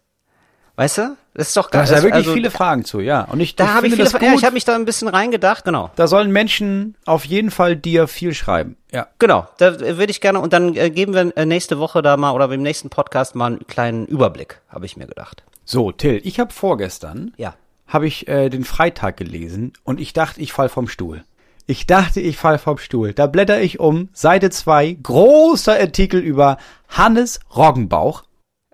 Weißt 0.77 0.97
du? 0.97 1.17
Das 1.35 1.49
ist 1.49 1.57
doch 1.57 1.69
Da 1.69 1.79
geil. 1.79 1.83
ist 1.83 1.89
ja 1.91 1.97
wirklich 1.97 2.13
also, 2.13 2.33
viele 2.33 2.49
Fragen 2.49 2.85
zu, 2.85 3.01
ja. 3.01 3.25
Und 3.25 3.41
ich, 3.41 3.55
Da 3.55 3.65
ich 3.65 3.69
habe 3.71 3.87
ich 3.87 3.93
viele, 3.93 4.05
das 4.05 4.13
ja, 4.21 4.33
ich 4.33 4.43
habe 4.45 4.53
mich 4.53 4.63
da 4.65 4.75
ein 4.75 4.85
bisschen 4.85 5.09
reingedacht, 5.09 5.65
genau. 5.65 5.91
da 5.95 6.07
sollen 6.07 6.31
Menschen 6.31 6.95
auf 7.05 7.25
jeden 7.25 7.51
Fall 7.51 7.75
dir 7.75 8.07
viel 8.07 8.33
schreiben. 8.33 8.77
Ja. 8.91 9.07
Genau, 9.19 9.45
da 9.57 9.79
würde 9.79 10.11
ich 10.11 10.21
gerne, 10.21 10.39
und 10.39 10.53
dann 10.53 10.75
äh, 10.75 10.89
geben 10.89 11.13
wir 11.13 11.35
äh, 11.35 11.45
nächste 11.45 11.77
Woche 11.77 12.01
da 12.01 12.15
mal 12.15 12.31
oder 12.31 12.47
beim 12.47 12.61
nächsten 12.61 12.89
Podcast 12.89 13.35
mal 13.35 13.47
einen 13.47 13.67
kleinen 13.67 14.05
Überblick, 14.05 14.61
habe 14.69 14.85
ich 14.85 14.95
mir 14.95 15.07
gedacht. 15.07 15.43
So, 15.65 15.91
Till, 15.91 16.21
ich 16.23 16.39
habe 16.39 16.53
vorgestern 16.53 17.33
Ja. 17.37 17.53
Habe 17.87 18.07
ich 18.07 18.27
äh, 18.27 18.49
den 18.49 18.63
Freitag 18.63 19.17
gelesen 19.17 19.73
und 19.83 19.99
ich 19.99 20.13
dachte, 20.13 20.41
ich 20.41 20.53
fall 20.53 20.69
vom 20.69 20.87
Stuhl. 20.87 21.23
Ich 21.67 21.87
dachte, 21.87 22.21
ich 22.21 22.37
fall 22.37 22.59
vom 22.59 22.77
Stuhl. 22.77 23.13
Da 23.13 23.25
blätter 23.25 23.59
ich 23.59 23.79
um, 23.79 24.09
Seite 24.13 24.49
2, 24.51 24.97
großer 25.01 25.79
Artikel 25.79 26.19
über 26.19 26.57
Hannes 26.89 27.39
Roggenbauch. 27.55 28.23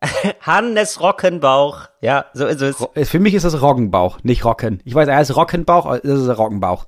Hannes 0.41 0.99
Rockenbauch. 0.99 1.87
Ja, 2.01 2.25
so 2.33 2.45
ist 2.47 2.61
es. 2.61 3.09
Für 3.09 3.19
mich 3.19 3.33
ist 3.33 3.43
das 3.43 3.61
Roggenbauch, 3.61 4.19
nicht 4.23 4.43
Rocken. 4.43 4.81
Ich 4.83 4.95
weiß, 4.95 5.07
er 5.07 5.17
heißt 5.17 5.35
Rockenbauch, 5.35 5.99
das 6.03 6.19
ist 6.19 6.37
Roggenbauch. 6.37 6.85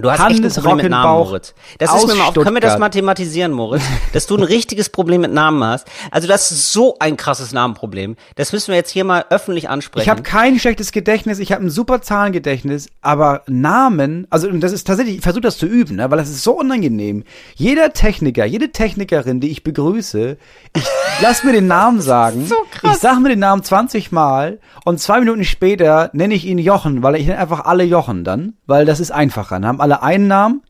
Du 0.00 0.08
hast 0.08 0.20
Hannes 0.20 0.38
echt 0.38 0.58
ein 0.58 0.62
Problem 0.62 0.76
mit 0.76 0.90
Namen, 0.90 1.18
Moritz. 1.18 1.54
Das 1.78 1.92
ist 1.92 2.06
mir 2.06 2.14
mal 2.14 2.28
auf, 2.28 2.34
können 2.34 2.54
wir 2.54 2.60
das 2.60 2.78
mathematisieren, 2.78 3.50
Moritz? 3.50 3.82
Dass 4.12 4.26
du 4.28 4.36
ein 4.36 4.44
richtiges 4.44 4.90
Problem 4.90 5.22
mit 5.22 5.32
Namen 5.32 5.62
hast. 5.64 5.88
Also 6.12 6.28
das 6.28 6.52
ist 6.52 6.72
so 6.72 6.96
ein 7.00 7.16
krasses 7.16 7.52
Namenproblem. 7.52 8.14
Das 8.36 8.52
müssen 8.52 8.68
wir 8.68 8.76
jetzt 8.76 8.90
hier 8.90 9.02
mal 9.02 9.24
öffentlich 9.30 9.68
ansprechen. 9.68 10.04
Ich 10.04 10.08
habe 10.08 10.22
kein 10.22 10.60
schlechtes 10.60 10.92
Gedächtnis, 10.92 11.40
ich 11.40 11.50
habe 11.50 11.64
ein 11.64 11.70
super 11.70 12.00
Zahlengedächtnis, 12.00 12.90
aber 13.02 13.42
Namen, 13.48 14.28
also 14.30 14.48
das 14.52 14.70
ist 14.70 14.86
tatsächlich, 14.86 15.16
ich 15.16 15.22
versuche 15.22 15.40
das 15.40 15.58
zu 15.58 15.66
üben, 15.66 15.96
ne, 15.96 16.08
weil 16.08 16.18
das 16.18 16.28
ist 16.28 16.44
so 16.44 16.52
unangenehm. 16.52 17.24
Jeder 17.56 17.92
Techniker, 17.92 18.44
jede 18.44 18.70
Technikerin, 18.70 19.40
die 19.40 19.50
ich 19.50 19.64
begrüße, 19.64 20.36
ich 20.76 20.86
lass 21.22 21.42
mir 21.42 21.52
den 21.52 21.66
Namen 21.66 22.00
sagen. 22.00 22.46
so 22.46 22.54
krass. 22.70 22.96
Ich 22.96 23.00
sag 23.00 23.18
mir 23.18 23.30
den 23.30 23.40
Namen 23.40 23.64
20 23.64 24.12
Mal 24.12 24.60
und 24.84 25.00
zwei 25.00 25.18
Minuten 25.18 25.44
später 25.44 26.10
nenne 26.12 26.34
ich 26.34 26.44
ihn 26.44 26.58
Jochen, 26.58 27.02
weil 27.02 27.16
ich 27.16 27.26
nenne 27.26 27.40
einfach 27.40 27.64
alle 27.64 27.82
Jochen 27.82 28.22
dann, 28.22 28.54
weil 28.66 28.84
das 28.84 29.00
ist 29.00 29.10
einfacher. 29.10 29.56
Dann 29.56 29.66
haben 29.66 29.80
alle 29.80 29.87
einen 29.96 30.28
Namen. 30.28 30.62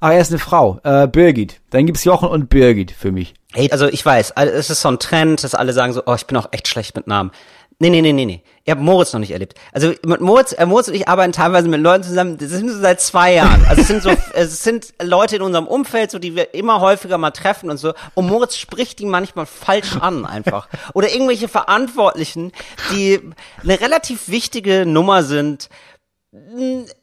Ach, 0.00 0.10
er 0.10 0.20
ist 0.20 0.30
eine 0.30 0.38
Frau, 0.38 0.78
äh, 0.84 1.06
Birgit. 1.06 1.60
Dann 1.70 1.86
gibt's 1.86 2.04
Jochen 2.04 2.28
und 2.28 2.50
Birgit 2.50 2.90
für 2.90 3.12
mich. 3.12 3.34
Hey, 3.54 3.70
also 3.70 3.86
ich 3.86 4.04
weiß, 4.04 4.32
es 4.36 4.68
ist 4.68 4.82
so 4.82 4.88
ein 4.88 4.98
Trend, 4.98 5.42
dass 5.42 5.54
alle 5.54 5.72
sagen 5.72 5.94
so, 5.94 6.02
oh, 6.04 6.14
ich 6.14 6.26
bin 6.26 6.36
auch 6.36 6.48
echt 6.52 6.68
schlecht 6.68 6.94
mit 6.96 7.06
Namen. 7.06 7.30
Nee, 7.78 7.90
nee, 7.90 8.00
nee, 8.00 8.12
nee, 8.12 8.24
nee. 8.24 8.42
Ihr 8.64 8.72
habt 8.72 8.80
Moritz 8.80 9.12
noch 9.12 9.20
nicht 9.20 9.32
erlebt. 9.32 9.54
Also 9.70 9.92
mit 10.04 10.22
Moritz, 10.22 10.52
äh, 10.52 10.64
Moritz 10.64 10.88
und 10.88 10.94
ich 10.94 11.08
arbeiten 11.08 11.32
teilweise 11.32 11.68
mit 11.68 11.80
Leuten 11.80 12.04
zusammen, 12.04 12.38
das 12.38 12.48
sind 12.48 12.70
so 12.70 12.78
seit 12.78 13.02
zwei 13.02 13.34
Jahren. 13.34 13.66
Also 13.68 13.82
es 13.82 13.88
sind 13.88 14.02
so, 14.02 14.10
es 14.32 14.62
sind 14.62 14.94
Leute 15.02 15.36
in 15.36 15.42
unserem 15.42 15.66
Umfeld, 15.66 16.10
so 16.10 16.18
die 16.18 16.34
wir 16.34 16.54
immer 16.54 16.80
häufiger 16.80 17.18
mal 17.18 17.32
treffen 17.32 17.68
und 17.68 17.76
so. 17.76 17.92
Und 18.14 18.28
Moritz 18.28 18.56
spricht 18.56 18.98
die 18.98 19.04
manchmal 19.04 19.44
falsch 19.44 19.96
an 19.96 20.24
einfach. 20.24 20.68
Oder 20.94 21.12
irgendwelche 21.12 21.48
Verantwortlichen, 21.48 22.52
die 22.92 23.20
eine 23.62 23.78
relativ 23.78 24.28
wichtige 24.28 24.86
Nummer 24.86 25.22
sind 25.22 25.68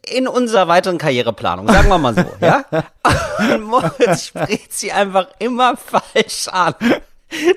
in 0.06 0.28
unserer 0.28 0.68
weiteren 0.68 0.98
Karriereplanung, 0.98 1.68
sagen 1.68 1.90
wir 1.90 1.98
mal 1.98 2.14
so, 2.16 2.26
ja? 2.42 2.64
Und 3.40 3.62
Moritz 3.66 4.28
spricht 4.28 4.74
sie 4.74 4.92
einfach 4.92 5.28
immer 5.40 5.76
falsch 5.78 6.48
an. 6.50 6.76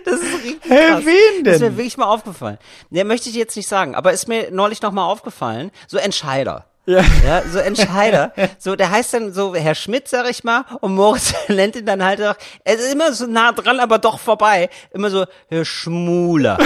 Das 0.05 0.15
ist 0.15 0.35
richtig 0.45 0.63
krass. 0.63 1.05
wen 1.05 1.45
Das 1.45 1.57
ist 1.57 1.61
mir 1.61 1.69
denn? 1.69 1.77
wirklich 1.77 1.97
mal 1.99 2.07
aufgefallen. 2.07 2.59
Der 2.91 3.05
möchte 3.05 3.29
ich 3.29 3.35
jetzt 3.35 3.57
nicht 3.57 3.69
sagen, 3.69 3.95
aber 3.95 4.13
ist 4.13 4.27
mir 4.27 4.51
neulich 4.51 4.81
noch 4.81 4.93
mal 4.93 5.05
aufgefallen, 5.07 5.71
so 5.87 5.99
Entscheider. 5.99 6.65
Ja. 6.87 7.03
Ja, 7.27 7.43
so 7.53 7.59
Entscheider. 7.59 8.33
So, 8.59 8.77
der 8.77 8.91
heißt 8.91 9.13
dann 9.13 9.35
so 9.35 9.55
Herr 9.55 9.75
Schmidt, 9.75 10.09
sag 10.09 10.31
ich 10.31 10.45
mal, 10.45 10.65
und 10.81 10.95
Moritz 10.95 11.35
nennt 11.49 11.77
ihn 11.77 11.85
dann 11.85 12.03
halt 12.03 12.23
auch, 12.23 12.37
er 12.65 12.75
ist 12.77 12.93
immer 12.93 13.13
so 13.13 13.27
nah 13.27 13.53
dran, 13.53 13.81
aber 13.81 13.99
doch 13.99 14.19
vorbei. 14.21 14.71
Immer 14.93 15.11
so, 15.11 15.27
Herr 15.49 15.65
Schmuler. 15.65 16.59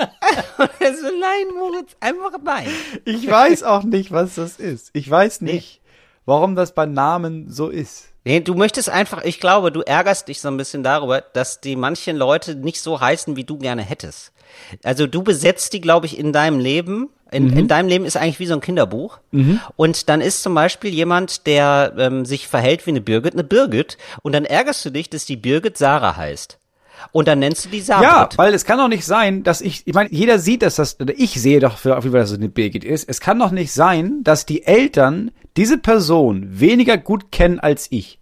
und 0.58 0.70
er 0.80 0.94
so, 0.94 1.06
nein, 1.06 1.54
Moritz, 1.54 1.96
einfach 2.00 2.32
nein. 2.42 2.68
Ich 3.04 3.28
weiß 3.28 3.62
auch 3.62 3.82
nicht, 3.82 4.10
was 4.12 4.36
das 4.36 4.58
ist. 4.58 4.90
Ich 4.92 5.10
weiß 5.10 5.40
nicht, 5.40 5.80
warum 6.26 6.56
das 6.56 6.74
bei 6.74 6.86
Namen 6.86 7.50
so 7.50 7.68
ist. 7.68 8.08
Nee, 8.24 8.40
du 8.40 8.54
möchtest 8.54 8.90
einfach, 8.90 9.24
ich 9.24 9.40
glaube, 9.40 9.72
du 9.72 9.80
ärgerst 9.80 10.28
dich 10.28 10.40
so 10.40 10.48
ein 10.48 10.56
bisschen 10.56 10.82
darüber, 10.82 11.22
dass 11.22 11.60
die 11.60 11.74
manchen 11.74 12.16
Leute 12.16 12.54
nicht 12.54 12.80
so 12.80 13.00
heißen, 13.00 13.34
wie 13.36 13.44
du 13.44 13.56
gerne 13.56 13.82
hättest. 13.82 14.32
Also 14.82 15.06
du 15.06 15.22
besetzt 15.22 15.72
die, 15.72 15.80
glaube 15.80 16.06
ich, 16.06 16.18
in 16.18 16.32
deinem 16.32 16.58
Leben. 16.58 17.08
In, 17.32 17.56
in 17.56 17.68
deinem 17.68 17.88
Leben 17.88 18.04
ist 18.04 18.16
eigentlich 18.16 18.40
wie 18.40 18.46
so 18.46 18.54
ein 18.54 18.60
Kinderbuch. 18.60 19.20
Und 19.76 20.08
dann 20.08 20.20
ist 20.20 20.42
zum 20.42 20.54
Beispiel 20.54 20.92
jemand, 20.92 21.46
der 21.46 21.94
ähm, 21.96 22.24
sich 22.24 22.48
verhält 22.48 22.86
wie 22.86 22.90
eine 22.90 23.00
Birgit, 23.00 23.34
eine 23.34 23.44
Birgit. 23.44 23.96
Und 24.22 24.32
dann 24.32 24.44
ärgerst 24.44 24.84
du 24.84 24.90
dich, 24.90 25.08
dass 25.08 25.24
die 25.26 25.36
Birgit 25.36 25.78
Sarah 25.78 26.16
heißt. 26.16 26.58
Und 27.12 27.28
dann 27.28 27.38
nennst 27.40 27.64
du 27.64 27.68
die 27.68 27.80
Sarah. 27.80 28.02
Ja, 28.02 28.28
weil 28.36 28.54
es 28.54 28.64
kann 28.64 28.78
doch 28.78 28.88
nicht 28.88 29.04
sein, 29.04 29.42
dass 29.42 29.60
ich, 29.60 29.82
ich 29.86 29.94
meine, 29.94 30.10
jeder 30.12 30.38
sieht, 30.38 30.62
dass 30.62 30.76
das, 30.76 30.98
oder 31.00 31.14
ich 31.16 31.32
sehe 31.40 31.60
doch 31.60 31.76
für, 31.78 31.96
auf 31.96 32.04
jeden 32.04 32.12
Fall, 32.12 32.20
dass 32.22 32.30
es 32.30 32.38
eine 32.38 32.48
Birgit 32.48 32.84
ist. 32.84 33.08
Es 33.08 33.20
kann 33.20 33.38
doch 33.38 33.50
nicht 33.50 33.72
sein, 33.72 34.20
dass 34.22 34.46
die 34.46 34.64
Eltern 34.66 35.30
diese 35.56 35.78
Person 35.78 36.46
weniger 36.60 36.96
gut 36.98 37.32
kennen 37.32 37.58
als 37.60 37.86
ich. 37.90 38.18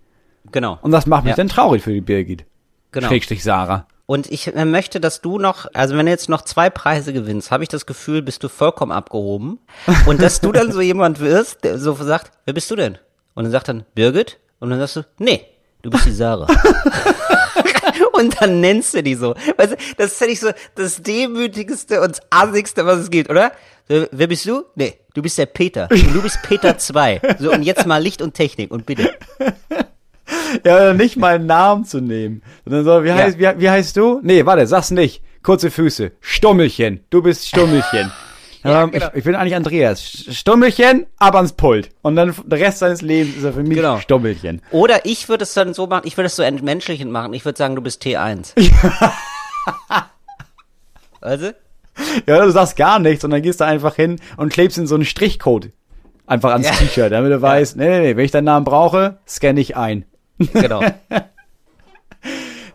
Genau. 0.53 0.79
Und 0.83 0.93
das 0.93 1.07
macht 1.07 1.25
mich 1.25 1.31
Ja. 1.33 1.37
dann 1.37 1.49
traurig 1.49 1.83
für 1.83 1.93
die 1.93 2.01
Birgit. 2.01 2.45
Genau. 2.93 3.09
Schrägstrich 3.09 3.43
Sarah. 3.43 3.87
Und 4.07 4.31
ich 4.33 4.55
äh, 4.57 4.64
möchte, 4.64 5.01
dass 5.01 5.21
du 5.21 5.38
noch, 5.38 5.67
also 5.75 5.95
wenn 5.95 6.07
du 6.07 6.12
jetzt 6.12 6.31
noch 6.31 6.41
zwei 6.41 6.71
Preise 6.71 7.12
gewinnst, 7.12 7.51
habe 7.51 7.62
ich 7.62 7.69
das 7.69 7.85
Gefühl, 7.85 8.23
bist 8.23 8.43
du 8.43 8.49
vollkommen 8.49 8.91
abgehoben. 8.93 9.59
Und 10.07 10.23
dass 10.23 10.41
du 10.41 10.51
dann 10.53 10.73
so 10.73 10.81
jemand 10.83 11.21
wirst, 11.21 11.64
der 11.64 11.79
so 11.79 11.93
sagt, 11.95 12.33
wer 12.47 12.55
bist 12.55 12.71
du 12.71 12.77
denn? 12.77 12.97
Und 13.35 13.45
dann 13.45 13.53
sagt 13.53 13.69
dann, 13.69 13.85
Birgit? 13.95 14.38
Und 14.61 14.71
dann 14.71 14.79
sagst 14.79 14.97
du, 14.97 15.03
nee, 15.19 15.45
du 15.83 15.91
bist 15.91 16.07
die 16.07 16.12
Sarah. 16.12 16.47
und 18.18 18.40
dann 18.40 18.61
nennst 18.61 18.94
du 18.94 19.02
die 19.02 19.14
so. 19.14 19.35
Weißt 19.57 19.72
du, 19.72 19.76
das 19.96 20.12
ist 20.12 20.20
ja 20.20 20.26
nicht 20.26 20.40
so 20.40 20.50
das 20.74 21.02
demütigste 21.02 22.00
und 22.00 22.11
das 22.11 22.20
assigste, 22.31 22.85
was 22.85 22.98
es 23.00 23.11
gibt, 23.11 23.31
oder? 23.31 23.52
So, 23.88 24.07
Wer 24.11 24.26
bist 24.26 24.44
du? 24.46 24.64
Nee, 24.74 24.98
du 25.14 25.22
bist 25.22 25.38
der 25.38 25.46
Peter. 25.46 25.88
Und 25.90 26.14
du 26.14 26.22
bist 26.22 26.38
Peter 26.42 26.76
2. 26.76 27.20
So, 27.38 27.52
und 27.52 27.62
jetzt 27.62 27.87
mal 27.87 28.02
Licht 28.02 28.20
und 28.20 28.35
Technik 28.35 28.70
und 28.70 28.85
bitte. 28.87 29.14
Ja, 30.64 30.94
nicht 30.94 31.16
mal 31.16 31.35
einen 31.37 31.46
Namen 31.46 31.85
zu 31.85 32.00
nehmen. 32.00 32.42
Sondern 32.64 32.85
so, 32.85 33.04
wie, 33.04 33.12
heißt, 33.12 33.38
wie, 33.38 33.48
wie 33.61 33.70
heißt 33.70 33.96
du? 33.96 34.20
Nee, 34.22 34.44
warte, 34.46 34.66
sag's 34.66 34.90
nicht. 34.90 35.22
Kurze 35.42 35.70
Füße. 35.70 36.12
Stummelchen. 36.20 37.00
Du 37.11 37.22
bist 37.22 37.48
Stummelchen. 37.48 38.11
Ja, 38.64 38.83
ähm, 38.83 38.90
genau. 38.90 39.07
ich, 39.09 39.14
ich 39.18 39.25
bin 39.25 39.35
eigentlich 39.37 39.55
Andreas. 39.55 40.03
Stummelchen, 40.03 41.07
ab 41.18 41.35
ans 41.37 41.53
Pult. 41.53 41.90
Und 42.03 42.16
dann 42.16 42.35
der 42.44 42.59
Rest 42.59 42.79
seines 42.81 43.03
Lebens 43.03 43.37
ist 43.37 43.44
er 43.44 43.53
für 43.53 43.62
mich 43.62 43.77
Genau. 43.77 43.99
Stummelchen. 44.01 44.62
Oder 44.73 45.07
ich 45.07 45.29
würde 45.29 45.44
es 45.44 45.55
dann 45.55 45.75
so 45.75 45.87
machen, 45.87 46.07
ich 46.07 46.16
würde 46.16 46.27
es 46.27 46.37
so 46.37 46.42
entmenschlichend 46.42 47.11
machen. 47.12 47.33
Ich 47.35 47.44
würde 47.44 47.57
sagen, 47.57 47.77
du 47.77 47.83
bist 47.83 48.03
T1. 48.03 48.55
Also? 51.21 51.51
Ja, 52.29 52.44
du 52.44 52.51
sagst 52.53 52.77
gar 52.77 53.01
nichts 53.01 53.25
und 53.25 53.33
dann 53.33 53.42
gehst 53.42 53.61
du 53.61 53.64
einfach 53.64 53.97
hin 53.97 54.21
und 54.37 54.53
klebst 54.53 54.79
in 54.79 54.87
so 54.87 54.94
einen 54.94 55.05
Strichcode 55.05 55.73
einfach 56.29 56.53
ans 56.53 56.68
Ja. 56.68 56.73
T-Shirt, 56.75 57.11
damit 57.11 57.33
du 57.33 57.42
weißt, 57.42 57.77
nee, 57.77 57.88
nee, 57.88 58.01
nee, 58.01 58.16
wenn 58.16 58.25
ich 58.25 58.31
deinen 58.31 58.44
Namen 58.44 58.64
brauche, 58.64 59.18
scanne 59.27 59.59
ich 59.61 59.77
ein. 59.77 60.05
Genau. 60.38 60.81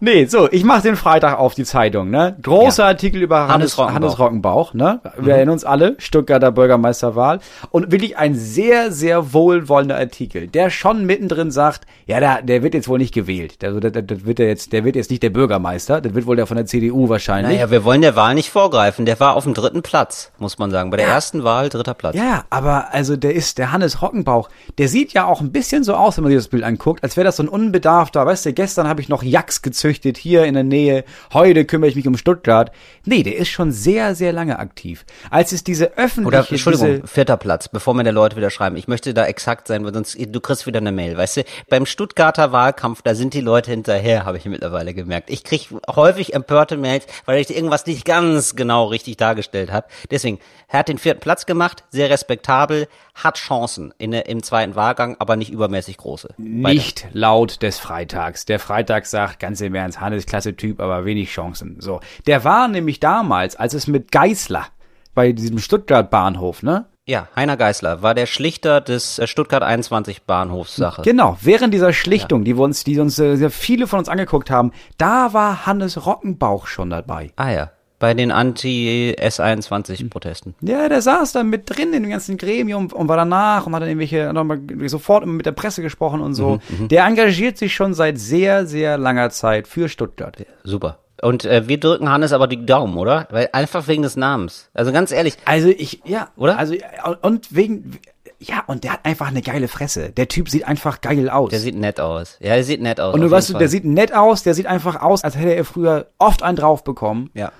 Nee, 0.04 0.26
so, 0.26 0.50
ich 0.52 0.66
mache 0.66 0.82
den 0.82 0.98
Freitag 0.98 1.40
auf 1.40 1.56
die 1.56 1.64
Zeitung, 1.64 2.10
ne? 2.10 2.36
Großer 2.42 2.84
Ja. 2.84 2.90
Artikel 2.90 3.22
über 3.22 3.48
Hannes, 3.48 3.78
Hannes 3.78 3.78
Rockenbauch. 3.78 3.94
Hannes 3.96 4.20
Rockenbauch, 4.20 4.74
ne? 4.74 5.00
Wir 5.18 5.36
erinnern 5.36 5.54
uns 5.54 5.64
alle, 5.64 5.96
Stuttgarter 5.98 6.52
Bürgermeisterwahl. 6.52 7.40
Und 7.72 7.90
wirklich 7.94 8.18
ein 8.18 8.36
sehr, 8.36 8.92
sehr 8.92 9.32
wohlwollender 9.32 9.96
Artikel, 9.96 10.48
der 10.48 10.70
schon 10.72 11.06
mittendrin 11.06 11.52
sagt, 11.52 11.86
ja, 12.06 12.20
der, 12.20 12.42
der 12.42 12.64
wird 12.64 12.74
jetzt 12.74 12.90
wohl 12.90 12.98
nicht 12.98 13.14
gewählt. 13.14 13.62
Der, 13.62 13.72
der, 13.80 14.02
der 14.02 14.26
wird 14.26 14.40
der 14.40 14.48
jetzt, 14.48 14.74
der 14.74 14.84
wird 14.84 14.98
jetzt 14.98 15.10
nicht 15.10 15.24
der 15.24 15.30
Bürgermeister, 15.30 16.02
der 16.02 16.14
wird 16.14 16.28
wohl 16.28 16.36
der 16.36 16.48
von 16.48 16.58
der 16.58 16.66
CDU 16.66 17.08
wahrscheinlich. 17.08 17.54
Naja, 17.56 17.72
wir 17.72 17.86
wollen 17.86 18.02
der 18.02 18.18
Wahl 18.18 18.36
nicht 18.36 18.50
vorgreifen. 18.50 19.06
Der 19.06 19.18
war 19.22 19.38
auf 19.38 19.46
dem 19.46 19.54
dritten 19.54 19.84
Platz, 19.84 20.34
muss 20.38 20.58
man 20.58 20.70
sagen. 20.70 20.90
Bei 20.90 20.98
der 20.98 21.08
ersten 21.08 21.46
Wahl 21.46 21.70
dritter 21.70 21.94
Platz. 21.94 22.18
Ja, 22.18 22.44
aber 22.50 22.94
also 22.94 23.16
der 23.16 23.34
ist, 23.36 23.58
der 23.58 23.72
Hannes 23.72 24.02
Rockenbauch, 24.02 24.50
der 24.78 24.90
sieht 24.90 25.14
ja 25.14 25.24
auch 25.28 25.40
ein 25.40 25.54
bisschen 25.54 25.86
so 25.86 25.94
aus, 25.94 26.18
wenn 26.18 26.24
man 26.26 26.32
sich 26.34 26.40
das 26.40 26.50
Bild 26.50 26.66
anguckt, 26.66 27.04
als 27.06 27.16
wäre 27.16 27.24
das 27.24 27.38
so 27.38 27.44
ein 27.44 27.48
unbedarfter, 27.48 28.26
weißt 28.26 28.48
du, 28.48 28.52
gestern 28.54 28.90
habe 28.90 29.00
ich 29.00 29.08
noch 29.08 29.24
Jacks 29.24 29.62
gezüchtet 29.94 30.18
hier 30.18 30.46
in 30.46 30.56
der 30.56 30.64
Nähe, 30.64 31.04
heute 31.34 31.66
kümmere 31.66 31.90
ich 31.90 31.96
mich 31.96 32.08
um 32.08 32.18
Stuttgart. 32.18 32.72
Nee, 33.06 33.24
der 33.24 33.38
ist 33.38 33.50
schon 33.50 33.72
sehr, 33.72 34.16
sehr 34.16 34.34
lange 34.34 34.58
aktiv. 34.58 35.06
Als 35.30 35.52
es 35.52 35.64
diese 35.64 35.98
öffentliche, 35.98 36.28
Oder, 36.28 36.48
Entschuldigung, 36.50 37.08
vierter 37.08 37.38
Platz, 37.38 37.68
bevor 37.68 37.94
mir 37.94 38.04
der 38.04 38.14
Leute 38.14 38.36
wieder 38.36 38.50
schreiben. 38.50 38.76
Ich 38.76 38.88
möchte 38.88 39.14
da 39.14 39.26
exakt 39.26 39.68
sein, 39.68 39.86
weil 39.86 39.94
sonst, 39.94 40.18
du 40.20 40.40
kriegst 40.40 40.66
wieder 40.66 40.80
eine 40.80 40.92
Mail, 40.92 41.18
weißt 41.18 41.38
du? 41.38 41.44
Beim 41.70 41.86
Stuttgarter 41.86 42.52
Wahlkampf, 42.52 43.02
da 43.04 43.14
sind 43.14 43.34
die 43.34 43.42
Leute 43.42 43.72
hinterher, 43.72 44.26
habe 44.26 44.38
ich 44.38 44.46
mittlerweile 44.46 44.94
gemerkt. 44.94 45.30
Ich 45.30 45.44
krieg 45.44 45.70
häufig 45.88 46.34
empörte 46.34 46.78
Mails, 46.78 47.06
weil 47.26 47.40
ich 47.40 47.56
irgendwas 47.56 47.86
nicht 47.86 48.06
ganz 48.06 48.56
genau 48.56 48.86
richtig 48.86 49.18
dargestellt 49.18 49.72
habe. 49.72 49.88
Deswegen, 50.10 50.40
er 50.68 50.80
hat 50.80 50.90
den 50.90 50.98
vierten 50.98 51.20
Platz 51.20 51.46
gemacht, 51.46 51.84
sehr 51.92 52.10
respektabel, 52.10 52.88
hat 53.14 53.38
Chancen 53.38 53.94
in, 54.00 54.14
im 54.14 54.42
zweiten 54.42 54.76
Wahlgang, 54.76 55.18
aber 55.20 55.36
nicht 55.36 55.52
übermäßig 55.52 55.98
große. 55.98 56.30
Weiter. 56.38 56.74
nicht 56.74 57.08
laut 57.12 57.62
des 57.62 57.78
Freitags. 57.78 58.46
Der 58.46 58.60
Freitag 58.60 59.06
sagt, 59.06 59.40
ganz 59.40 59.62
im 59.62 59.73
Ernst, 59.76 60.02
Hannes, 60.02 60.26
klasse 60.26 60.56
Typ, 60.56 60.80
aber 60.80 61.06
wenig 61.06 61.30
Chancen. 61.30 61.78
So. 61.80 62.00
Der 62.28 62.44
war 62.44 62.68
nämlich 62.68 63.00
damals, 63.00 63.56
als 63.56 63.74
es 63.74 63.88
mit 63.88 64.12
Geißler 64.12 64.66
bei 65.14 65.32
diesem 65.32 65.60
Stuttgart-Bahnhof, 65.60 66.64
ne? 66.64 66.86
Ja, 67.06 67.28
Heiner 67.36 67.58
Geißler 67.58 68.02
war 68.02 68.14
der 68.14 68.28
Schlichter 68.28 68.80
des 68.80 69.20
äh, 69.20 69.28
Stuttgart 69.28 69.62
21 69.62 70.24
Bahnhofssache. 70.24 71.02
Genau, 71.02 71.38
während 71.42 71.74
dieser 71.74 71.92
Schlichtung, 71.92 72.46
die 72.46 72.56
wir 72.58 72.64
uns, 72.64 72.86
die 72.86 72.98
uns 72.98 73.20
äh, 73.20 73.36
sehr 73.36 73.50
viele 73.50 73.88
von 73.88 74.00
uns 74.00 74.08
angeguckt 74.08 74.50
haben, 74.50 74.72
da 74.98 75.34
war 75.34 75.66
Hannes 75.66 76.06
Rockenbauch 76.06 76.66
schon 76.66 76.90
dabei. 76.90 77.32
Ah 77.36 77.52
ja, 77.52 77.72
bei 78.04 78.14
den 78.14 78.34
Anti-S21-Protesten. 78.34 80.56
Ja, 80.60 80.90
der 80.90 81.02
saß 81.02 81.32
da 81.32 81.42
mit 81.46 81.70
drin 81.70 81.94
in 81.94 82.04
dem 82.04 82.12
ganzen 82.12 82.38
Gremium 82.38 82.88
und 82.88 83.08
war 83.08 83.16
danach 83.16 83.66
und 83.66 83.74
hat 83.74 83.82
dann 83.82 83.88
irgendwelche 83.88 84.34
nochmal 84.34 84.60
sofort 84.88 85.26
mit 85.26 85.46
der 85.46 85.54
Presse 85.54 85.82
gesprochen 85.82 86.20
und 86.20 86.34
so. 86.34 86.60
Der 86.90 87.06
engagiert 87.06 87.58
sich 87.58 87.74
schon 87.74 87.94
seit 87.94 88.20
sehr, 88.20 88.66
sehr 88.66 88.98
langer 88.98 89.30
Zeit 89.30 89.70
für 89.70 89.88
Stuttgart. 89.88 90.36
Super. 90.66 90.98
Und 91.22 91.46
äh, 91.46 91.70
wir 91.70 91.80
drücken 91.80 92.10
Hannes 92.10 92.34
aber 92.34 92.48
die 92.48 92.66
Daumen, 92.66 92.98
oder? 92.98 93.26
Weil 93.32 93.48
einfach 93.54 93.88
wegen 93.88 94.04
des 94.04 94.18
Namens. 94.18 94.70
Also 94.74 94.92
ganz 94.92 95.14
ehrlich, 95.14 95.38
Also 95.46 95.70
ich, 95.70 96.02
ja, 96.04 96.28
Oder? 96.36 96.60
Also 96.60 96.76
und 97.22 97.56
wegen, 97.56 98.00
ja, 98.38 98.66
und 98.68 98.84
der 98.84 98.92
hat 98.92 99.06
einfach 99.06 99.30
eine 99.30 99.42
geile 99.42 99.70
Fresse. 99.70 100.10
Der 100.10 100.28
Typ 100.28 100.50
sieht 100.50 100.68
einfach 100.68 101.00
geil 101.00 101.30
aus. 101.30 101.52
der 101.52 101.62
sieht 101.62 101.78
nett 101.78 102.02
aus. 102.02 102.36
Ja, 102.42 102.56
der 102.56 102.66
sieht 102.66 102.82
nett 102.82 103.00
aus. 103.00 103.14
und 103.14 103.22
du 103.22 103.32
weißt, 103.32 103.52
du, 103.52 103.58
der 103.58 103.70
sieht 103.70 103.86
nett 103.86 104.14
aus, 104.14 104.44
der 104.44 104.56
sieht 104.56 104.66
einfach 104.66 105.02
aus, 105.02 105.24
als 105.24 105.38
hätte 105.38 105.56
er 105.56 105.64
früher 105.64 106.08
oft 106.18 106.44
einen 106.44 106.58
drauf 106.58 106.84
bekommen. 106.84 107.30
Ja. 107.34 107.54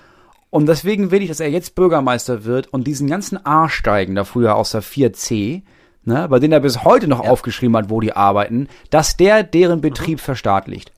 Und 0.54 0.66
deswegen 0.66 1.10
will 1.10 1.20
ich, 1.20 1.26
dass 1.30 1.40
er 1.40 1.50
jetzt 1.50 1.74
Bürgermeister 1.74 2.44
wird 2.44 2.72
und 2.72 2.86
diesen 2.86 3.08
ganzen 3.08 3.44
Arschsteigen 3.44 4.14
da 4.14 4.22
früher 4.22 4.54
aus 4.54 4.70
der 4.70 4.84
4C, 4.84 5.62
ne, 6.04 6.28
bei 6.28 6.38
denen 6.38 6.52
er 6.52 6.60
bis 6.60 6.84
heute 6.84 7.08
noch 7.08 7.18
aufgeschrieben 7.18 7.76
hat, 7.76 7.90
wo 7.90 7.98
die 7.98 8.12
arbeiten, 8.12 8.68
dass 8.88 9.16
der 9.16 9.42
deren 9.42 9.80
Betrieb 9.80 10.20
verstaatlicht. 10.20 10.92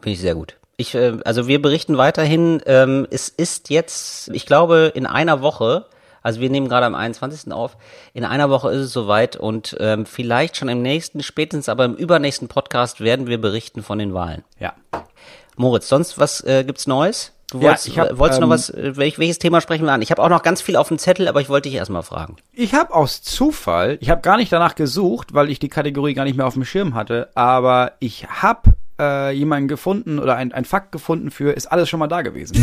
Finde 0.00 0.12
ich 0.12 0.20
sehr 0.20 0.34
gut. 0.34 0.56
Ich, 0.78 0.94
äh, 0.94 1.18
also 1.26 1.46
wir 1.46 1.60
berichten 1.60 1.98
weiterhin, 1.98 2.62
ähm, 2.64 3.06
es 3.10 3.28
ist 3.28 3.68
jetzt, 3.68 4.30
ich 4.32 4.46
glaube, 4.46 4.92
in 4.94 5.04
einer 5.04 5.42
Woche, 5.42 5.84
also 6.22 6.40
wir 6.40 6.48
nehmen 6.48 6.70
gerade 6.70 6.86
am 6.86 6.94
21. 6.94 7.52
auf, 7.52 7.76
in 8.14 8.24
einer 8.24 8.48
Woche 8.48 8.70
ist 8.70 8.80
es 8.80 8.92
soweit 8.94 9.36
und 9.36 9.76
ähm, 9.78 10.06
vielleicht 10.06 10.56
schon 10.56 10.70
im 10.70 10.80
nächsten, 10.80 11.22
spätestens 11.22 11.68
aber 11.68 11.84
im 11.84 11.96
übernächsten 11.96 12.48
Podcast 12.48 13.02
werden 13.02 13.26
wir 13.26 13.38
berichten 13.38 13.82
von 13.82 13.98
den 13.98 14.14
Wahlen. 14.14 14.42
Ja. 14.58 14.72
Moritz, 15.56 15.86
sonst 15.86 16.18
was 16.18 16.40
äh, 16.44 16.64
gibt's 16.64 16.86
Neues? 16.86 17.32
Du 17.52 17.58
Ja, 17.58 17.64
wolltest, 17.68 17.86
ich 17.86 17.98
hab, 17.98 18.10
äh, 18.10 18.18
wolltest 18.18 18.40
noch 18.40 18.46
ähm, 18.46 18.50
was, 18.50 18.70
äh, 18.70 18.96
welch, 18.96 19.18
welches 19.18 19.38
Thema 19.38 19.60
sprechen 19.60 19.84
wir 19.84 19.92
an? 19.92 20.00
Ich 20.00 20.10
habe 20.10 20.22
auch 20.22 20.30
noch 20.30 20.42
ganz 20.42 20.62
viel 20.62 20.74
auf 20.74 20.88
dem 20.88 20.98
Zettel, 20.98 21.28
aber 21.28 21.42
ich 21.42 21.50
wollte 21.50 21.68
dich 21.68 21.76
erstmal 21.76 22.02
fragen. 22.02 22.36
Ich 22.54 22.72
habe 22.72 22.94
aus 22.94 23.20
Zufall, 23.22 23.98
ich 24.00 24.08
habe 24.08 24.22
gar 24.22 24.38
nicht 24.38 24.50
danach 24.50 24.74
gesucht, 24.74 25.34
weil 25.34 25.50
ich 25.50 25.58
die 25.58 25.68
Kategorie 25.68 26.14
gar 26.14 26.24
nicht 26.24 26.36
mehr 26.38 26.46
auf 26.46 26.54
dem 26.54 26.64
Schirm 26.64 26.94
hatte, 26.94 27.28
aber 27.34 27.92
ich 27.98 28.26
habe 28.26 28.72
äh, 28.98 29.32
jemanden 29.32 29.68
gefunden 29.68 30.18
oder 30.18 30.36
ein, 30.36 30.52
ein 30.52 30.64
Fakt 30.64 30.92
gefunden 30.92 31.30
für, 31.30 31.52
ist 31.52 31.66
alles 31.66 31.90
schon 31.90 32.00
mal 32.00 32.08
da 32.08 32.22
gewesen. 32.22 32.56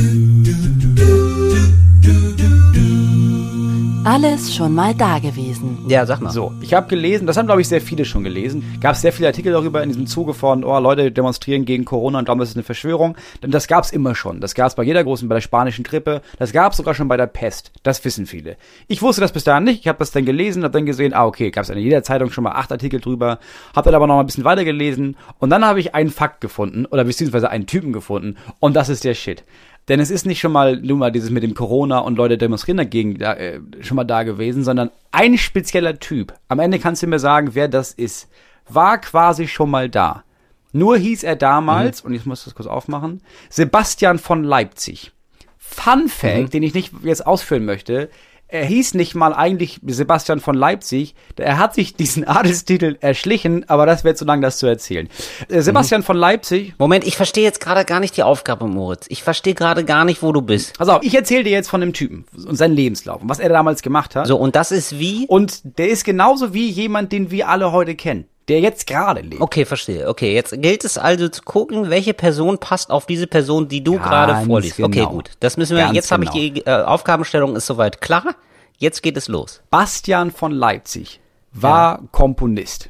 Alles 4.06 4.56
schon 4.56 4.74
mal 4.74 4.96
da 4.96 5.20
gewesen. 5.20 5.78
Ja, 5.90 6.06
sag 6.06 6.22
mal. 6.22 6.32
So, 6.32 6.54
ich 6.62 6.74
habe 6.74 6.88
gelesen, 6.88 7.28
das 7.28 7.36
haben 7.36 7.48
glaube 7.48 7.60
ich 7.60 7.68
sehr 7.68 7.82
viele 7.82 8.06
schon 8.06 8.24
gelesen, 8.24 8.64
gab 8.80 8.94
es 8.94 9.02
sehr 9.02 9.12
viele 9.12 9.28
Artikel 9.28 9.52
darüber 9.52 9.84
in 9.84 9.90
diesem 9.90 10.08
Zuge 10.08 10.34
von, 10.34 10.64
oh 10.64 10.80
Leute 10.80 11.12
demonstrieren 11.12 11.66
gegen 11.66 11.84
Corona 11.84 12.20
und 12.20 12.26
glauben, 12.26 12.40
das 12.40 12.50
ist 12.50 12.56
eine 12.56 12.64
Verschwörung. 12.64 13.18
Denn 13.44 13.52
das 13.52 13.68
gab 13.68 13.84
es 13.84 13.92
immer 13.92 14.16
schon. 14.16 14.40
Das 14.40 14.56
gab 14.56 14.68
es 14.68 14.76
bei 14.76 14.84
jeder 14.84 15.04
großen, 15.04 15.28
bei 15.28 15.36
der 15.36 15.42
spanischen 15.42 15.84
Grippe, 15.84 16.22
das 16.38 16.54
gab 16.54 16.72
es 16.72 16.78
sogar 16.78 16.94
schon 16.94 17.10
bei 17.10 17.18
der 17.18 17.28
Pest. 17.28 17.74
Das 17.84 18.04
wissen 18.06 18.26
viele. 18.26 18.56
Ich 18.88 19.02
wusste 19.02 19.20
das 19.20 19.34
bis 19.34 19.44
dahin 19.44 19.66
nicht, 19.66 19.82
ich 19.82 19.88
habe 19.90 20.00
das 20.00 20.12
dann 20.12 20.26
gelesen, 20.26 20.64
habe 20.64 20.72
dann 20.72 20.86
gesehen, 20.86 21.14
ah 21.14 21.26
okay, 21.26 21.52
gab 21.52 21.66
es 21.66 21.70
in 21.70 21.78
jeder 21.78 22.02
Zeitung 22.02 22.32
schon 22.32 22.46
mal 22.46 22.54
acht 22.54 22.72
Artikel 22.72 23.02
drüber, 23.02 23.40
habe 23.76 23.86
dann 23.86 23.96
aber 23.96 24.08
noch 24.08 24.16
mal 24.16 24.22
ein 24.22 24.28
bisschen 24.28 24.46
weiter 24.46 24.64
gelesen 24.64 25.18
und 25.40 25.50
dann 25.50 25.66
habe 25.66 25.82
ich 25.82 25.94
einen 25.94 26.10
Fakt 26.10 26.40
gefunden 26.40 26.86
oder 26.86 27.04
beziehungsweise 27.04 27.50
einen 27.50 27.68
Typen 27.68 27.92
gefunden 27.92 28.38
und 28.62 28.78
das 28.78 28.88
ist 28.88 29.04
der 29.04 29.14
Shit. 29.14 29.44
Denn 29.90 30.00
es 30.00 30.12
ist 30.12 30.26
nicht 30.26 30.40
schon 30.40 30.52
mal 30.52 30.78
nur 30.78 30.98
mal 30.98 31.12
dieses 31.12 31.32
mit 31.32 31.44
dem 31.44 31.56
Corona 31.56 32.00
und 32.00 32.16
Leute 32.16 32.38
demonstrieren 32.38 32.78
dagegen 32.78 33.18
da, 33.18 33.34
äh, 33.34 33.60
schon 33.82 33.96
mal 33.96 34.04
da 34.04 34.24
gewesen, 34.24 34.64
sondern 34.64 34.92
ein 35.12 35.38
spezieller 35.38 36.00
Typ. 36.00 36.34
Am 36.48 36.60
Ende 36.60 36.80
kannst 36.80 37.02
du 37.02 37.08
mir 37.08 37.20
sagen, 37.20 37.56
wer 37.56 37.68
das 37.68 37.92
ist. 37.94 38.30
War 38.68 39.00
quasi 39.00 39.48
schon 39.48 39.72
mal 39.72 39.90
da. 39.90 40.24
Nur 40.72 40.98
hieß 40.98 41.24
er 41.24 41.36
damals, 41.36 42.02
und 42.02 42.14
ich 42.14 42.28
muss 42.28 42.46
das 42.46 42.54
kurz 42.54 42.68
aufmachen, 42.68 43.22
Sebastian 43.50 44.20
von 44.20 44.44
Leipzig. 44.44 45.12
Fun 45.58 46.08
Fact, 46.08 46.54
den 46.54 46.62
ich 46.62 46.76
nicht 46.76 46.94
jetzt 47.04 47.26
ausführen 47.26 47.66
möchte, 47.66 48.10
er 48.52 48.66
hieß 48.66 48.96
nicht 48.96 49.14
mal 49.14 49.34
eigentlich 49.34 49.80
Sebastian 49.86 50.40
von 50.40 50.56
Leipzig. 50.56 51.14
Er 51.38 51.60
hat 51.60 51.76
sich 51.76 51.96
diesen 51.96 52.24
Adelstitel 52.28 52.98
erschlichen, 53.00 53.70
aber 53.70 53.86
das 53.86 54.04
wird 54.04 54.18
zu 54.18 54.26
lang, 54.26 54.42
das 54.42 54.58
zu 54.58 54.66
erzählen. 54.66 55.08
Äh, 55.48 55.62
Sebastian 55.62 56.04
von 56.04 56.18
Leipzig 56.18 56.74
Moment, 56.80 57.06
ich 57.06 57.16
verstehe 57.16 57.44
jetzt 57.44 57.62
gerade 57.62 57.86
gar 57.86 58.00
nicht 58.00 58.18
die 58.18 58.24
Aufgabe, 58.24 58.68
Moritz. 58.68 59.06
Ich 59.10 59.24
verstehe 59.24 59.54
gerade 59.54 59.86
gar 59.86 60.04
nicht, 60.04 60.24
wo 60.24 60.32
du 60.32 60.42
bist. 60.42 60.78
Pass 60.78 60.90
auf, 60.90 61.04
ich 61.04 61.14
erzähle 61.14 61.44
dir 61.44 61.52
jetzt 61.52 61.70
von 61.70 61.80
dem 61.80 61.94
Typen 61.94 62.26
und 62.34 62.56
seinen 62.56 62.74
Lebenslauf 62.74 63.22
und 63.22 63.30
was 63.30 63.40
er 63.40 63.50
damals 63.50 63.84
gemacht 63.84 64.16
hat. 64.16 64.26
So, 64.26 64.38
und 64.38 64.56
das 64.56 64.72
ist 64.72 64.98
wie? 64.98 65.28
Und 65.28 65.78
der 65.78 65.90
ist 65.90 66.04
genauso 66.04 66.54
wie 66.54 66.70
jemand, 66.70 67.12
den 67.12 67.30
wir 67.30 67.50
alle 67.50 67.72
heute 67.72 67.96
kennen, 67.96 68.26
der 68.50 68.60
jetzt 68.60 68.88
gerade 68.88 69.22
lebt. 69.22 69.42
Okay, 69.42 69.64
verstehe. 69.66 70.08
Okay, 70.08 70.34
jetzt 70.34 70.60
gilt 70.62 70.84
es 70.84 70.98
also 70.98 71.30
zu 71.30 71.42
gucken, 71.44 71.90
welche 71.90 72.14
Person 72.14 72.58
passt 72.58 72.90
auf 72.92 73.06
diese 73.06 73.28
Person, 73.28 73.68
die 73.68 73.84
du 73.84 74.00
gerade 74.00 74.46
vorliest. 74.46 74.80
Okay, 74.80 75.00
genau. 75.00 75.10
gut. 75.12 75.32
Das 75.40 75.56
müssen 75.58 75.78
wir, 75.78 75.84
Ganz 75.86 75.96
jetzt 75.96 76.12
habe 76.12 76.24
ich 76.26 76.32
genau. 76.32 76.54
die 76.54 76.66
äh, 76.66 76.84
Aufgabenstellung 76.84 77.56
ist 77.56 77.66
soweit 77.68 78.02
klar. 78.02 78.36
Jetzt 78.78 79.04
geht 79.04 79.18
es 79.18 79.28
los. 79.28 79.62
Bastian 79.70 80.32
von 80.32 80.52
Leipzig 80.52 81.20
war 81.54 82.02
Komponist 82.12 82.90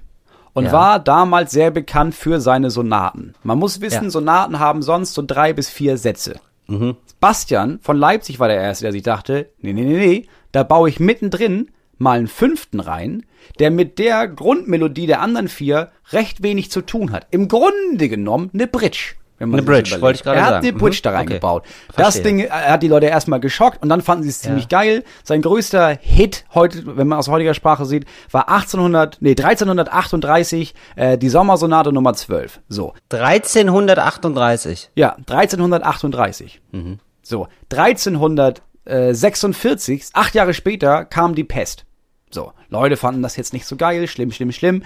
und 0.54 0.66
Ja. 0.66 0.72
war 0.72 1.00
damals 1.00 1.52
sehr 1.52 1.72
bekannt 1.72 2.16
für 2.16 2.40
seine 2.42 2.70
Sonaten. 2.70 3.34
Man 3.44 3.58
muss 3.58 3.82
wissen, 3.82 4.06
Ja. 4.06 4.10
Sonaten 4.10 4.60
haben 4.60 4.82
sonst 4.82 5.14
so 5.14 5.24
drei 5.26 5.54
bis 5.54 5.70
vier 5.70 5.98
Sätze. 5.98 6.36
Mhm. 6.68 6.96
Bastian 7.20 7.80
von 7.82 7.98
Leipzig 7.98 8.40
war 8.40 8.48
der 8.48 8.58
Erste, 8.62 8.86
der 8.86 8.92
sich 8.92 9.04
dachte, 9.04 9.50
nee, 9.60 9.74
nee, 9.74 9.84
nee, 9.84 9.98
nee, 9.98 10.28
da 10.52 10.64
baue 10.64 10.90
ich 10.90 11.00
mittendrin 11.00 11.70
mal 12.00 12.18
einen 12.18 12.28
fünften 12.28 12.80
rein, 12.80 13.24
der 13.60 13.70
mit 13.72 14.00
der 14.00 14.28
Grundmelodie 14.28 15.06
der 15.08 15.22
anderen 15.22 15.48
vier 15.48 15.92
recht 16.12 16.42
wenig 16.44 16.72
zu 16.72 16.82
tun 16.82 17.12
hat. 17.12 17.28
Im 17.32 17.48
Grunde 17.48 18.10
genommen 18.10 18.50
eine 18.54 18.68
Bridge. 18.68 19.14
Wenn 19.38 19.50
man 19.52 19.60
Eine 19.62 19.66
Bridge, 19.68 19.92
überlegt. 19.92 20.02
wollte 20.02 20.18
ich 20.18 20.24
gerade 20.24 20.38
Er 20.38 20.44
hat 20.46 20.50
sagen. 20.56 20.68
eine 20.68 20.78
Bridge 20.78 20.98
Mhm, 20.98 21.04
da 21.04 21.10
okay. 21.12 21.18
reingebaut. 21.18 21.64
Das 21.96 22.16
Verstehe. 22.16 22.24
Ding 22.24 22.40
er 22.40 22.72
hat 22.74 22.84
die 22.84 22.90
Leute 22.90 23.06
erstmal 23.06 23.40
geschockt 23.40 23.82
und 23.82 23.88
dann 23.88 24.02
fanden 24.02 24.24
sie 24.24 24.30
es 24.30 24.42
ziemlich 24.42 24.68
geil. 24.68 25.06
Sein 25.24 25.42
größter 25.42 25.98
Hit 26.02 26.44
heute, 26.54 26.98
wenn 26.98 27.08
man 27.08 27.18
aus 27.20 27.30
heutiger 27.30 27.54
Sprache 27.54 27.86
sieht, 27.86 28.04
war 28.32 28.50
1800, 28.50 29.18
nee, 29.22 29.30
1338, 29.38 30.74
äh, 30.98 31.18
die 31.18 31.30
Sommersonate 31.30 31.94
Nummer 31.94 32.14
12. 32.16 32.60
So. 32.68 32.94
1338. 33.14 34.90
Ja, 34.96 35.16
1338. 35.28 36.62
So, 37.24 37.48
1346, 38.86 40.10
acht 40.14 40.36
Jahre 40.36 40.54
später, 40.54 41.06
kam 41.06 41.36
die 41.36 41.44
Pest. 41.44 41.86
So, 42.32 42.54
Leute 42.70 42.96
fanden 42.98 43.24
das 43.24 43.36
jetzt 43.38 43.54
nicht 43.54 43.66
so 43.66 43.76
geil, 43.76 44.08
schlimm, 44.08 44.32
schlimm, 44.32 44.52
schlimm. 44.52 44.84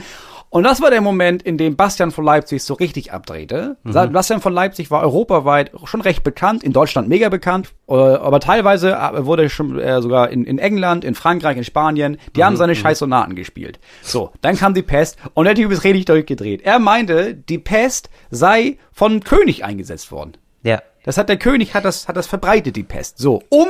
Und 0.49 0.63
das 0.63 0.81
war 0.81 0.91
der 0.91 1.01
Moment, 1.01 1.41
in 1.41 1.57
dem 1.57 1.75
Bastian 1.75 2.11
von 2.11 2.23
Leipzig 2.23 2.63
so 2.63 2.75
richtig 2.75 3.11
abdrehte. 3.11 3.77
Bastian 4.13 4.39
von 4.39 4.53
Leipzig 4.53 4.91
war 4.91 5.01
europaweit 5.01 5.71
schon 5.85 5.99
recht 6.01 6.23
bekannt, 6.23 6.63
in 6.63 6.73
Deutschland 6.73 7.09
mega 7.09 7.29
bekannt, 7.29 7.73
äh, 7.89 7.93
aber 7.93 8.39
teilweise 8.39 8.91
äh, 8.91 9.25
wurde 9.25 9.49
schon 9.49 9.79
äh, 9.79 9.99
sogar 10.01 10.29
in, 10.29 10.45
in 10.45 10.59
England, 10.59 11.03
in 11.05 11.15
Frankreich, 11.15 11.57
in 11.57 11.63
Spanien, 11.63 12.17
die 12.35 12.43
haben 12.43 12.55
seine 12.55 12.75
scheiß 12.75 12.99
Sonaten 12.99 13.35
gespielt. 13.35 13.79
So, 14.03 14.31
dann 14.41 14.55
kam 14.55 14.75
die 14.75 14.83
Pest 14.83 15.17
und 15.33 15.45
der 15.45 15.55
Typ 15.55 15.71
ist 15.71 15.83
richtig 15.83 16.05
durchgedreht. 16.05 16.61
Er 16.61 16.77
meinte, 16.77 17.33
die 17.33 17.57
Pest 17.57 18.11
sei 18.29 18.77
von 18.91 19.23
König 19.23 19.65
eingesetzt 19.65 20.11
worden. 20.11 20.33
Ja. 20.61 20.83
Das 21.03 21.17
hat 21.17 21.29
der 21.29 21.37
König 21.37 21.73
hat 21.73 21.85
das 21.85 22.07
hat 22.07 22.17
das 22.17 22.27
verbreitet 22.27 22.75
die 22.75 22.83
Pest. 22.83 23.17
So, 23.17 23.43
um 23.49 23.67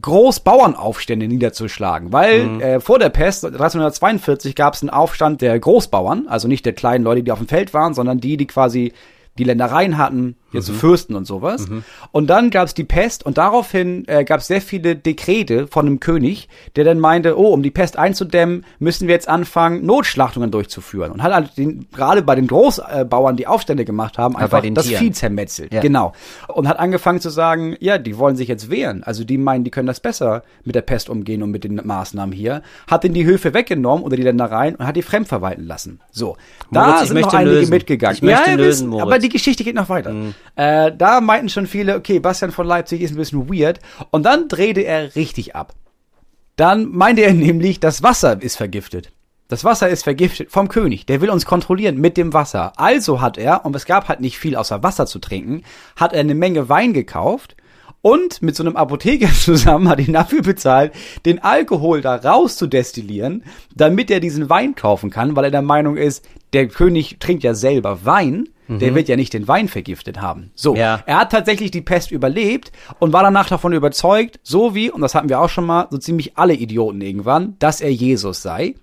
Großbauernaufstände 0.00 1.26
niederzuschlagen, 1.26 2.12
weil 2.12 2.60
äh, 2.60 2.80
vor 2.80 2.98
der 2.98 3.08
Pest 3.08 3.44
1342 3.44 4.54
gab 4.54 4.74
es 4.74 4.82
einen 4.82 4.90
Aufstand 4.90 5.40
der 5.40 5.58
Großbauern, 5.58 6.28
also 6.28 6.48
nicht 6.48 6.66
der 6.66 6.74
kleinen 6.74 7.02
Leute, 7.02 7.22
die 7.22 7.32
auf 7.32 7.38
dem 7.38 7.48
Feld 7.48 7.72
waren, 7.72 7.94
sondern 7.94 8.20
die, 8.20 8.36
die 8.36 8.46
quasi 8.46 8.92
die 9.38 9.44
Ländereien 9.44 9.98
hatten, 9.98 10.36
jetzt 10.52 10.66
so 10.66 10.72
Fürsten 10.72 11.14
und 11.14 11.26
sowas. 11.26 11.66
Und 12.12 12.28
dann 12.28 12.50
gab 12.50 12.66
es 12.66 12.74
die 12.74 12.84
Pest 12.84 13.26
und 13.26 13.38
daraufhin 13.38 14.04
äh, 14.06 14.24
gab 14.24 14.40
es 14.40 14.46
sehr 14.46 14.60
viele 14.60 14.96
Dekrete 14.96 15.66
von 15.66 15.86
einem 15.86 16.00
König, 16.00 16.48
der 16.76 16.84
dann 16.84 17.00
meinte, 17.00 17.38
oh, 17.38 17.48
um 17.52 17.62
die 17.62 17.70
Pest 17.70 17.98
einzudämmen, 17.98 18.64
müssen 18.78 19.08
wir 19.08 19.14
jetzt 19.14 19.28
anfangen, 19.28 19.84
Notschlachtungen 19.84 20.50
durchzuführen. 20.50 21.12
Und 21.12 21.22
hat 21.22 21.32
halt 21.32 21.56
den, 21.56 21.86
gerade 21.92 22.22
bei 22.22 22.34
den 22.34 22.46
Großbauern, 22.46 23.36
die 23.36 23.46
Aufstände 23.46 23.84
gemacht 23.84 24.18
haben, 24.18 24.36
einfach 24.36 24.62
das 24.72 24.86
Tieren. 24.86 25.02
Vieh 25.02 25.12
zermetzelt. 25.12 25.72
Ja. 25.72 25.80
Genau. 25.80 26.12
Und 26.48 26.68
hat 26.68 26.78
angefangen 26.78 27.20
zu 27.20 27.30
sagen, 27.30 27.76
ja, 27.80 27.98
die 27.98 28.16
wollen 28.18 28.36
sich 28.36 28.48
jetzt 28.48 28.70
wehren. 28.70 29.02
Also 29.02 29.24
die 29.24 29.38
meinen, 29.38 29.64
die 29.64 29.70
können 29.70 29.86
das 29.86 30.00
besser 30.00 30.42
mit 30.64 30.74
der 30.74 30.82
Pest 30.82 31.10
umgehen 31.10 31.42
und 31.42 31.50
mit 31.50 31.64
den 31.64 31.80
Maßnahmen 31.82 32.34
hier. 32.34 32.62
Hat 32.86 33.04
denn 33.04 33.14
die 33.14 33.24
Höfe 33.24 33.54
weggenommen 33.54 34.04
oder 34.04 34.16
die 34.16 34.22
Ländereien 34.22 34.76
und 34.76 34.86
hat 34.86 34.96
die 34.96 35.02
fremdverwalten 35.02 35.66
lassen. 35.66 36.00
So. 36.10 36.36
Da 36.70 36.86
Moritz, 36.86 37.02
ich 37.02 37.08
sind 37.08 37.20
noch 37.20 37.34
einige 37.34 37.56
lösen. 37.56 37.70
mitgegangen. 37.70 38.16
Ich 38.16 38.22
möchte 38.22 38.50
ihr 38.50 38.56
lösen, 38.56 38.88
Moritz. 38.88 39.02
Aber 39.02 39.18
die 39.18 39.28
Geschichte 39.28 39.64
geht 39.64 39.74
noch 39.74 39.88
weiter. 39.88 40.14
Äh, 40.54 40.92
da 40.96 41.20
meinten 41.20 41.48
schon 41.48 41.66
viele, 41.66 41.96
okay, 41.96 42.18
Bastian 42.18 42.52
von 42.52 42.66
Leipzig 42.66 43.02
ist 43.02 43.12
ein 43.12 43.16
bisschen 43.16 43.48
weird. 43.48 43.80
Und 44.10 44.24
dann 44.24 44.48
drehte 44.48 44.80
er 44.82 45.14
richtig 45.16 45.54
ab. 45.54 45.74
Dann 46.56 46.90
meinte 46.90 47.22
er 47.22 47.34
nämlich, 47.34 47.80
das 47.80 48.02
Wasser 48.02 48.40
ist 48.40 48.56
vergiftet. 48.56 49.12
Das 49.48 49.62
Wasser 49.62 49.88
ist 49.88 50.02
vergiftet 50.02 50.50
vom 50.50 50.68
König. 50.68 51.06
Der 51.06 51.20
will 51.20 51.30
uns 51.30 51.46
kontrollieren 51.46 51.98
mit 51.98 52.16
dem 52.16 52.32
Wasser. 52.32 52.72
Also 52.76 53.20
hat 53.20 53.38
er, 53.38 53.64
und 53.64 53.76
es 53.76 53.84
gab 53.84 54.08
halt 54.08 54.20
nicht 54.20 54.38
viel 54.38 54.56
außer 54.56 54.82
Wasser 54.82 55.06
zu 55.06 55.20
trinken, 55.20 55.62
hat 55.94 56.12
er 56.12 56.20
eine 56.20 56.34
Menge 56.34 56.68
Wein 56.68 56.92
gekauft 56.92 57.54
und 58.06 58.40
mit 58.40 58.54
so 58.54 58.62
einem 58.62 58.76
Apotheker 58.76 59.28
zusammen 59.32 59.88
hat 59.88 60.00
ihn 60.00 60.12
dafür 60.12 60.42
bezahlt, 60.42 60.92
den 61.24 61.40
Alkohol 61.40 62.00
da 62.00 62.16
raus 62.16 62.56
zu 62.56 62.66
destillieren, 62.66 63.44
damit 63.74 64.10
er 64.10 64.20
diesen 64.20 64.48
Wein 64.48 64.74
kaufen 64.74 65.10
kann, 65.10 65.36
weil 65.36 65.44
er 65.44 65.50
der 65.50 65.62
Meinung 65.62 65.96
ist, 65.96 66.24
der 66.52 66.68
König 66.68 67.16
trinkt 67.18 67.42
ja 67.42 67.54
selber 67.54 68.04
Wein. 68.04 68.48
Der 68.68 68.94
wird 68.94 69.08
ja 69.08 69.16
nicht 69.16 69.32
den 69.32 69.46
Wein 69.48 69.68
vergiftet 69.68 70.20
haben. 70.20 70.50
So, 70.54 70.74
Ja. 70.74 71.02
er 71.06 71.20
hat 71.20 71.30
tatsächlich 71.32 71.70
die 71.70 71.82
Pest 71.82 72.10
überlebt 72.10 72.72
und 72.98 73.12
war 73.12 73.22
danach 73.22 73.48
davon 73.48 73.72
überzeugt, 73.72 74.40
so 74.42 74.74
wie, 74.74 74.90
und 74.90 75.00
das 75.02 75.14
hatten 75.14 75.28
wir 75.28 75.40
auch 75.40 75.48
schon 75.50 75.66
mal, 75.66 75.86
so 75.90 75.98
ziemlich 75.98 76.36
alle 76.36 76.54
Idioten 76.54 77.00
irgendwann, 77.00 77.56
dass 77.58 77.80
er 77.80 77.92
Jesus 77.92 78.42
sei. 78.42 78.74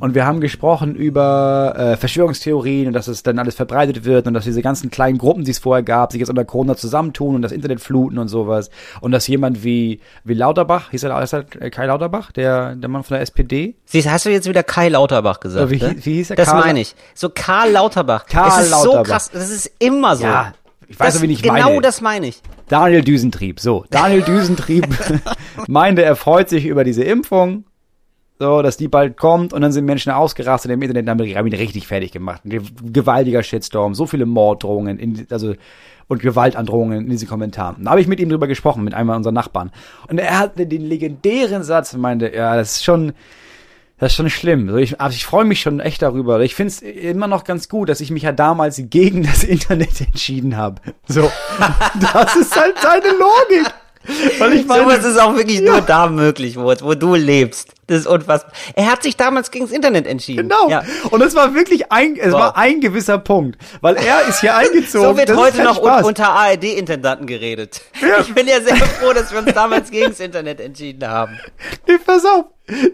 und 0.02 0.16
wir 0.16 0.26
haben 0.26 0.40
gesprochen 0.40 0.96
über 0.96 1.74
äh, 1.76 1.96
Verschwörungstheorien 1.96 2.88
und 2.88 2.92
dass 2.92 3.06
es 3.06 3.22
dann 3.22 3.38
alles 3.38 3.54
verbreitet 3.54 4.04
wird 4.04 4.26
und 4.26 4.34
dass 4.34 4.42
diese 4.42 4.60
ganzen 4.60 4.90
kleinen 4.90 5.16
Gruppen, 5.16 5.44
die 5.44 5.52
es 5.52 5.60
vorher 5.60 5.84
gab, 5.84 6.10
sich 6.10 6.18
jetzt 6.18 6.28
unter 6.28 6.44
Corona 6.44 6.76
zusammentun 6.76 7.36
und 7.36 7.42
das 7.42 7.52
Internet 7.52 7.80
fluten 7.80 8.18
und 8.18 8.26
sowas 8.26 8.68
und 9.00 9.12
dass 9.12 9.28
jemand 9.28 9.62
wie 9.62 10.00
wie 10.24 10.34
Lauterbach, 10.34 10.90
hieß 10.90 11.04
er, 11.04 11.22
ist 11.22 11.32
er 11.34 11.44
äh, 11.60 11.70
Kai 11.70 11.86
Lauterbach, 11.86 12.32
der 12.32 12.74
der 12.74 12.88
Mann 12.88 13.04
von 13.04 13.14
der 13.14 13.22
SPD, 13.22 13.76
Siehst, 13.84 14.10
hast 14.10 14.26
du 14.26 14.30
jetzt 14.30 14.48
wieder 14.48 14.64
Kai 14.64 14.88
Lauterbach 14.88 15.38
gesagt? 15.38 15.70
Wie- 15.70 15.78
ne? 15.78 15.94
wie 16.02 16.14
hieß 16.14 16.30
er? 16.30 16.36
Das 16.36 16.48
Karl- 16.48 16.60
meine 16.64 16.80
ich. 16.80 16.94
So 17.14 17.28
Karl 17.28 17.70
Lauterbach. 17.70 18.26
Karl 18.26 18.48
es 18.60 18.64
ist 18.66 18.70
so 18.70 18.86
Lauterbach. 18.86 19.04
krass. 19.08 19.30
Das 19.32 19.50
ist 19.50 19.70
immer 19.78 20.16
so. 20.16 20.24
Ja, 20.24 20.52
ich 20.88 20.98
weiß 20.98 21.14
das, 21.14 21.22
wen 21.22 21.30
ich 21.30 21.42
Genau 21.42 21.54
meine. 21.54 21.80
das 21.80 22.00
meine 22.00 22.26
ich. 22.26 22.42
Daniel 22.68 23.02
Düsentrieb. 23.02 23.60
So, 23.60 23.84
Daniel 23.90 24.22
Düsentrieb 24.22 24.86
meinte, 25.68 26.02
er 26.02 26.16
freut 26.16 26.48
sich 26.48 26.66
über 26.66 26.82
diese 26.82 27.04
Impfung, 27.04 27.64
so, 28.42 28.60
dass 28.62 28.76
die 28.76 28.88
bald 28.88 29.16
kommt 29.16 29.52
und 29.52 29.62
dann 29.62 29.72
sind 29.72 29.84
Menschen 29.84 30.12
ausgerastet 30.12 30.70
im 30.70 30.82
Internet, 30.82 31.08
haben 31.08 31.46
ihn 31.46 31.54
richtig 31.54 31.86
fertig 31.86 32.12
gemacht. 32.12 32.44
Ein 32.44 32.50
ge- 32.50 32.60
gewaltiger 32.82 33.42
Shitstorm, 33.42 33.94
so 33.94 34.06
viele 34.06 34.26
Morddrohungen, 34.26 34.98
in, 34.98 35.26
also 35.30 35.54
und 36.08 36.20
Gewaltandrohungen 36.20 37.04
in 37.04 37.08
diesen 37.10 37.28
Kommentaren. 37.28 37.84
Da 37.84 37.92
habe 37.92 38.00
ich 38.00 38.06
mit 38.08 38.20
ihm 38.20 38.28
drüber 38.28 38.46
gesprochen, 38.48 38.84
mit 38.84 38.92
einem 38.92 39.10
unserer 39.10 39.32
Nachbarn. 39.32 39.70
Und 40.08 40.18
er 40.18 40.38
hatte 40.38 40.66
den 40.66 40.82
legendären 40.82 41.62
Satz 41.62 41.94
und 41.94 42.00
meinte, 42.00 42.30
ja, 42.34 42.54
das 42.56 42.72
ist 42.76 42.84
schon, 42.84 43.12
das 43.98 44.12
ist 44.12 44.16
schon 44.16 44.28
schlimm. 44.28 44.66
Also 44.68 44.78
ich, 44.78 45.00
also 45.00 45.14
ich 45.14 45.24
freue 45.24 45.44
mich 45.44 45.60
schon 45.60 45.80
echt 45.80 46.02
darüber. 46.02 46.40
Ich 46.40 46.54
finde 46.54 46.68
es 46.72 46.82
immer 46.82 47.28
noch 47.28 47.44
ganz 47.44 47.68
gut, 47.68 47.88
dass 47.88 48.00
ich 48.00 48.10
mich 48.10 48.24
ja 48.24 48.32
damals 48.32 48.82
gegen 48.90 49.22
das 49.22 49.44
Internet 49.56 50.00
entschieden 50.02 50.56
habe. 50.56 50.82
So, 51.06 51.22
das 52.12 52.36
ist 52.36 52.60
halt 52.60 52.74
seine 52.82 53.06
Logik. 53.12 53.72
Weil 54.40 54.54
ich 54.54 54.66
meine, 54.66 54.82
Sowas 54.82 55.04
ist 55.04 55.16
auch 55.20 55.36
wirklich 55.36 55.60
nur 55.62 55.80
da 55.80 56.08
möglich, 56.08 56.56
wo, 56.58 56.64
wo 56.80 56.94
du 56.94 57.14
lebst. 57.14 57.72
Das 57.92 58.00
ist 58.00 58.06
unfassbar. 58.06 58.52
Er 58.74 58.90
hat 58.90 59.02
sich 59.02 59.16
damals 59.16 59.50
gegen 59.50 59.66
das 59.66 59.74
Internet 59.74 60.06
entschieden. 60.06 60.48
genau. 60.48 60.68
Ja. 60.70 60.82
Und 61.10 61.20
es 61.22 61.34
war 61.34 61.54
wirklich 61.54 61.92
ein, 61.92 62.16
es 62.16 62.32
Wow. 62.32 62.40
war 62.40 62.56
ein 62.56 62.80
gewisser 62.80 63.18
Punkt, 63.18 63.58
weil 63.80 63.96
er 63.96 64.26
ist 64.28 64.40
hier 64.40 64.56
eingezogen. 64.56 65.08
So 65.10 65.16
wird 65.16 65.28
Das 65.28 65.36
heute 65.36 65.62
noch 65.62 65.82
un 65.82 66.04
unter 66.04 66.30
ARD-Intendanten 66.30 67.26
geredet. 67.26 67.82
Ich 68.20 68.34
bin 68.34 68.46
ja 68.48 68.60
sehr 68.60 68.76
froh, 68.76 69.12
dass 69.12 69.30
wir 69.32 69.38
uns 69.40 69.52
damals 69.52 69.90
gegen 69.90 70.08
das 70.10 70.20
Internet 70.20 70.60
entschieden 70.60 71.06
haben. 71.08 71.38
Nee, 71.86 71.98
pass 72.04 72.24
auf. 72.24 72.46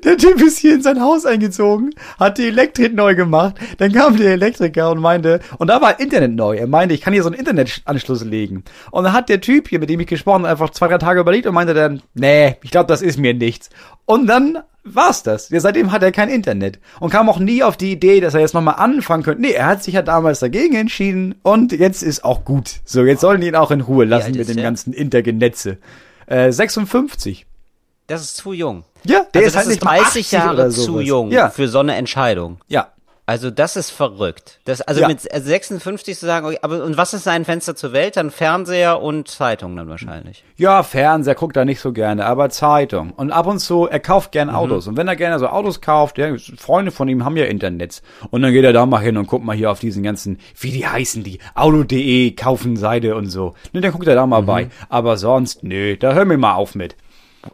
Der 0.03 0.17
Typ 0.17 0.41
ist 0.41 0.59
hier 0.59 0.75
in 0.75 0.83
sein 0.83 1.01
Haus 1.01 1.27
eingezogen, 1.27 1.91
hat 2.19 2.39
die 2.39 2.49
Elektrik 2.49 2.95
neu 2.95 3.15
gemacht. 3.15 3.55
Dann 3.77 3.93
kam 3.93 4.17
der 4.17 4.33
Elektriker 4.33 4.91
und 4.91 4.99
meinte, 4.99 5.41
und 5.59 5.69
da 5.69 5.81
war 5.83 6.01
Internet 6.01 6.33
neu. 6.33 6.57
Er 6.57 6.67
meinte, 6.67 6.95
ich 6.95 7.03
kann 7.03 7.13
hier 7.13 7.23
so 7.23 7.29
einen 7.29 7.39
Internetanschluss 7.39 8.25
legen. 8.25 8.65
Und 8.91 9.05
dann 9.05 9.13
hat 9.13 9.29
der 9.29 9.41
Typ 9.43 9.69
hier, 9.69 9.79
mit 9.79 9.91
dem 9.91 10.01
ich 10.01 10.07
gesprochen 10.07 10.43
habe, 10.45 10.49
einfach 10.49 10.71
zwei, 10.71 10.89
drei 10.89 10.99
Tage 10.99 11.21
überlegt 11.21 11.47
und 11.47 11.55
meinte 11.55 11.75
dann, 11.75 12.03
nee, 12.15 12.57
ich 12.63 12.71
glaube, 12.71 12.87
das 12.89 13.03
ist 13.03 13.19
mir 13.19 13.35
nichts. 13.35 13.69
Und 14.09 14.27
dann 14.27 14.59
war's 14.85 15.23
das. 15.23 15.51
Ja, 15.51 15.61
seitdem 15.61 15.93
hat 15.93 16.03
er 16.03 16.13
kein 16.13 16.31
Internet. 16.31 16.79
Und 16.99 17.11
kam 17.11 17.29
auch 17.29 17.39
nie 17.39 17.63
auf 17.63 17.77
die 17.77 17.93
Idee, 17.93 18.21
dass 18.21 18.33
er 18.33 18.41
jetzt 18.41 18.55
nochmal 18.55 18.77
anfangen 18.77 19.23
könnte. 19.23 19.43
Nee, 19.43 19.51
er 19.53 19.67
hat 19.67 19.83
sich 19.83 19.93
ja 19.93 20.01
damals 20.01 20.41
dagegen 20.41 20.75
entschieden 20.77 21.35
und 21.43 21.73
jetzt 21.73 22.03
ist 22.03 22.25
auch 22.25 22.43
gut. 22.47 22.71
So, 22.87 23.05
jetzt 23.05 23.21
sollen 23.21 23.43
die 23.43 23.49
ihn 23.49 23.55
auch 23.55 23.71
in 23.71 23.83
Ruhe 23.83 24.07
lassen 24.07 24.33
mit 24.33 24.49
dem 24.49 24.55
der? 24.57 24.65
ganzen 24.65 24.95
Intergenetze. 24.95 25.77
Äh, 26.27 26.51
56. 26.53 27.45
Das 28.07 28.23
ist 28.23 28.37
zu 28.39 28.55
jung. 28.55 28.85
Ja, 29.05 29.27
der 29.35 29.43
also 29.43 29.47
ist 29.47 29.47
das 29.47 29.55
halt 29.57 29.67
ist 29.67 29.69
nicht 29.75 29.85
mal 29.85 29.99
30 29.99 30.07
80 30.07 30.33
Jahre 30.33 30.69
zu 30.71 31.01
jung 31.01 31.31
Ja. 31.31 31.51
für 31.51 31.69
so 31.69 31.81
eine 31.81 31.95
Entscheidung. 31.97 32.59
Ja. 32.67 32.89
Also 33.29 33.51
das 33.51 33.77
ist 33.77 33.91
verrückt. 33.91 34.59
Das, 34.65 34.81
also 34.81 35.03
Ja. 35.03 35.09
mit 35.09 35.21
56 35.21 36.17
zu 36.19 36.25
sagen, 36.25 36.47
okay, 36.47 36.59
aber 36.63 36.83
und 36.83 36.97
was 36.97 37.13
ist 37.13 37.25
sein 37.25 37.45
Fenster 37.45 37.77
zur 37.77 37.93
Welt? 37.93 38.17
Dann 38.17 38.31
Fernseher 38.31 39.03
und 39.03 39.29
Zeitung 39.29 39.77
dann 39.77 39.87
wahrscheinlich. 39.87 40.45
Ja, 40.57 40.83
Fernseher 40.83 41.35
guckt 41.35 41.55
er 41.59 41.67
nicht 41.67 41.81
so 41.81 41.93
gerne, 41.93 42.25
aber 42.25 42.49
Zeitung. 42.49 43.11
Und 43.11 43.31
ab 43.31 43.47
und 43.47 43.59
zu, 43.59 43.87
er 43.87 44.01
kauft 44.01 44.31
Mhm. 44.31 44.33
gern 44.33 44.51
Autos. 44.51 44.87
Und 44.87 44.97
wenn 44.97 45.09
er 45.09 45.15
gerne 45.17 45.39
so 45.39 45.47
Autos 45.49 45.83
kauft, 45.83 46.17
ja, 46.17 46.35
Freunde 46.57 46.91
von 46.91 47.07
ihm 47.07 47.23
haben 47.27 47.37
ja 47.37 47.45
Internet. 47.45 48.01
Und 48.31 48.41
dann 48.41 48.51
geht 48.55 48.65
er 48.65 48.73
da 48.73 48.87
mal 48.87 49.01
hin 49.03 49.19
und 49.19 49.27
guckt 49.27 49.45
mal 49.45 49.55
hier 49.55 49.71
auf 49.71 49.79
diesen 49.79 50.03
ganzen, 50.03 50.39
wie 50.59 50.71
die 50.71 50.87
heißen 50.87 51.23
die, 51.23 51.39
Auto.de, 51.55 52.31
kaufen 52.31 52.79
Seite 52.79 53.15
und 53.15 53.27
so. 53.27 53.53
Ne, 53.75 53.83
dann 53.83 53.93
guckt 53.93 54.07
er 54.09 54.15
da 54.15 54.25
Mhm. 54.25 54.31
mal 54.31 54.43
bei. 54.43 54.71
Aber 54.89 55.19
sonst, 55.19 55.63
nö, 55.65 55.99
da 55.99 56.15
hör 56.15 56.25
mir 56.25 56.39
mal 56.39 56.55
auf 56.55 56.75
mit. 56.75 56.97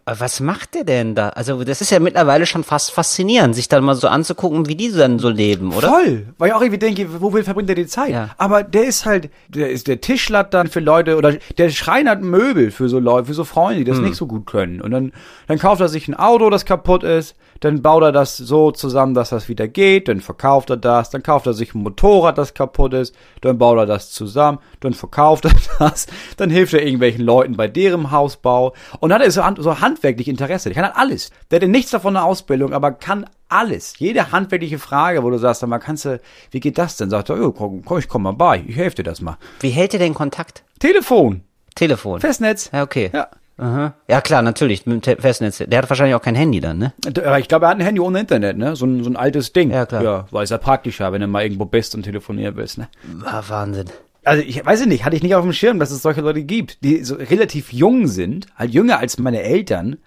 Aber 0.06 0.20
Was 0.20 0.40
macht 0.40 0.74
der 0.74 0.84
denn 0.84 1.14
da? 1.14 1.28
Also 1.30 1.62
das 1.62 1.80
ist 1.80 1.90
ja 1.90 1.98
mittlerweile 2.00 2.46
schon 2.46 2.64
fast 2.64 2.90
faszinierend, 2.90 3.54
sich 3.54 3.68
dann 3.68 3.84
mal 3.84 3.94
so 3.94 4.08
anzugucken, 4.08 4.66
wie 4.66 4.76
die 4.76 4.90
dann 4.90 5.18
so 5.18 5.28
leben, 5.28 5.72
oder? 5.72 5.88
Voll. 5.88 6.26
Weil 6.38 6.48
ich 6.48 6.54
auch 6.54 6.60
irgendwie 6.62 6.78
denke, 6.78 7.20
wo 7.20 7.32
will 7.32 7.44
verbringt 7.44 7.68
er 7.68 7.74
die 7.74 7.86
Zeit? 7.86 8.10
Ja. 8.10 8.30
Aber 8.38 8.62
der 8.62 8.84
ist 8.84 9.04
halt, 9.04 9.30
der 9.48 9.70
ist 9.70 9.86
der 9.86 10.00
Tischler 10.00 10.44
dann 10.44 10.68
für 10.68 10.80
Leute 10.80 11.16
oder 11.16 11.34
der 11.58 11.68
schreinert 11.70 12.22
Möbel 12.22 12.70
für 12.70 12.88
so 12.88 12.98
Leute, 12.98 13.26
für 13.26 13.34
so 13.34 13.44
Freunde, 13.44 13.78
die 13.80 13.84
das 13.84 13.98
Hm. 13.98 14.04
nicht 14.04 14.16
so 14.16 14.26
gut 14.26 14.46
können. 14.46 14.80
Und 14.80 14.90
dann, 14.90 15.12
dann 15.48 15.58
kauft 15.58 15.80
er 15.80 15.88
sich 15.88 16.08
ein 16.08 16.14
Auto, 16.14 16.48
das 16.50 16.64
kaputt 16.64 17.02
ist, 17.04 17.36
dann 17.60 17.82
baut 17.82 18.02
er 18.02 18.12
das 18.12 18.36
so 18.36 18.72
zusammen, 18.72 19.14
dass 19.14 19.30
das 19.30 19.48
wieder 19.48 19.68
geht, 19.68 20.08
dann 20.08 20.20
verkauft 20.20 20.70
er 20.70 20.76
das, 20.76 21.10
dann 21.10 21.22
kauft 21.22 21.46
er 21.46 21.54
sich 21.54 21.74
ein 21.74 21.82
Motorrad, 21.82 22.36
das 22.36 22.52
kaputt 22.54 22.92
ist, 22.94 23.14
dann 23.40 23.58
baut 23.58 23.78
er 23.78 23.86
das 23.86 24.10
zusammen, 24.10 24.58
dann 24.80 24.92
verkauft 24.92 25.44
er 25.44 25.52
das, 25.78 26.06
dann 26.36 26.50
hilft 26.50 26.74
er 26.74 26.82
irgendwelchen 26.82 27.24
Leuten 27.24 27.56
bei 27.56 27.68
deren 27.68 28.10
Hausbau 28.10 28.74
und 29.00 29.10
dann 29.10 29.20
hat 29.20 29.26
er 29.26 29.30
so, 29.30 29.42
so 29.74 29.80
handwerklich 29.80 30.28
Interesse. 30.28 30.68
Der 30.70 30.74
kann 30.74 30.84
halt 30.84 30.96
alles. 30.96 31.30
Der 31.50 31.60
hat 31.60 31.68
nichts 31.68 31.90
davon 31.90 32.16
eine 32.16 32.24
Ausbildung, 32.24 32.72
aber 32.72 32.92
kann 32.92 33.26
alles. 33.48 33.98
Jede 33.98 34.32
handwerkliche 34.32 34.78
Frage, 34.78 35.22
wo 35.22 35.30
du 35.30 35.38
sagst, 35.38 35.60
sag 35.60 35.68
mal, 35.68 35.78
kannst 35.78 36.04
du, 36.04 36.20
wie 36.50 36.60
geht 36.60 36.78
das 36.78 36.96
denn? 36.96 37.10
Sagt 37.10 37.30
er, 37.30 37.40
oh, 37.40 37.52
komm, 37.52 37.84
komm, 37.84 37.98
ich 37.98 38.08
komm 38.08 38.22
mal 38.22 38.32
bei, 38.32 38.62
ich 38.66 38.76
helfe 38.76 38.96
dir 38.96 39.02
das 39.04 39.20
mal. 39.20 39.38
Wie 39.60 39.70
hält 39.70 39.92
ihr 39.92 39.98
den 39.98 40.14
Kontakt? 40.14 40.64
Telefon, 40.78 41.42
Telefon. 41.74 42.20
Festnetz. 42.20 42.70
Ja, 42.72 42.82
okay. 42.82 43.10
Ja. 43.12 43.28
Aha. 43.56 43.94
Ja 44.08 44.20
klar, 44.20 44.42
natürlich, 44.42 44.84
mit 44.84 45.06
dem 45.06 45.18
Festnetz. 45.18 45.58
Der 45.58 45.78
hat 45.78 45.88
wahrscheinlich 45.88 46.16
auch 46.16 46.22
kein 46.22 46.34
Handy 46.34 46.60
dann, 46.60 46.78
ne? 46.78 46.92
Aber 47.06 47.38
Ich 47.38 47.46
glaube, 47.46 47.66
er 47.66 47.68
hat 47.68 47.78
ein 47.78 47.84
Handy 47.84 48.00
ohne 48.00 48.18
Internet, 48.18 48.56
ne? 48.56 48.74
So 48.74 48.84
ein, 48.84 49.04
so 49.04 49.10
ein 49.10 49.16
altes 49.16 49.52
Ding. 49.52 49.70
Ja, 49.70 49.86
klar. 49.86 50.02
Ja, 50.02 50.26
weil 50.32 50.42
es 50.42 50.50
ja 50.50 50.58
praktischer, 50.58 51.12
wenn 51.12 51.20
du 51.20 51.28
mal 51.28 51.44
irgendwo 51.44 51.64
bist 51.64 51.94
und 51.94 52.02
telefonieren 52.02 52.56
willst, 52.56 52.78
ne? 52.78 52.88
Ah, 53.24 53.42
Wahnsinn. 53.46 53.86
Also 54.24 54.42
ich 54.42 54.64
weiß 54.64 54.86
nicht, 54.86 55.04
hatte 55.04 55.16
ich 55.16 55.22
nicht 55.22 55.34
auf 55.34 55.44
dem 55.44 55.52
Schirm, 55.52 55.78
dass 55.78 55.90
es 55.90 56.02
solche 56.02 56.20
Leute 56.20 56.42
gibt, 56.42 56.82
die 56.82 57.04
so 57.04 57.16
relativ 57.16 57.72
jung 57.72 58.06
sind, 58.06 58.46
halt 58.56 58.72
jünger 58.72 58.98
als 58.98 59.18
meine 59.18 59.42
Eltern 59.42 59.98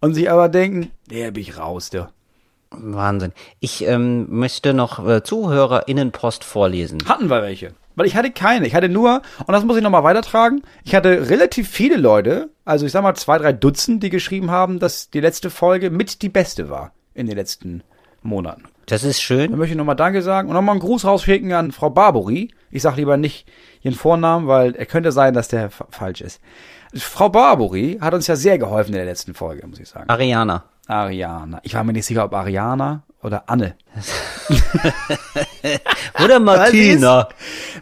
und 0.00 0.14
sich 0.14 0.30
aber 0.30 0.48
denken, 0.48 0.90
der 1.10 1.30
bin 1.30 1.42
ich 1.42 1.58
raus, 1.58 1.90
der. 1.90 2.10
Wahnsinn. 2.70 3.32
Ich 3.60 3.86
ähm, 3.86 4.26
möchte 4.30 4.74
noch 4.74 5.06
äh, 5.06 5.22
ZuhörerInnenpost 5.22 6.44
vorlesen. 6.44 6.98
Hatten 7.06 7.30
wir 7.30 7.42
welche. 7.42 7.74
Weil 7.96 8.06
ich 8.06 8.16
hatte 8.16 8.32
keine. 8.32 8.66
Ich 8.66 8.74
hatte 8.74 8.88
nur, 8.88 9.22
und 9.46 9.52
das 9.52 9.64
muss 9.64 9.76
ich 9.76 9.82
nochmal 9.82 10.02
weitertragen, 10.04 10.62
ich 10.84 10.94
hatte 10.94 11.30
relativ 11.30 11.68
viele 11.68 11.96
Leute, 11.96 12.50
also 12.64 12.86
ich 12.86 12.92
sag 12.92 13.02
mal 13.02 13.14
zwei, 13.14 13.38
drei 13.38 13.52
Dutzend, 13.52 14.02
die 14.02 14.10
geschrieben 14.10 14.50
haben, 14.50 14.78
dass 14.78 15.10
die 15.10 15.20
letzte 15.20 15.50
Folge 15.50 15.90
mit 15.90 16.22
die 16.22 16.28
beste 16.28 16.68
war 16.68 16.92
in 17.14 17.26
den 17.26 17.36
letzten 17.36 17.82
Monaten. 18.22 18.64
Das 18.86 19.04
ist 19.04 19.20
schön. 19.22 19.56
möchte 19.56 19.72
ich 19.72 19.78
nochmal 19.78 19.96
Danke 19.96 20.22
sagen 20.22 20.48
und 20.48 20.54
nochmal 20.54 20.74
einen 20.74 20.80
Gruß 20.80 21.04
rausschicken 21.04 21.52
an 21.52 21.72
Frau 21.72 21.90
Barbori. 21.90 22.52
Ich 22.70 22.82
sag 22.82 22.96
lieber 22.96 23.16
nicht 23.16 23.46
ihren 23.82 23.94
Vornamen, 23.94 24.46
weil 24.46 24.74
er 24.74 24.86
könnte 24.86 25.12
sein, 25.12 25.34
dass 25.34 25.48
der 25.48 25.70
fa- 25.70 25.86
falsch 25.90 26.20
ist. 26.20 26.40
Frau 26.94 27.28
Barbori 27.28 27.98
hat 28.00 28.14
uns 28.14 28.26
ja 28.26 28.36
sehr 28.36 28.58
geholfen 28.58 28.90
in 28.92 28.96
der 28.98 29.04
letzten 29.06 29.34
Folge, 29.34 29.66
muss 29.66 29.80
ich 29.80 29.88
sagen. 29.88 30.08
Ariana. 30.08 30.64
Ariana. 30.86 31.60
Ich 31.62 31.74
war 31.74 31.82
mir 31.84 31.92
nicht 31.94 32.04
sicher, 32.06 32.24
ob 32.24 32.34
Ariana 32.34 33.02
oder 33.22 33.44
Anne. 33.48 33.74
Oder 36.22 36.38
Martina. 36.40 37.28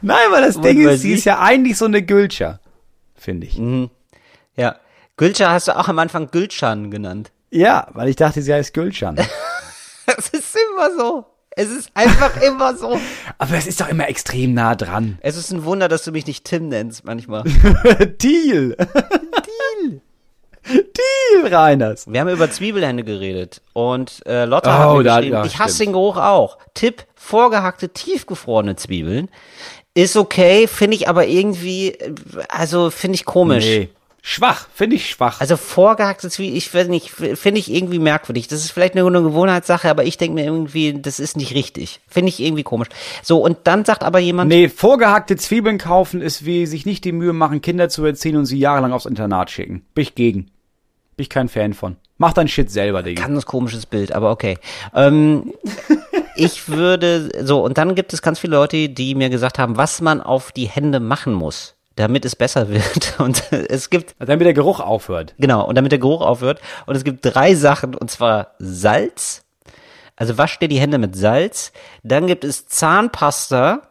Nein, 0.01 0.27
weil 0.31 0.43
das 0.43 0.61
Ding 0.61 0.87
ist, 0.89 1.01
sie 1.03 1.13
ist 1.15 1.25
ja 1.25 1.41
eigentlich 1.41 1.77
so 1.77 1.85
eine 1.87 2.03
Gülscher, 2.03 2.61
finde 3.17 3.47
ich. 3.49 3.61
Ja. 4.57 4.77
Gülcan 5.17 5.51
hast 5.53 5.69
du 5.69 5.77
auch 5.77 5.89
am 5.89 5.99
Anfang 5.99 6.31
Gülcan 6.31 6.91
genannt. 6.91 7.33
Ja, 7.51 7.89
weil 7.93 8.09
ich 8.09 8.17
dachte, 8.17 8.41
sie 8.41 8.55
heißt 8.55 8.73
Gülschan. 8.73 9.17
Es 10.07 10.29
ist 10.31 10.57
immer 10.57 10.97
so. 10.97 11.27
Es 11.55 11.69
ist 11.69 11.91
einfach 11.95 12.41
immer 12.43 12.77
so. 12.77 12.99
Aber 13.39 13.55
es 13.57 13.67
ist 13.67 13.81
doch 13.81 13.89
immer 13.89 14.09
extrem 14.09 14.55
nah 14.55 14.75
dran. 14.75 15.19
Es 15.21 15.37
ist 15.37 15.51
ein 15.53 15.65
Wunder, 15.65 15.89
dass 15.89 16.05
du 16.05 16.13
mich 16.13 16.27
nicht 16.27 16.45
Tim 16.45 16.69
nennst 16.69 17.05
manchmal. 17.05 17.43
Deal. 17.45 18.77
Deal. 18.77 20.01
Deal, 20.65 21.53
Reiners. 21.55 22.07
Wir 22.11 22.21
haben 22.21 22.29
über 22.29 22.51
Zwiebelhände 22.51 23.03
geredet 23.05 23.61
und 23.73 24.25
äh, 24.27 24.45
Lotta 24.45 24.87
Oh, 24.87 24.91
hat 24.91 24.99
mir 24.99 25.05
da- 25.05 25.17
geschrieben, 25.17 25.35
ja, 25.37 25.45
ich 25.45 25.59
hasse 25.59 25.75
stimmt. 25.75 25.89
den 25.89 25.93
Geruch 25.95 26.17
auch. 26.17 26.59
Tipp, 26.75 27.05
vorgehackte, 27.17 27.89
tiefgefrorene 27.89 28.77
Zwiebeln. 28.77 29.29
Ist 29.95 30.17
okay, 30.17 30.69
finde 30.69 30.97
ich 30.97 31.09
aber 31.09 31.27
irgendwie, 31.27 31.89
äh, 31.93 32.15
also 32.49 32.91
finde 32.91 33.17
ich 33.17 33.25
komisch. 33.25 33.65
Nee. 33.65 33.89
Schwach, 34.25 34.69
finde 34.73 34.95
ich 34.95 35.11
schwach. 35.11 35.41
Also 35.41 35.57
vorgehackte 35.57 36.31
Zwiebeln, 36.31 36.57
ich 36.57 36.73
weiß 36.73 36.87
nicht, 36.87 37.11
finde 37.11 37.59
ich 37.59 37.73
irgendwie 37.73 37.99
merkwürdig. 37.99 38.47
Das 38.47 38.61
ist 38.61 38.71
vielleicht 38.71 38.95
nur 38.95 39.09
eine 39.09 39.21
Gewohnheitssache, 39.21 39.91
aber 39.91 40.05
ich 40.05 40.17
denke 40.17 40.37
mir 40.37 40.45
irgendwie, 40.45 40.93
das 40.93 41.19
ist 41.19 41.37
nicht 41.37 41.57
richtig. 41.57 42.01
Finde 42.07 42.29
ich 42.29 42.39
irgendwie 42.39 42.63
komisch. 42.63 42.87
So, 43.25 43.39
und 43.41 43.59
dann 43.65 43.85
sagt 43.85 44.05
aber 44.05 44.21
jemand, 44.21 44.49
Nee, 44.49 44.69
vorgehackte 44.69 45.35
Zwiebeln 45.37 45.79
kaufen 45.79 46.23
ist 46.23 46.47
wie 46.47 46.67
sich 46.67 46.87
nicht 46.87 47.05
die 47.05 47.11
Mühe 47.11 47.33
machen, 47.33 47.63
Kinder 47.63 47.89
zu 47.89 48.05
erziehen 48.05 48.37
und 48.37 48.47
sie 48.47 48.61
jahrelang 48.61 48.93
aufs 48.93 49.07
Internat 49.07 49.51
schicken. 49.51 49.85
Bin 49.93 50.03
ich 50.03 50.15
gegen. 50.15 50.43
Bin 51.17 51.25
ich 51.25 51.29
kein 51.29 51.49
Fan 51.49 51.75
von. 51.75 51.97
Mach 52.17 52.33
dein 52.33 52.47
Shit 52.47 52.71
selber, 52.71 53.03
Digga. 53.03 53.27
ganz 53.27 53.45
komisches 53.45 53.87
Bild, 53.87 54.13
aber 54.13 54.31
okay. 54.31 54.57
Ähm, 54.95 55.53
ich 56.37 56.69
würde, 56.69 57.29
so, 57.43 57.65
und 57.65 57.77
dann 57.77 57.97
gibt 57.97 58.13
es 58.13 58.23
ganz 58.23 58.39
viele 58.39 58.55
Leute, 58.55 58.89
die 58.89 59.17
mir 59.17 59.31
gesagt 59.31 59.59
haben, 59.59 59.77
was 59.77 60.01
man 60.01 60.21
auf 60.21 60.53
die 60.53 60.69
Hände 60.69 61.01
machen 61.01 61.33
muss, 61.33 61.75
damit 61.97 62.25
es 62.25 62.37
besser 62.37 62.69
wird. 62.69 63.15
Und 63.19 63.53
es 63.53 63.91
gibt, 63.91 64.15
Damit 64.19 64.47
der 64.47 64.55
Geruch 64.55 64.81
aufhört. 64.81 65.35
genau, 65.39 65.67
und 65.67 65.75
damit 65.75 65.93
der 65.93 65.99
Geruch 65.99 66.21
aufhört. 66.23 66.61
Und 66.87 66.97
es 66.97 67.05
gibt 67.05 67.21
drei 67.25 67.55
Sachen, 67.55 67.95
und 67.95 68.11
zwar 68.11 68.53
Salz. 68.59 69.45
Also 70.17 70.39
wasch 70.39 70.59
dir 70.59 70.69
die 70.69 70.79
Hände 70.79 70.99
mit 70.99 71.17
Salz. 71.17 71.73
Dann 72.03 72.27
gibt 72.27 72.45
es 72.45 72.67
Zahnpasta, 72.69 73.83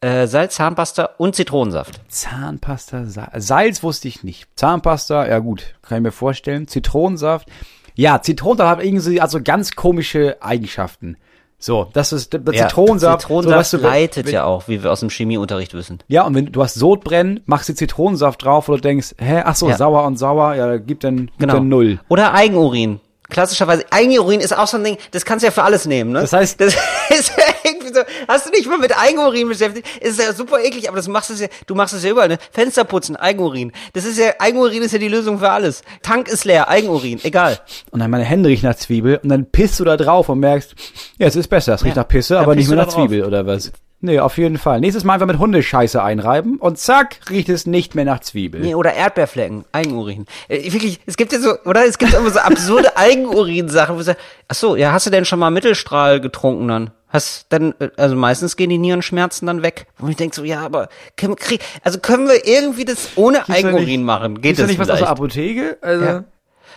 äh, 0.00 0.26
Salz, 0.26 0.54
Zahnpasta 0.56 1.10
und 1.18 1.36
Zitronensaft. 1.36 2.00
Zahnpasta, 2.08 3.04
Sa 3.06 3.28
Salz 3.36 3.82
wusste 3.82 4.08
ich 4.08 4.22
nicht. 4.24 4.48
Zahnpasta, 4.56 5.26
ja 5.28 5.38
gut, 5.38 5.74
kann 5.82 5.98
ich 5.98 6.02
mir 6.02 6.12
vorstellen. 6.12 6.68
Zitronensaft. 6.68 7.48
Ja, 7.94 8.22
Zitronensaft 8.22 8.78
hat 8.78 8.84
irgendwie 8.84 9.20
also 9.20 9.42
ganz 9.42 9.72
komische 9.72 10.38
Eigenschaften. 10.40 11.16
So, 11.62 11.88
das 11.92 12.12
ist 12.14 12.32
der 12.32 12.40
Ja, 12.52 12.66
Zitronensaft. 12.68 13.20
Zitronensaft 13.20 13.70
so, 13.70 13.76
du, 13.76 13.82
leitet 13.84 14.26
wenn, 14.26 14.32
ja 14.34 14.44
auch, 14.44 14.66
wie 14.66 14.82
wir 14.82 14.90
aus 14.90 15.00
dem 15.00 15.10
Chemieunterricht 15.10 15.74
wissen. 15.74 15.98
Ja, 16.08 16.26
und 16.26 16.34
wenn 16.34 16.46
du 16.50 16.62
hast 16.62 16.74
Sodbrennen, 16.74 17.40
machst 17.44 17.68
du 17.68 17.74
Zitronensaft 17.74 18.42
drauf, 18.44 18.66
du 18.66 18.76
denkst, 18.78 19.14
hä, 19.18 19.42
ach 19.44 19.54
so, 19.54 19.68
Ja. 19.68 19.76
sauer 19.76 20.04
und 20.04 20.16
sauer, 20.18 20.54
ja, 20.54 20.78
gibt 20.78 21.04
dann, 21.04 21.26
gibt 21.26 21.38
Genau. 21.38 21.54
dann 21.54 21.68
null. 21.68 22.00
Oder 22.08 22.32
Eigenurin. 22.32 22.98
Klassischerweise, 23.30 23.84
Eigenurin 23.90 24.40
ist 24.40 24.56
auch 24.56 24.66
so 24.66 24.76
ein 24.76 24.84
Ding, 24.84 24.98
das 25.12 25.24
kannst 25.24 25.42
du 25.42 25.46
ja 25.46 25.52
für 25.52 25.62
alles 25.62 25.86
nehmen, 25.86 26.12
ne? 26.12 26.20
Das 26.20 26.32
heißt- 26.32 26.56
das 26.58 26.74
ist 27.08 27.32
ja 27.36 27.44
irgendwie 27.64 27.94
so, 27.94 28.00
hast 28.28 28.46
du 28.46 28.50
dich 28.50 28.66
mal 28.66 28.78
mit 28.78 28.96
Eigenurin 28.96 29.48
beschäftigt? 29.48 29.86
Ist 30.02 30.18
ja 30.20 30.32
super 30.32 30.60
eklig, 30.62 30.88
aber 30.88 30.96
das 30.96 31.08
machst 31.08 31.30
du 31.30 31.34
ja, 31.34 31.48
du 31.66 31.74
machst 31.74 31.94
es 31.94 32.02
ja 32.04 32.10
überall, 32.10 32.28
ne? 32.28 32.38
Fenster 32.52 32.84
putzen, 32.84 33.16
Eigenurin. 33.16 33.72
Das 33.92 34.04
ist 34.04 34.18
ja, 34.18 34.32
Eigenurin 34.38 34.82
ist 34.82 34.92
ja 34.92 34.98
die 34.98 35.08
Lösung 35.08 35.38
für 35.38 35.50
alles. 35.50 35.82
Tank 36.02 36.28
ist 36.28 36.44
leer, 36.44 36.68
Eigenurin, 36.68 37.20
egal. 37.22 37.58
Und 37.90 38.00
dann 38.00 38.10
meine 38.10 38.24
Hände 38.24 38.48
riechen 38.48 38.66
nach 38.68 38.76
Zwiebel 38.76 39.20
und 39.22 39.28
dann 39.28 39.46
pisst 39.46 39.80
du 39.80 39.84
da 39.84 39.96
drauf 39.96 40.28
und 40.28 40.40
merkst, 40.40 40.74
ja, 41.18 41.26
es 41.26 41.36
ist 41.36 41.48
besser, 41.48 41.74
es 41.74 41.84
riecht 41.84 41.96
Ja, 41.96 42.02
nach 42.02 42.08
Pisse, 42.08 42.38
aber 42.38 42.54
nicht 42.54 42.68
mehr 42.68 42.76
nach 42.76 42.84
drauf. 42.86 42.94
Zwiebel 43.06 43.24
oder 43.24 43.46
was? 43.46 43.72
Nee, 44.02 44.18
auf 44.18 44.38
jeden 44.38 44.56
Fall. 44.56 44.80
Nächstes 44.80 45.04
Mal 45.04 45.14
einfach 45.14 45.26
mit 45.26 45.38
Hundescheiße 45.38 46.02
einreiben 46.02 46.56
und 46.56 46.78
zack, 46.78 47.20
riecht 47.28 47.50
es 47.50 47.66
nicht 47.66 47.94
mehr 47.94 48.06
nach 48.06 48.20
Zwiebel. 48.20 48.62
Nee, 48.62 48.74
oder 48.74 48.94
Erdbeerflecken, 48.94 49.64
Eigenurin. 49.72 50.24
Äh, 50.48 50.72
wirklich, 50.72 51.00
es 51.04 51.18
gibt 51.18 51.32
ja 51.34 51.38
so, 51.38 51.58
oder? 51.66 51.84
Es 51.84 51.98
gibt 51.98 52.14
immer 52.14 52.30
so 52.30 52.38
absurde 52.38 52.96
Eigenurin-Sachen. 52.96 53.94
wo 53.94 53.98
du 53.98 54.04
sagst, 54.04 54.20
Ach 54.48 54.54
so, 54.54 54.74
ja, 54.76 54.92
hast 54.92 55.04
du 55.06 55.10
denn 55.10 55.24
schon 55.26 55.38
mal 55.38 55.50
Mittelstrahl 55.50 56.20
getrunken 56.20 56.66
dann? 56.68 56.90
Hast 57.08 57.46
dann, 57.50 57.74
äh, 57.78 57.90
also 57.98 58.16
meistens 58.16 58.56
gehen 58.56 58.70
die 58.70 58.78
Nierenschmerzen 58.78 59.46
dann 59.46 59.62
weg. 59.62 59.86
Wo 59.98 60.08
ich 60.08 60.16
denke 60.16 60.34
so, 60.34 60.44
ja, 60.44 60.60
aber 60.64 60.88
können, 61.18 61.32
wir 61.32 61.36
krieg, 61.36 61.60
also 61.84 61.98
können 61.98 62.26
wir 62.26 62.46
irgendwie 62.46 62.86
das 62.86 63.10
ohne 63.16 63.42
da 63.46 63.52
Eigenurin 63.52 63.84
nicht- 63.86 64.00
machen? 64.00 64.40
Geht 64.40 64.58
das 64.58 64.66
nicht 64.68 64.78
was 64.78 64.88
aus 64.88 64.96
vielleicht? 64.98 65.08
der 65.08 65.10
Apotheke? 65.10 65.78
Also, 65.82 66.04
Ja. 66.04 66.24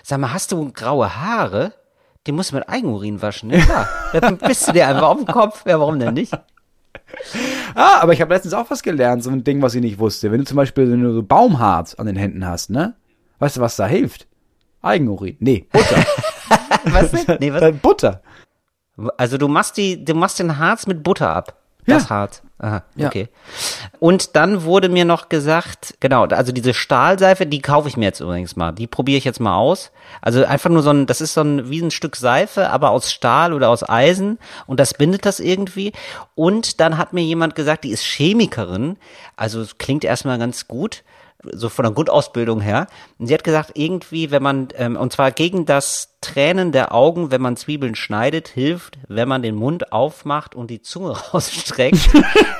Sag 0.03 0.19
mal, 0.19 0.33
hast 0.33 0.51
du 0.51 0.69
graue 0.73 1.15
Haare? 1.15 1.71
Die 2.27 2.31
musst 2.33 2.51
du 2.51 2.55
mit 2.55 2.67
Eigenurin 2.67 3.21
waschen, 3.21 3.49
ja 3.51 3.59
klar. 3.59 3.87
Dann 4.19 4.37
bist 4.37 4.67
du 4.67 4.73
dir 4.73 4.87
einfach 4.87 5.03
auf 5.03 5.17
den 5.17 5.27
Kopf. 5.27 5.63
Ja, 5.65 5.79
warum 5.79 5.99
denn 5.99 6.13
nicht? 6.13 6.33
Ah, 7.75 7.99
aber 8.01 8.13
ich 8.13 8.21
habe 8.21 8.33
letztens 8.33 8.53
auch 8.53 8.69
was 8.69 8.83
gelernt, 8.83 9.23
so 9.23 9.29
ein 9.29 9.43
Ding, 9.43 9.61
was 9.61 9.75
ich 9.75 9.81
nicht 9.81 9.99
wusste. 9.99 10.31
Wenn 10.31 10.39
du 10.39 10.45
zum 10.45 10.57
Beispiel 10.57 10.91
wenn 10.91 11.01
du 11.01 11.13
so 11.13 11.23
Baumharz 11.23 11.95
an 11.95 12.05
den 12.05 12.15
Händen 12.15 12.45
hast, 12.45 12.69
ne? 12.69 12.95
Weißt 13.39 13.57
du, 13.57 13.61
was 13.61 13.75
da 13.75 13.87
hilft? 13.87 14.27
Eigenurin. 14.81 15.37
Nee, 15.39 15.65
Butter. 15.71 16.05
Was 16.85 17.11
denn? 17.11 17.37
Nee, 17.39 17.53
was? 17.53 17.61
Dann 17.61 17.79
Butter. 17.79 18.21
Also 19.17 19.37
du 19.37 19.47
machst 19.47 19.77
die, 19.77 20.03
du 20.03 20.13
machst 20.13 20.39
den 20.39 20.57
Harz 20.57 20.85
mit 20.85 21.01
Butter 21.01 21.29
ab. 21.33 21.57
Das 21.85 22.03
Ja. 22.03 22.09
Harz. 22.09 22.41
Aha, 22.63 22.81
Ja. 22.95 23.07
okay. 23.07 23.27
Und 23.99 24.37
dann 24.37 24.63
wurde 24.63 24.87
mir 24.87 25.03
noch 25.03 25.27
gesagt, 25.27 25.95
genau, 25.99 26.23
also 26.27 26.53
diese 26.53 26.73
Stahlseife, 26.73 27.45
die 27.45 27.61
kaufe 27.61 27.89
ich 27.89 27.97
mir 27.97 28.05
jetzt 28.05 28.21
übrigens 28.21 28.55
mal. 28.55 28.71
Die 28.71 28.87
probiere 28.87 29.17
ich 29.17 29.25
jetzt 29.25 29.41
mal 29.41 29.57
aus. 29.57 29.91
Also 30.21 30.45
einfach 30.45 30.69
nur 30.69 30.81
so 30.81 30.91
ein, 30.91 31.05
das 31.05 31.19
ist 31.19 31.33
so 31.33 31.41
ein, 31.41 31.69
wie 31.69 31.81
ein 31.81 31.91
Stück 31.91 32.15
Seife, 32.15 32.69
aber 32.69 32.91
aus 32.91 33.11
Stahl 33.11 33.51
oder 33.51 33.69
aus 33.69 33.87
Eisen 33.87 34.39
und 34.65 34.79
das 34.79 34.93
bindet 34.93 35.25
das 35.25 35.41
irgendwie. 35.41 35.91
Und 36.35 36.79
dann 36.79 36.97
hat 36.97 37.11
mir 37.11 37.21
jemand 37.23 37.55
gesagt, 37.55 37.83
die 37.83 37.91
ist 37.91 38.03
Chemikerin. 38.03 38.95
Also 39.35 39.65
klingt 39.77 40.05
erstmal 40.05 40.39
ganz 40.39 40.65
gut 40.65 41.03
so 41.51 41.67
von 41.67 41.83
der 41.83 41.93
Grundausbildung 41.93 42.61
her. 42.61 42.87
Und 43.19 43.27
sie 43.27 43.33
hat 43.33 43.43
gesagt, 43.43 43.71
irgendwie, 43.73 44.31
wenn 44.31 44.41
man, 44.41 44.69
ähm, 44.77 44.95
und 44.95 45.11
zwar 45.11 45.31
gegen 45.31 45.65
das 45.65 46.12
Tränen 46.23 46.71
der 46.71 46.93
Augen, 46.93 47.29
wenn 47.31 47.41
man 47.41 47.57
Zwiebeln 47.57 47.95
schneidet, 47.95 48.47
hilft, 48.47 48.97
wenn 49.07 49.27
man 49.27 49.41
den 49.41 49.55
Mund 49.55 49.91
aufmacht 49.91 50.55
und 50.55 50.69
die 50.71 50.81
Zunge 50.81 51.11
rausstreckt, 51.33 52.09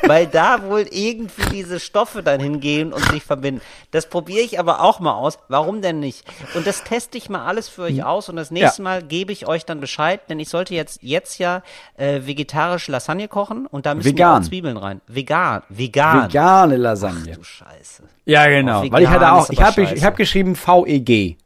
weil 0.07 0.27
da 0.27 0.63
wohl 0.63 0.85
irgendwie 0.91 1.49
diese 1.51 1.79
Stoffe 1.79 2.21
dann 2.21 2.39
hingehen 2.39 2.93
und 2.93 3.03
sich 3.09 3.23
verbinden. 3.23 3.61
Das 3.91 4.07
probiere 4.07 4.41
ich 4.41 4.59
aber 4.59 4.81
auch 4.81 4.99
mal 4.99 5.13
aus. 5.13 5.39
Warum 5.47 5.81
denn 5.81 5.99
nicht? 5.99 6.25
Und 6.53 6.67
das 6.67 6.83
teste 6.83 7.17
ich 7.17 7.29
mal 7.29 7.45
alles 7.45 7.69
für 7.69 7.83
euch 7.83 8.03
aus 8.03 8.29
und 8.29 8.35
das 8.35 8.51
nächste 8.51 8.81
Mal 8.81 9.01
gebe 9.01 9.31
ich 9.31 9.47
euch 9.47 9.65
dann 9.65 9.79
Bescheid, 9.79 10.21
denn 10.29 10.39
ich 10.39 10.49
sollte 10.49 10.75
jetzt, 10.75 11.01
jetzt 11.01 11.39
ja 11.39 11.63
äh, 11.97 12.21
vegetarische 12.25 12.91
Lasagne 12.91 13.27
kochen 13.27 13.65
und 13.65 13.85
da 13.85 13.95
müssen 13.95 14.07
Vegan. 14.07 14.41
auch 14.43 14.47
Zwiebeln 14.47 14.77
rein. 14.77 15.01
Vegan. 15.07 15.63
Vegan. 15.69 16.25
Vegane 16.25 16.77
Lasagne. 16.77 17.33
Du 17.33 17.43
Scheiße. 17.43 18.03
Ja, 18.25 18.47
genau. 18.47 18.83
Weil 18.91 19.03
ich 19.03 19.09
hatte 19.09 19.31
auch, 19.31 19.49
ich 19.49 19.61
habe 19.61 19.83
ich, 19.83 20.03
hab 20.03 20.15
geschrieben 20.15 20.55
VEG. 20.55 21.37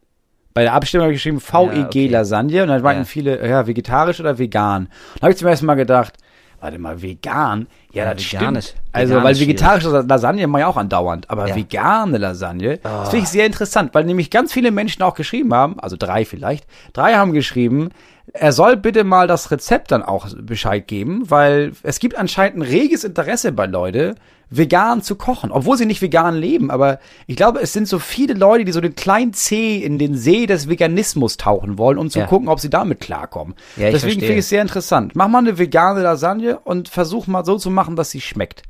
Bei 0.58 0.64
der 0.64 0.72
Abstimmung 0.72 1.04
habe 1.04 1.12
ich 1.14 1.18
geschrieben 1.22 1.40
VEG 1.40 1.76
Ja, 1.76 1.86
okay. 1.86 2.06
Lasagne 2.08 2.62
und 2.62 2.68
dann 2.68 2.82
meinten 2.82 3.02
Ja. 3.02 3.06
viele, 3.06 3.48
ja, 3.48 3.64
vegetarisch 3.68 4.18
oder 4.18 4.38
vegan. 4.38 4.88
Da 5.14 5.22
habe 5.22 5.30
ich 5.30 5.38
zum 5.38 5.46
ersten 5.46 5.66
Mal 5.66 5.76
gedacht, 5.76 6.14
warte 6.60 6.80
mal, 6.80 7.00
vegan? 7.00 7.68
Ja, 7.92 8.06
Ja, 8.06 8.14
das 8.14 8.24
vegan 8.32 8.42
stimmt. 8.42 8.58
ist- 8.58 8.74
also, 8.90 9.12
vegan 9.14 9.24
weil 9.24 9.38
vegetarische 9.38 9.88
Lasagne 10.08 10.48
mache 10.48 10.62
ich 10.62 10.66
auch 10.66 10.76
andauernd, 10.76 11.30
aber 11.30 11.46
Ja. 11.46 11.54
vegane 11.54 12.18
Lasagne, 12.18 12.78
das 12.78 13.10
finde 13.10 13.22
ich 13.22 13.28
sehr 13.28 13.46
interessant, 13.46 13.94
weil 13.94 14.02
nämlich 14.02 14.32
ganz 14.32 14.52
viele 14.52 14.72
Menschen 14.72 15.00
auch 15.04 15.14
geschrieben 15.14 15.54
haben, 15.54 15.78
also 15.78 15.94
drei 15.96 16.24
vielleicht, 16.24 16.66
drei 16.92 17.14
haben 17.14 17.32
geschrieben, 17.32 17.90
er 18.34 18.52
soll 18.52 18.76
bitte 18.76 19.04
mal 19.04 19.26
das 19.26 19.50
Rezept 19.50 19.90
dann 19.92 20.02
auch 20.02 20.28
Bescheid 20.40 20.86
geben, 20.86 21.30
weil 21.30 21.72
es 21.82 21.98
gibt 21.98 22.16
anscheinend 22.16 22.58
ein 22.58 22.62
reges 22.62 23.04
Interesse 23.04 23.52
bei 23.52 23.66
Leute, 23.66 24.14
vegan 24.50 25.02
zu 25.02 25.16
kochen, 25.16 25.50
obwohl 25.52 25.76
sie 25.76 25.84
nicht 25.84 26.00
vegan 26.00 26.34
leben. 26.34 26.70
Aber 26.70 27.00
ich 27.26 27.36
glaube, 27.36 27.60
es 27.60 27.72
sind 27.72 27.86
so 27.86 27.98
viele 27.98 28.34
Leute, 28.34 28.64
die 28.64 28.72
so 28.72 28.80
den 28.80 28.94
kleinen 28.94 29.34
Zeh 29.34 29.76
in 29.78 29.98
den 29.98 30.14
See 30.16 30.46
des 30.46 30.68
Veganismus 30.68 31.36
tauchen 31.36 31.76
wollen, 31.78 31.98
um 31.98 32.08
zu 32.08 32.20
Ja. 32.20 32.26
gucken, 32.26 32.48
ob 32.48 32.58
sie 32.60 32.70
damit 32.70 33.00
klarkommen. 33.00 33.54
Ja, 33.76 33.90
Deswegen 33.90 34.20
finde 34.20 34.34
ich 34.34 34.38
es 34.40 34.48
sehr 34.48 34.62
interessant. 34.62 35.14
Mach 35.14 35.28
mal 35.28 35.38
eine 35.38 35.58
vegane 35.58 36.02
Lasagne 36.02 36.58
und 36.60 36.88
versuch 36.88 37.26
mal 37.26 37.44
so 37.44 37.58
zu 37.58 37.70
machen, 37.70 37.94
dass 37.96 38.10
sie 38.10 38.20
schmeckt. 38.20 38.62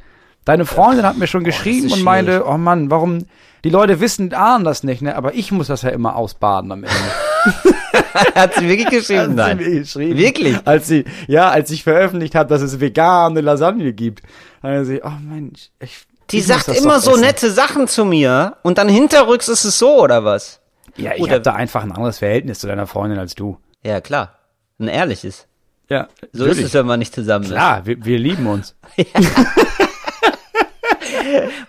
Deine 0.44 0.66
Freundin 0.66 1.04
hat 1.06 1.18
mir 1.18 1.26
schon 1.26 1.44
geschrieben 1.44 1.86
ist 1.88 1.92
und 1.92 2.02
meinte, 2.02 2.44
oh 2.46 2.56
Mann, 2.58 2.90
warum, 2.90 3.26
die 3.64 3.70
Leute 3.70 4.00
wissen, 4.00 4.32
ahnen 4.32 4.64
das 4.64 4.82
nicht, 4.82 5.02
ne? 5.02 5.14
Aber 5.14 5.34
ich 5.34 5.52
muss 5.52 5.66
das 5.68 5.82
ja 5.82 5.90
immer 5.90 6.16
ausbaden 6.16 6.72
am 6.72 6.84
Ende. 6.84 6.94
Hat 8.34 8.54
sie 8.54 8.68
wirklich 8.68 8.88
geschrieben? 8.88 9.40
Hat 9.40 9.58
sie 9.58 9.78
geschrieben. 9.80 10.16
Wirklich? 10.18 10.56
Als 10.64 10.88
sie, 10.88 11.04
ja, 11.26 11.48
als 11.50 11.70
ich 11.70 11.82
veröffentlicht 11.82 12.34
habe, 12.34 12.48
dass 12.48 12.62
es 12.62 12.80
vegane 12.80 13.40
Lasagne 13.40 13.92
gibt. 13.92 14.22
Dann 14.62 14.78
hat 14.78 14.86
sie, 14.86 15.00
oh 15.02 15.10
Mensch, 15.20 15.70
ich, 15.80 16.06
Die 16.30 16.38
ich 16.38 16.46
sagt 16.46 16.68
immer 16.68 17.00
so 17.00 17.12
essen. 17.12 17.20
nette 17.22 17.50
Sachen 17.50 17.86
zu 17.88 18.04
mir 18.04 18.56
und 18.62 18.78
dann 18.78 18.88
hinterrücks 18.88 19.48
ist 19.48 19.64
es 19.64 19.78
so, 19.78 20.02
oder 20.02 20.24
was? 20.24 20.60
Ja, 20.96 21.12
ich 21.14 21.30
habe 21.30 21.40
da 21.40 21.52
einfach 21.54 21.82
ein 21.84 21.92
anderes 21.92 22.18
Verhältnis 22.18 22.58
zu 22.58 22.66
deiner 22.66 22.86
Freundin 22.88 23.18
als 23.18 23.34
du. 23.34 23.58
Ja, 23.84 24.00
klar. 24.00 24.34
Ein 24.80 24.88
ehrliches. 24.88 25.46
Ja, 25.88 26.08
So 26.32 26.44
ist 26.44 26.60
es, 26.60 26.74
wenn 26.74 26.86
man 26.86 26.98
nicht 26.98 27.14
zusammen 27.14 27.44
ist. 27.44 27.52
Klar, 27.52 27.86
wir, 27.86 28.04
wir 28.04 28.18
lieben 28.18 28.46
uns. 28.46 28.74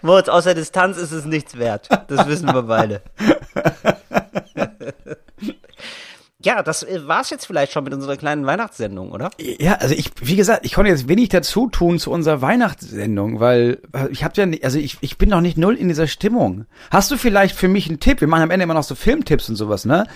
Moritz, 0.02 0.28
außer 0.30 0.54
Distanz 0.56 0.98
ist 0.98 1.12
es 1.12 1.26
nichts 1.26 1.58
wert. 1.58 1.88
Das 2.08 2.28
wissen 2.28 2.48
wir 2.54 2.64
beide. 2.64 3.02
ja, 6.42 6.64
das 6.64 6.84
äh, 6.84 7.06
war's 7.06 7.30
jetzt 7.30 7.46
vielleicht 7.46 7.74
schon 7.74 7.84
mit 7.84 7.94
unserer 7.94 8.16
kleinen 8.16 8.46
Weihnachtssendung, 8.46 9.12
oder? 9.12 9.30
Ja, 9.40 9.74
also 9.74 9.94
ich, 9.94 10.12
wie 10.22 10.38
gesagt, 10.38 10.66
ich 10.66 10.74
konnte 10.74 10.90
jetzt 10.90 11.10
wenig 11.10 11.30
dazu 11.30 11.68
tun 11.68 12.00
zu 12.00 12.12
unserer 12.12 12.42
Weihnachtssendung, 12.42 13.40
weil 13.40 13.80
ich 14.10 14.24
habe 14.24 14.34
ja, 14.38 14.46
nicht, 14.46 14.64
also 14.64 14.80
ich, 14.80 14.98
ich 15.02 15.18
bin 15.18 15.30
noch 15.30 15.42
nicht 15.42 15.58
null 15.58 15.76
in 15.76 15.90
dieser 15.90 16.08
Stimmung. 16.08 16.66
Hast 16.92 17.12
du 17.12 17.18
vielleicht 17.18 17.56
für 17.56 17.68
mich 17.68 17.90
einen 17.90 18.00
Tipp? 18.00 18.22
Wir 18.22 18.28
machen 18.28 18.44
am 18.44 18.52
Ende 18.52 18.64
immer 18.64 18.74
noch 18.74 18.84
so 18.84 18.96
Filmtipps 18.96 19.50
und 19.50 19.58
sowas, 19.58 19.86
ne? 19.86 20.08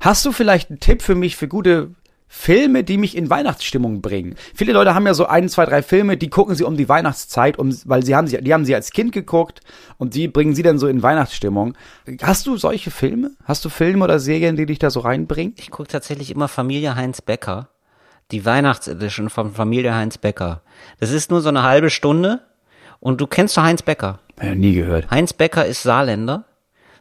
Hast 0.00 0.24
du 0.24 0.32
vielleicht 0.32 0.70
einen 0.70 0.80
Tipp 0.80 1.02
für 1.02 1.14
mich 1.14 1.36
für 1.36 1.48
gute 1.48 1.90
Filme, 2.28 2.84
die 2.84 2.98
mich 2.98 3.16
in 3.16 3.30
Weihnachtsstimmung 3.30 4.02
bringen? 4.02 4.36
Viele 4.54 4.74
Leute 4.74 4.94
haben 4.94 5.06
ja 5.06 5.14
so 5.14 5.26
ein, 5.26 5.48
zwei, 5.48 5.64
drei 5.64 5.82
Filme, 5.82 6.16
die 6.16 6.28
gucken 6.28 6.54
sie 6.54 6.64
um 6.64 6.76
die 6.76 6.88
Weihnachtszeit, 6.88 7.58
um, 7.58 7.74
weil 7.86 8.04
sie 8.04 8.14
haben 8.14 8.26
sie, 8.26 8.38
die 8.42 8.52
haben 8.52 8.66
sie 8.66 8.74
als 8.74 8.90
Kind 8.90 9.12
geguckt 9.12 9.60
und 9.96 10.14
die 10.14 10.28
bringen 10.28 10.54
sie 10.54 10.62
dann 10.62 10.78
so 10.78 10.88
in 10.88 11.02
Weihnachtsstimmung. 11.02 11.74
Hast 12.22 12.46
du 12.46 12.56
solche 12.56 12.90
Filme? 12.90 13.30
Hast 13.44 13.64
du 13.64 13.70
Filme 13.70 14.04
oder 14.04 14.20
Serien, 14.20 14.56
die 14.56 14.66
dich 14.66 14.78
da 14.78 14.90
so 14.90 15.00
reinbringen? 15.00 15.54
Ich 15.56 15.70
gucke 15.70 15.88
tatsächlich 15.88 16.30
immer 16.30 16.48
Familie 16.48 16.94
Heinz 16.94 17.22
Becker. 17.22 17.68
Die 18.30 18.44
Weihnachtsedition 18.44 19.30
von 19.30 19.54
Familie 19.54 19.94
Heinz 19.94 20.18
Becker. 20.18 20.60
Das 21.00 21.10
ist 21.10 21.30
nur 21.30 21.40
so 21.40 21.48
eine 21.48 21.62
halbe 21.62 21.88
Stunde. 21.88 22.42
Und 23.00 23.20
du 23.20 23.26
kennst 23.26 23.56
doch 23.56 23.62
Heinz 23.62 23.82
Becker. 23.82 24.18
Ja, 24.42 24.54
nie 24.54 24.74
gehört. 24.74 25.10
Heinz 25.10 25.32
Becker 25.32 25.64
ist 25.64 25.82
Saarländer. 25.82 26.44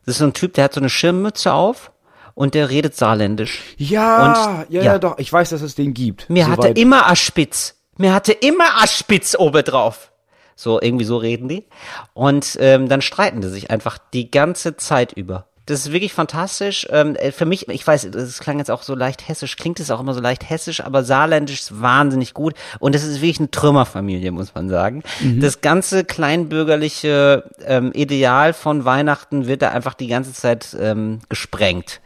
Das 0.06 0.16
ist 0.16 0.20
so 0.20 0.26
ein 0.26 0.34
Typ, 0.34 0.54
der 0.54 0.64
hat 0.64 0.74
so 0.74 0.80
eine 0.80 0.90
Schirmmütze 0.90 1.52
auf 1.52 1.92
und 2.38 2.54
der 2.54 2.70
redet 2.70 2.96
saarländisch. 2.96 3.64
Ja, 3.78 4.26
Und- 4.28 4.70
ja, 4.70 4.82
ja. 4.82 4.84
ja, 4.84 5.00
doch. 5.00 5.18
Ich 5.18 5.34
weiß, 5.34 5.50
dass 5.50 5.64
es 5.64 5.74
den 5.74 5.96
gibt. 5.96 6.30
Mir 6.30 6.48
hatte 6.48 6.62
Soweit. 6.68 6.78
immer 6.78 7.10
Aschspitz. 7.10 7.76
Mir 7.98 8.14
hatte 8.14 8.32
immer 8.32 8.80
Aschspitz 8.84 9.36
obendrauf. 9.36 10.12
So, 10.56 10.80
irgendwie 10.80 11.04
so 11.06 11.18
reden 11.18 11.48
die. 11.50 11.66
Und 12.14 12.56
ähm, 12.62 12.88
dann 12.90 13.02
streiten 13.02 13.42
die 13.42 13.48
sich 13.48 13.72
einfach 13.72 13.98
die 14.14 14.30
ganze 14.30 14.78
Zeit 14.78 15.14
über. 15.14 15.48
Das 15.66 15.80
ist 15.80 15.92
wirklich 15.92 16.14
fantastisch. 16.14 16.88
Ähm, 16.92 17.16
äh, 17.16 17.32
für 17.32 17.46
mich, 17.46 17.68
ich 17.70 17.86
weiß, 17.86 18.08
das 18.12 18.40
klang 18.40 18.60
jetzt 18.60 18.70
auch 18.70 18.84
so 18.84 18.94
leicht 18.94 19.28
hessisch, 19.28 19.56
klingt 19.58 19.80
es 19.80 19.90
auch 19.90 20.00
immer 20.00 20.14
so 20.14 20.22
leicht 20.22 20.48
hessisch, 20.48 20.82
aber 20.82 21.04
saarländisch 21.04 21.60
ist 21.62 21.82
wahnsinnig 21.82 22.36
gut. 22.36 22.54
Und 22.78 22.94
es 22.94 23.04
ist 23.04 23.16
wirklich 23.22 23.40
eine 23.40 23.50
Trümmerfamilie, 23.50 24.32
muss 24.32 24.54
man 24.54 24.70
sagen. 24.70 25.02
Das 25.40 25.62
ganze 25.62 26.06
kleinbürgerliche 26.06 27.46
ähm, 27.66 27.92
Ideal 27.94 28.54
von 28.54 28.86
Weihnachten 28.86 29.48
wird 29.48 29.64
da 29.64 29.70
einfach 29.72 29.96
die 29.96 30.08
ganze 30.08 30.34
Zeit 30.34 30.78
ähm, 30.80 31.20
gesprengt. 31.30 32.00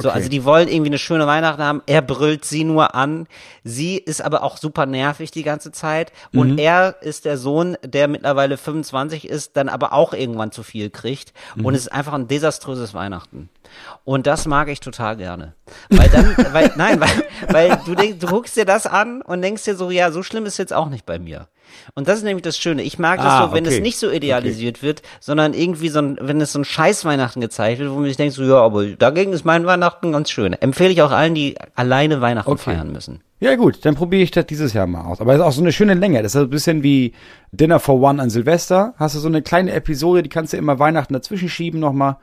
So, 0.00 0.10
also 0.10 0.28
die 0.28 0.44
wollen 0.44 0.68
irgendwie 0.68 0.90
eine 0.90 0.98
schöne 0.98 1.26
Weihnachten 1.26 1.62
haben. 1.62 1.82
Er 1.86 2.02
brüllt 2.02 2.44
sie 2.44 2.64
nur 2.64 2.94
an. 2.94 3.26
Sie 3.64 3.96
ist 3.98 4.22
aber 4.22 4.42
auch 4.44 4.56
super 4.56 4.86
nervig 4.86 5.32
die 5.32 5.42
ganze 5.42 5.72
Zeit. 5.72 6.12
Und 6.32 6.58
er 6.58 6.96
ist 7.02 7.24
der 7.24 7.36
Sohn, 7.36 7.76
der 7.84 8.06
mittlerweile 8.06 8.56
25 8.56 9.28
ist, 9.28 9.56
dann 9.56 9.68
aber 9.68 9.92
auch 9.92 10.12
irgendwann 10.12 10.52
zu 10.52 10.62
viel 10.62 10.90
kriegt. 10.90 11.32
Und 11.62 11.74
es 11.74 11.82
ist 11.82 11.92
einfach 11.92 12.12
ein 12.12 12.28
desaströses 12.28 12.94
Weihnachten. 12.94 13.48
Und 14.04 14.26
das 14.26 14.46
mag 14.46 14.68
ich 14.68 14.80
total 14.80 15.16
gerne. 15.16 15.54
Weil 15.90 16.08
dann, 16.08 16.36
weil, 16.52 16.72
nein, 16.76 17.00
weil, 17.00 17.24
weil 17.48 17.80
du 17.84 17.94
denkst, 17.94 18.18
du 18.20 18.26
guckst 18.28 18.56
dir 18.56 18.64
das 18.64 18.86
an 18.86 19.20
und 19.22 19.42
denkst 19.42 19.64
dir 19.64 19.74
so, 19.74 19.90
ja, 19.90 20.10
so 20.10 20.22
schlimm 20.22 20.46
ist 20.46 20.58
jetzt 20.58 20.72
auch 20.72 20.88
nicht 20.88 21.06
bei 21.06 21.18
mir. 21.18 21.48
Und 21.94 22.08
das 22.08 22.18
ist 22.18 22.24
nämlich 22.24 22.42
das 22.42 22.58
Schöne. 22.58 22.82
Ich 22.82 22.98
mag 22.98 23.18
das 23.18 23.26
Ah, 23.26 23.46
so, 23.48 23.54
wenn 23.54 23.66
okay. 23.66 23.76
es 23.76 23.80
nicht 23.80 23.98
so 23.98 24.10
idealisiert 24.10 24.82
wird, 24.82 25.02
sondern 25.20 25.54
irgendwie 25.54 25.88
so 25.88 26.00
ein, 26.00 26.18
wenn 26.20 26.40
es 26.40 26.52
so 26.52 26.58
ein 26.60 26.64
Scheiß 26.64 27.04
Weihnachten 27.04 27.40
gezeigt 27.40 27.80
wird, 27.80 27.90
wo 27.90 27.96
man 27.96 28.04
sich 28.04 28.16
denkt, 28.16 28.34
so, 28.34 28.42
ja, 28.42 28.56
aber 28.60 28.86
dagegen 28.86 29.32
ist 29.32 29.44
mein 29.44 29.66
Weihnachten 29.66 30.12
ganz 30.12 30.30
schön. 30.30 30.52
Empfehle 30.52 30.90
ich 30.90 31.02
auch 31.02 31.10
allen, 31.12 31.34
die 31.34 31.56
alleine 31.74 32.20
Weihnachten 32.20 32.50
Okay. 32.50 32.62
feiern 32.74 32.92
müssen. 32.92 33.20
Ja 33.40 33.54
gut, 33.54 33.84
dann 33.84 33.94
probiere 33.94 34.22
ich 34.22 34.32
das 34.32 34.46
dieses 34.46 34.72
Jahr 34.72 34.86
mal 34.88 35.04
aus. 35.04 35.20
Aber 35.20 35.32
es 35.32 35.38
ist 35.38 35.44
auch 35.44 35.52
so 35.52 35.60
eine 35.60 35.72
schöne 35.72 35.94
Länge. 35.94 36.22
Das 36.22 36.34
ist 36.34 36.40
ein 36.40 36.50
bisschen 36.50 36.82
wie 36.82 37.12
Dinner 37.52 37.78
for 37.78 38.00
One 38.00 38.20
an 38.20 38.30
Silvester. 38.30 38.94
Hast 38.96 39.14
du 39.14 39.20
so 39.20 39.28
eine 39.28 39.42
kleine 39.42 39.72
Episode, 39.72 40.24
die 40.24 40.28
kannst 40.28 40.52
du 40.52 40.56
immer 40.56 40.78
Weihnachten 40.80 41.12
dazwischen 41.14 41.48
schieben 41.48 41.78
nochmal. 41.78 42.16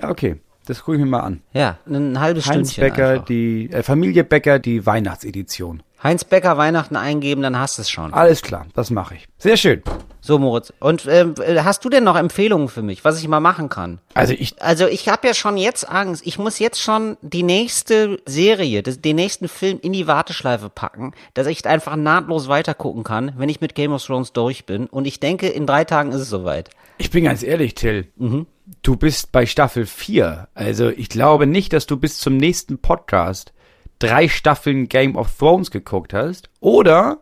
Ja, 0.00 0.10
okay. 0.10 0.36
Das 0.68 0.84
gucke 0.84 0.98
ich 0.98 1.02
mir 1.02 1.08
mal 1.08 1.20
an. 1.20 1.40
Ja, 1.54 1.78
ein 1.86 2.20
halbes 2.20 2.46
Heinz 2.46 2.72
Stündchen 2.72 2.94
Becker, 2.94 3.08
einfach. 3.08 3.24
die 3.24 3.70
äh, 3.72 3.82
Familie 3.82 4.22
Becker, 4.22 4.58
die 4.58 4.84
Weihnachtsedition. 4.84 5.82
Heinz 6.02 6.24
Becker 6.24 6.58
Weihnachten 6.58 6.94
eingeben, 6.94 7.40
dann 7.40 7.58
hast 7.58 7.78
du 7.78 7.82
es 7.82 7.90
schon. 7.90 8.12
Alles 8.12 8.42
klar, 8.42 8.66
das 8.74 8.90
mache 8.90 9.14
ich. 9.14 9.26
Sehr 9.38 9.56
schön. 9.56 9.82
So, 10.20 10.38
Moritz. 10.38 10.74
Und 10.78 11.06
ähm, 11.08 11.34
äh, 11.42 11.60
hast 11.62 11.86
du 11.86 11.88
denn 11.88 12.04
noch 12.04 12.16
Empfehlungen 12.16 12.68
für 12.68 12.82
mich, 12.82 13.02
was 13.02 13.18
ich 13.18 13.26
mal 13.28 13.40
machen 13.40 13.70
kann? 13.70 13.98
Also 14.12 14.34
ich, 14.34 14.60
Also 14.60 14.86
ich 14.86 15.08
habe 15.08 15.26
ja 15.26 15.32
schon 15.32 15.56
jetzt 15.56 15.88
Angst. 15.88 16.26
Ich 16.26 16.38
muss 16.38 16.58
jetzt 16.58 16.82
schon 16.82 17.16
die 17.22 17.42
nächste 17.42 18.20
Serie, 18.26 18.82
das, 18.82 19.00
den 19.00 19.16
nächsten 19.16 19.48
Film 19.48 19.78
in 19.80 19.94
die 19.94 20.06
Warteschleife 20.06 20.68
packen, 20.68 21.14
dass 21.32 21.46
ich 21.46 21.64
einfach 21.66 21.96
nahtlos 21.96 22.48
weitergucken 22.48 23.04
kann, 23.04 23.32
wenn 23.38 23.48
ich 23.48 23.62
mit 23.62 23.74
Game 23.74 23.92
of 23.92 24.04
Thrones 24.04 24.34
durch 24.34 24.66
bin. 24.66 24.86
Und 24.86 25.06
ich 25.06 25.18
denke, 25.18 25.48
in 25.48 25.66
drei 25.66 25.84
Tagen 25.84 26.12
ist 26.12 26.20
es 26.20 26.28
soweit. 26.28 26.68
ich 26.98 27.10
bin 27.10 27.24
ganz 27.24 27.42
ehrlich, 27.42 27.74
Till. 27.74 28.08
Mhm. 28.16 28.46
Du 28.82 28.96
bist 28.96 29.32
bei 29.32 29.46
Staffel 29.46 29.86
4. 29.86 30.48
Also 30.54 30.90
ich 30.90 31.08
glaube 31.08 31.46
nicht, 31.46 31.72
dass 31.72 31.86
du 31.86 31.96
bis 31.96 32.18
zum 32.18 32.36
nächsten 32.36 32.78
Podcast 32.78 33.52
drei 33.98 34.28
Staffeln 34.28 34.88
Game 34.88 35.16
of 35.16 35.36
Thrones 35.38 35.70
geguckt 35.70 36.12
hast. 36.12 36.50
Oder 36.60 37.18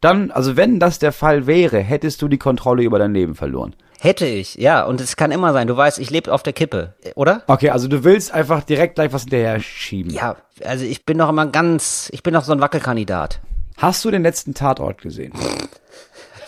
dann, 0.00 0.32
also 0.32 0.56
wenn 0.56 0.80
das 0.80 0.98
der 0.98 1.12
Fall 1.12 1.46
wäre, 1.46 1.78
hättest 1.78 2.20
du 2.20 2.28
die 2.28 2.38
Kontrolle 2.38 2.82
über 2.82 2.98
dein 2.98 3.14
Leben 3.14 3.36
verloren. 3.36 3.76
Hätte 4.00 4.26
ich, 4.26 4.56
ja. 4.56 4.84
Und 4.84 5.00
es 5.00 5.14
kann 5.14 5.30
immer 5.30 5.52
sein. 5.52 5.68
Du 5.68 5.76
weißt, 5.76 6.00
ich 6.00 6.10
lebe 6.10 6.32
auf 6.32 6.42
der 6.42 6.52
Kippe, 6.52 6.94
oder? 7.14 7.44
Okay, 7.46 7.70
also 7.70 7.86
du 7.86 8.02
willst 8.02 8.34
einfach 8.34 8.64
direkt 8.64 8.96
gleich 8.96 9.12
was 9.12 9.22
hinterher 9.22 9.60
schieben. 9.60 10.12
Ja, 10.12 10.36
also 10.64 10.84
ich 10.84 11.06
bin 11.06 11.18
doch 11.18 11.28
immer 11.28 11.46
ganz, 11.46 12.10
ich 12.12 12.24
bin 12.24 12.34
doch 12.34 12.42
so 12.42 12.52
ein 12.52 12.60
Wackelkandidat. 12.60 13.40
Hast 13.76 14.04
du 14.04 14.10
den 14.10 14.24
letzten 14.24 14.54
Tatort 14.54 15.00
gesehen? 15.00 15.32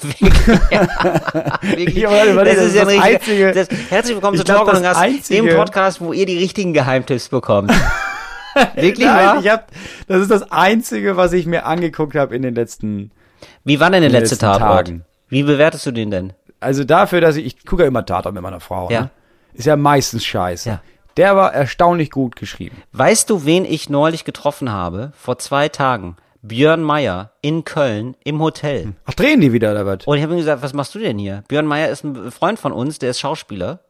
Wirklich. 1.63 1.97
Ja, 1.97 2.11
warte, 2.11 2.37
warte, 2.37 2.55
das 2.55 2.65
ist 2.67 2.75
ja 2.75 2.85
das 2.85 2.93
richtiger- 2.93 3.05
Einzige- 3.05 3.53
Das, 3.53 3.69
herzlich 3.91 4.15
willkommen 4.17 4.37
zu 4.37 4.45
Talk 4.45 4.73
und 4.73 4.83
Gast, 4.83 5.31
dem 5.31 5.49
Podcast, 5.49 6.01
wo 6.01 6.13
ihr 6.13 6.27
die 6.27 6.39
richtigen 6.39 6.73
Geheimtipps 6.73 7.29
bekommt. 7.29 7.73
Wirklich 8.77 9.07
Nein, 9.07 9.39
ich 9.41 9.49
hab, 9.51 9.69
das 10.07 10.21
ist 10.23 10.31
das 10.31 10.51
Einzige, 10.53 11.17
was 11.17 11.33
ich 11.33 11.47
mir 11.47 11.67
angeguckt 11.67 12.15
habe 12.15 12.37
in 12.37 12.43
den 12.43 12.55
letzten. 12.55 13.11
Wie 13.65 13.81
war 13.81 13.91
denn 13.91 14.03
der 14.03 14.11
letzte 14.11 14.35
letzten 14.37 14.47
Tatort? 14.47 14.87
Tagen. 14.87 15.05
Wie 15.29 15.43
bewertest 15.43 15.87
du 15.87 15.91
den 15.91 16.11
denn? 16.11 16.33
Also 16.61 16.85
dafür, 16.85 17.21
dass 17.21 17.37
ich, 17.37 17.47
ich 17.47 17.67
gucke 17.67 17.83
ja 17.83 17.89
immer 17.89 18.07
Tatort 18.07 18.35
mit 18.35 18.43
meiner 18.43 18.61
Frau. 18.61 18.91
Ja. 18.91 19.01
Ne? 19.03 19.11
Ist 19.55 19.67
ja 19.67 19.77
meistens 19.77 20.25
scheiße. 20.25 20.69
Ja. 20.69 20.83
Der 21.17 21.37
war 21.37 21.53
erstaunlich 21.53 22.11
gut 22.11 22.37
geschrieben. 22.37 22.77
Weißt 22.93 23.29
du, 23.31 23.45
wen 23.45 23.65
ich 23.65 23.89
neulich 23.91 24.25
getroffen 24.25 24.71
habe? 24.71 25.13
Vor 25.17 25.39
zwei 25.39 25.69
Tagen. 25.69 26.17
Björn 26.47 26.83
Meyer 26.83 27.31
in 27.41 27.65
Köln 27.65 28.19
im 28.23 28.39
Hotel. 28.39 28.93
Ach, 29.07 29.15
drehen 29.15 29.41
die 29.41 29.55
wieder 29.55 29.71
oder 29.71 29.87
was? 29.87 30.07
Und 30.07 30.19
ich 30.19 30.23
habe 30.23 30.35
ihm 30.35 30.39
gesagt, 30.39 30.63
was 30.63 30.75
machst 30.75 30.95
du 30.95 30.99
denn 30.99 31.17
hier? 31.19 31.43
Björn 31.49 31.65
Meyer 31.65 31.89
ist 31.89 32.05
ein 32.05 32.31
Freund 32.31 32.59
von 32.59 32.71
uns, 32.71 32.99
der 32.99 33.09
ist 33.09 33.19
Schauspieler. 33.19 33.81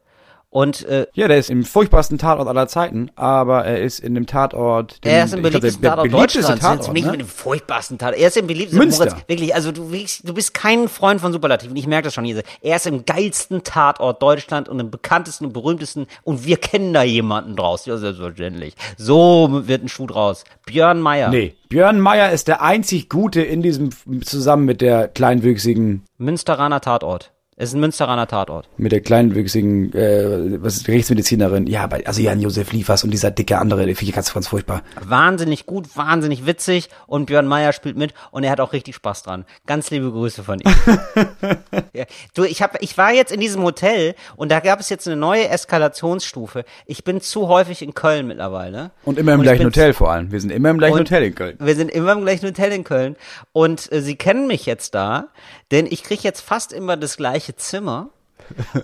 Und 0.54 0.86
äh, 0.86 1.08
Ja, 1.14 1.26
der 1.26 1.38
ist 1.38 1.50
im 1.50 1.64
furchtbarsten 1.64 2.16
Tatort 2.16 2.46
aller 2.46 2.68
Zeiten, 2.68 3.10
aber 3.16 3.64
er 3.64 3.82
ist 3.82 3.98
in 3.98 4.14
dem 4.14 4.26
Tatort. 4.26 5.04
Dem, 5.04 5.10
er 5.10 5.24
ist 5.24 5.34
im 5.34 5.44
ich 5.44 5.50
glaub, 5.50 5.52
der- 5.52 5.58
beliebtesten 5.58 5.82
der 5.82 5.90
Tatort 5.90 6.10
beliebteste 6.12 6.40
Deutschlands. 6.52 6.62
Tatort, 6.62 6.92
nicht 6.92 7.04
ne? 7.06 7.10
mit 7.10 7.20
dem 7.22 7.26
furchtbarsten 7.26 7.98
Tatort. 7.98 8.20
Er 8.20 8.28
ist 8.28 8.36
im 8.36 8.46
beliebtesten 8.46 8.78
Münster. 8.78 9.04
Moritz, 9.06 9.24
wirklich, 9.26 9.52
also 9.52 9.72
du, 9.72 9.90
du 9.90 10.32
bist 10.34 10.54
kein 10.54 10.88
Freund 10.88 11.20
von 11.20 11.32
Superlativen. 11.32 11.74
Ich 11.74 11.88
merke 11.88 12.04
das 12.04 12.14
schon 12.14 12.24
hier. 12.24 12.40
Er 12.62 12.76
ist 12.76 12.86
im 12.86 13.04
geilsten 13.04 13.64
Tatort 13.64 14.22
Deutschland 14.22 14.68
und 14.68 14.78
im 14.78 14.92
bekanntesten 14.92 15.46
und 15.46 15.52
berühmtesten 15.54 16.06
und 16.22 16.46
wir 16.46 16.56
kennen 16.58 16.94
da 16.94 17.02
jemanden 17.02 17.56
draus. 17.56 17.84
Ja, 17.86 17.96
selbstverständlich. 17.96 18.76
So 18.96 19.62
wird 19.66 19.82
ein 19.82 19.88
Schuh 19.88 20.06
draus. 20.06 20.44
Björn 20.66 21.00
Meyer. 21.00 21.30
Nee, 21.30 21.56
Björn 21.68 21.98
Meyer 21.98 22.30
ist 22.30 22.46
der 22.46 22.62
einzig 22.62 23.08
Gute 23.08 23.42
in 23.42 23.60
diesem, 23.60 23.90
zusammen 24.22 24.66
mit 24.66 24.80
der 24.80 25.08
kleinwüchsigen. 25.08 26.04
Münsteraner 26.18 26.80
Tatort. 26.80 27.32
Es 27.56 27.68
ist 27.68 27.74
ein 27.76 27.80
Münsteraner 27.80 28.26
Tatort. 28.26 28.68
Mit 28.78 28.90
der 28.90 29.00
kleinwüchsigen 29.00 29.92
äh, 29.92 30.60
was 30.60 30.74
ist, 30.76 30.88
die 30.88 30.90
Rechtsmedizinerin. 30.90 31.68
Ja, 31.68 31.86
bei, 31.86 32.04
also 32.04 32.20
Jan-Josef 32.20 32.72
Liefers 32.72 33.04
und 33.04 33.12
dieser 33.12 33.30
dicke 33.30 33.58
andere, 33.58 33.88
ich 33.88 34.12
ganz, 34.12 34.34
ganz 34.34 34.48
furchtbar. 34.48 34.82
Wahnsinnig 35.00 35.64
gut, 35.64 35.96
wahnsinnig 35.96 36.46
witzig 36.46 36.88
und 37.06 37.26
Björn 37.26 37.46
Meyer 37.46 37.72
spielt 37.72 37.96
mit 37.96 38.12
und 38.32 38.42
er 38.42 38.50
hat 38.50 38.58
auch 38.58 38.72
richtig 38.72 38.96
Spaß 38.96 39.22
dran. 39.22 39.44
Ganz 39.66 39.92
liebe 39.92 40.10
Grüße 40.10 40.42
von 40.42 40.58
ihm. 40.58 40.74
ja. 41.92 42.06
Du, 42.34 42.42
ich 42.42 42.60
hab, 42.60 42.82
ich 42.82 42.98
war 42.98 43.12
jetzt 43.12 43.30
in 43.30 43.38
diesem 43.38 43.62
Hotel 43.62 44.16
und 44.34 44.50
da 44.50 44.58
gab 44.58 44.80
es 44.80 44.88
jetzt 44.88 45.06
eine 45.06 45.16
neue 45.16 45.48
Eskalationsstufe. 45.48 46.64
Ich 46.86 47.04
bin 47.04 47.20
zu 47.20 47.46
häufig 47.46 47.82
in 47.82 47.94
Köln 47.94 48.26
mittlerweile. 48.26 48.90
Und 49.04 49.16
immer 49.16 49.32
im 49.32 49.40
ich 49.42 49.44
gleichen 49.44 49.66
Hotel 49.66 49.92
vor 49.92 50.10
allem. 50.10 50.32
Wir 50.32 50.40
sind 50.40 50.50
immer 50.50 50.70
im 50.70 50.78
gleichen 50.78 50.94
Und 50.94 51.00
Hotel 51.02 51.22
in 51.22 51.34
Köln. 51.36 51.56
Wir 51.60 51.76
sind 51.76 51.92
immer 51.92 52.12
im 52.12 52.22
gleichen 52.22 52.46
Hotel 52.46 52.72
in 52.72 52.82
Köln. 52.82 53.14
Und 53.52 53.92
äh, 53.92 54.02
sie 54.02 54.16
kennen 54.16 54.48
mich 54.48 54.66
jetzt 54.66 54.96
da, 54.96 55.28
denn 55.74 55.86
ich 55.90 56.04
krieg 56.04 56.22
jetzt 56.22 56.40
fast 56.40 56.72
immer 56.72 56.96
das 56.96 57.16
gleiche 57.16 57.56
Zimmer. 57.56 58.10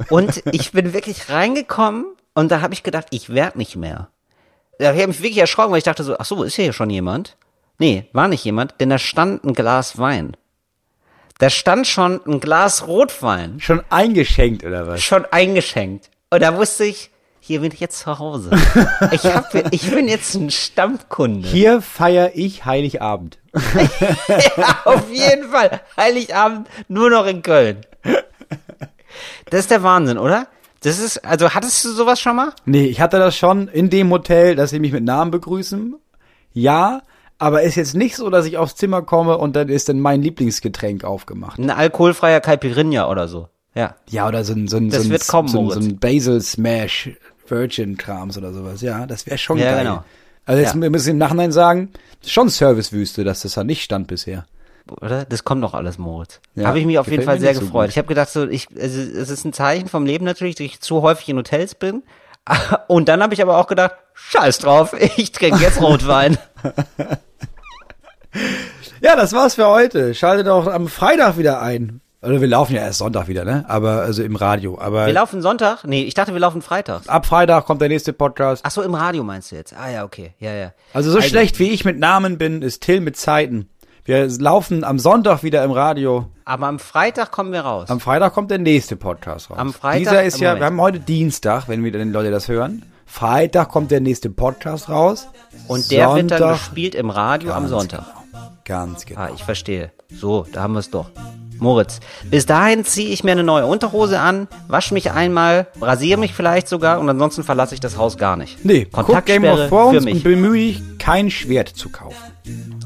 Und 0.08 0.42
ich 0.52 0.72
bin 0.72 0.92
wirklich 0.92 1.28
reingekommen 1.28 2.04
und 2.34 2.50
da 2.50 2.62
habe 2.62 2.74
ich 2.74 2.82
gedacht, 2.82 3.06
ich 3.10 3.32
werd 3.32 3.54
nicht 3.54 3.76
mehr. 3.76 4.08
Da 4.78 4.88
habe 4.88 5.00
ich 5.00 5.06
mich 5.06 5.18
wirklich 5.22 5.38
erschrocken, 5.38 5.70
weil 5.70 5.78
ich 5.78 5.84
dachte 5.84 6.02
so, 6.02 6.16
ach 6.18 6.24
so, 6.24 6.42
ist 6.42 6.56
hier 6.56 6.72
schon 6.72 6.90
jemand? 6.90 7.36
Nee, 7.78 8.08
war 8.12 8.26
nicht 8.26 8.44
jemand, 8.44 8.74
denn 8.80 8.90
da 8.90 8.98
stand 8.98 9.44
ein 9.44 9.54
Glas 9.54 9.98
Wein. 9.98 10.36
Da 11.38 11.48
stand 11.48 11.86
schon 11.86 12.20
ein 12.26 12.40
Glas 12.40 12.86
Rotwein, 12.86 13.60
Schon 13.60 13.82
eingeschenkt 13.88 14.64
oder 14.64 14.86
was? 14.86 15.00
schon 15.02 15.24
eingeschenkt. 15.26 16.10
Und 16.30 16.42
da 16.42 16.56
wusste 16.56 16.84
ich, 16.84 17.09
hier 17.50 17.62
bin 17.62 17.72
ich 17.72 17.80
jetzt 17.80 17.98
zu 17.98 18.16
Hause. 18.20 18.50
Ich, 19.10 19.24
hab, 19.24 19.52
ich 19.72 19.90
bin 19.90 20.06
jetzt 20.06 20.36
ein 20.36 20.52
Stammkunde. 20.52 21.48
Hier 21.48 21.82
feiere 21.82 22.30
ich 22.34 22.64
Heiligabend. 22.64 23.38
Ja, 24.56 24.82
auf 24.84 25.10
jeden 25.10 25.50
Fall. 25.50 25.80
Heiligabend 25.96 26.68
nur 26.86 27.10
noch 27.10 27.26
in 27.26 27.42
Köln. 27.42 27.78
Das 29.46 29.60
ist 29.62 29.72
der 29.72 29.82
Wahnsinn, 29.82 30.16
oder? 30.16 30.46
Das 30.84 31.00
ist, 31.00 31.24
also 31.24 31.52
hattest 31.52 31.84
du 31.84 31.88
sowas 31.88 32.20
schon 32.20 32.36
mal? 32.36 32.52
Nee, 32.66 32.86
ich 32.86 33.00
hatte 33.00 33.18
das 33.18 33.36
schon 33.36 33.66
in 33.66 33.90
dem 33.90 34.10
Hotel, 34.10 34.54
dass 34.54 34.70
sie 34.70 34.78
mich 34.78 34.92
mit 34.92 35.02
Namen 35.02 35.32
begrüßen. 35.32 35.96
Ja, 36.52 37.02
aber 37.38 37.62
ist 37.62 37.74
jetzt 37.74 37.96
nicht 37.96 38.14
so, 38.14 38.30
dass 38.30 38.46
ich 38.46 38.58
aufs 38.58 38.76
Zimmer 38.76 39.02
komme 39.02 39.38
und 39.38 39.56
dann 39.56 39.68
ist 39.68 39.88
dann 39.88 39.98
mein 39.98 40.22
Lieblingsgetränk 40.22 41.02
aufgemacht. 41.02 41.58
Ein 41.58 41.70
alkoholfreier 41.70 42.40
Caipirinha 42.40 43.10
oder 43.10 43.26
so. 43.26 43.48
Ja. 43.74 43.96
Ja, 44.08 44.28
oder 44.28 44.44
so 44.44 44.52
ein, 44.52 44.68
so 44.68 44.76
ein, 44.76 44.90
Das 44.90 45.02
so 45.02 45.08
ein, 45.08 45.10
wird 45.10 45.26
kommen, 45.26 45.48
so 45.48 45.60
ein, 45.60 45.70
so 45.70 45.80
ein 45.80 45.98
Basil 45.98 46.40
Smash 46.40 47.10
Virgin 47.50 47.96
Krams 47.96 48.38
oder 48.38 48.52
sowas. 48.52 48.80
Ja, 48.82 49.06
das 49.06 49.26
wäre 49.26 49.38
schon 49.38 49.58
Ja, 49.58 49.72
geil. 49.72 49.84
genau. 49.84 50.04
Also 50.46 50.62
jetzt 50.62 50.74
Ja. 50.74 50.88
müssen 50.90 51.06
wir 51.06 51.12
im 51.12 51.18
Nachhinein 51.18 51.52
sagen, 51.52 51.90
schon 52.24 52.48
Servicewüste, 52.48 53.24
dass 53.24 53.42
das 53.42 53.54
da 53.54 53.64
nicht 53.64 53.82
stand 53.82 54.06
bisher. 54.06 54.46
Oder? 55.00 55.24
Das 55.24 55.44
kommt 55.44 55.62
doch 55.62 55.74
alles, 55.74 55.98
Moritz. 55.98 56.40
Ja, 56.56 56.66
habe 56.68 56.78
ich 56.80 56.86
mich 56.86 56.98
auf 56.98 57.08
jeden 57.08 57.22
Fall 57.22 57.38
sehr 57.38 57.54
so 57.54 57.60
gefreut. 57.60 57.84
gut. 57.86 57.90
ich 57.90 57.98
habe 57.98 58.08
gedacht, 58.08 58.30
so, 58.30 58.48
ich, 58.48 58.66
es 58.74 58.96
ist 58.96 59.44
ein 59.44 59.52
Zeichen 59.52 59.88
vom 59.88 60.04
Leben 60.06 60.24
natürlich, 60.24 60.56
dass 60.56 60.64
ich 60.64 60.80
zu 60.80 61.02
häufig 61.02 61.28
in 61.28 61.36
Hotels 61.36 61.74
bin. 61.74 62.02
Und 62.88 63.08
dann 63.08 63.22
habe 63.22 63.34
ich 63.34 63.42
aber 63.42 63.58
auch 63.58 63.66
gedacht, 63.68 63.92
scheiß 64.14 64.58
drauf, 64.58 64.94
ich 65.16 65.30
trinke 65.32 65.60
jetzt 65.62 65.80
Rotwein. 65.80 66.38
Ja, 69.02 69.16
das 69.16 69.32
war's 69.32 69.54
für 69.54 69.66
heute. 69.66 70.14
Schaltet 70.14 70.46
auch 70.48 70.66
am 70.66 70.86
Freitag 70.86 71.38
wieder 71.38 71.60
ein. 71.62 72.00
Also 72.22 72.38
wir 72.40 72.48
laufen 72.48 72.74
ja 72.74 72.82
erst 72.82 72.98
Sonntag 72.98 73.28
wieder, 73.28 73.44
ne? 73.46 73.64
Aber 73.66 74.02
also 74.02 74.22
im 74.22 74.36
Radio. 74.36 74.78
Aber 74.78 75.06
Wir 75.06 75.12
laufen 75.14 75.40
Sonntag? 75.40 75.84
Nee, 75.84 76.02
ich 76.02 76.12
dachte, 76.12 76.34
wir 76.34 76.40
laufen 76.40 76.60
Freitag. 76.60 77.02
ab 77.06 77.24
Freitag 77.24 77.64
kommt 77.64 77.80
der 77.80 77.88
nächste 77.88 78.12
Podcast. 78.12 78.62
Ach 78.66 78.70
so, 78.70 78.82
im 78.82 78.94
Radio 78.94 79.24
meinst 79.24 79.50
du 79.52 79.56
jetzt? 79.56 79.72
Ah 79.74 79.88
ja, 79.90 80.04
okay. 80.04 80.34
Ja, 80.38 80.52
ja. 80.52 80.72
Also 80.92 81.10
so 81.10 81.22
schlecht 81.22 81.58
wie 81.58 81.70
ich 81.70 81.84
mit 81.86 81.98
Namen 81.98 82.36
bin, 82.36 82.60
ist 82.60 82.82
Till 82.82 83.00
mit 83.00 83.16
Zeiten. 83.16 83.70
Wir 84.04 84.28
laufen 84.28 84.84
am 84.84 84.98
Sonntag 84.98 85.42
wieder 85.42 85.64
im 85.64 85.70
Radio. 85.70 86.26
Aber 86.44 86.66
am 86.66 86.78
Freitag 86.78 87.30
kommen 87.30 87.52
wir 87.52 87.60
raus. 87.62 87.88
Am 87.88 88.00
Freitag 88.00 88.34
kommt 88.34 88.50
der 88.50 88.58
nächste 88.58 88.96
Podcast 88.96 89.50
raus. 89.50 89.58
Am 89.58 89.72
Freitag- 89.72 89.98
Dieser 90.00 90.22
ist 90.24 90.40
ja, 90.40 90.48
Moment. 90.50 90.60
wir 90.60 90.66
haben 90.66 90.80
heute 90.80 91.00
Dienstag, 91.00 91.68
wenn 91.68 91.84
wieder 91.84 91.98
die 92.04 92.10
Leute 92.10 92.30
das 92.30 92.48
hören. 92.48 92.82
Freitag 93.06 93.68
kommt 93.70 93.90
der 93.90 94.00
nächste 94.00 94.28
Podcast 94.30 94.88
raus. 94.90 95.28
Und 95.68 95.90
der 95.90 96.14
wird 96.14 96.30
dann 96.32 96.38
Sonntag- 96.38 96.52
gespielt 96.58 96.94
im 96.94 97.08
Radio 97.08 97.52
am 97.52 97.66
Sonntag. 97.68 98.04
Genau. 98.32 98.50
Ganz 98.64 99.06
genau. 99.06 99.20
Ah, 99.20 99.30
ich 99.34 99.42
verstehe. 99.42 99.90
So, 100.14 100.46
da 100.52 100.62
haben 100.62 100.74
wir 100.74 100.80
es 100.80 100.90
doch. 100.90 101.10
Moritz, 101.60 102.00
bis 102.30 102.46
dahin 102.46 102.84
ziehe 102.84 103.10
ich 103.10 103.22
mir 103.22 103.32
eine 103.32 103.44
neue 103.44 103.66
Unterhose 103.66 104.18
an, 104.18 104.48
wasche 104.68 104.94
mich 104.94 105.10
einmal, 105.10 105.66
rasiere 105.80 106.18
mich 106.18 106.32
vielleicht 106.32 106.68
sogar 106.68 106.98
und 107.00 107.08
ansonsten 107.08 107.42
verlasse 107.44 107.74
ich 107.74 107.80
das 107.80 107.98
Haus 107.98 108.16
gar 108.16 108.36
nicht. 108.36 108.64
Nee, 108.64 108.86
guck 108.90 109.06
Game 109.26 109.42
Kontaktsperre 109.42 109.52
of 109.52 109.60
für 109.60 109.68
Thrones 109.68 109.98
und 109.98 110.04
mich. 110.04 110.22
bemühe 110.22 110.54
dich, 110.58 110.82
kein 110.98 111.30
Schwert 111.30 111.68
zu 111.68 111.90
kaufen. 111.90 112.16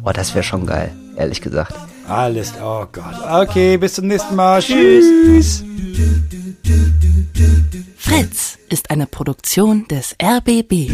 Oh, 0.05 0.11
das 0.13 0.35
wäre 0.35 0.43
schon 0.43 0.67
geil, 0.67 0.91
ehrlich 1.17 1.41
gesagt. 1.41 1.75
Alles, 2.09 2.53
oh 2.61 2.85
Gott. 2.91 3.15
Okay, 3.43 3.77
bis 3.77 3.95
zum 3.95 4.09
nächsten 4.09 4.35
Mal. 4.35 4.61
Tschüss. 4.61 5.65
Fritz 7.97 8.59
ist 8.69 8.91
eine 8.91 9.07
Produktion 9.07 9.87
des 9.89 10.15
RBB. 10.23 10.91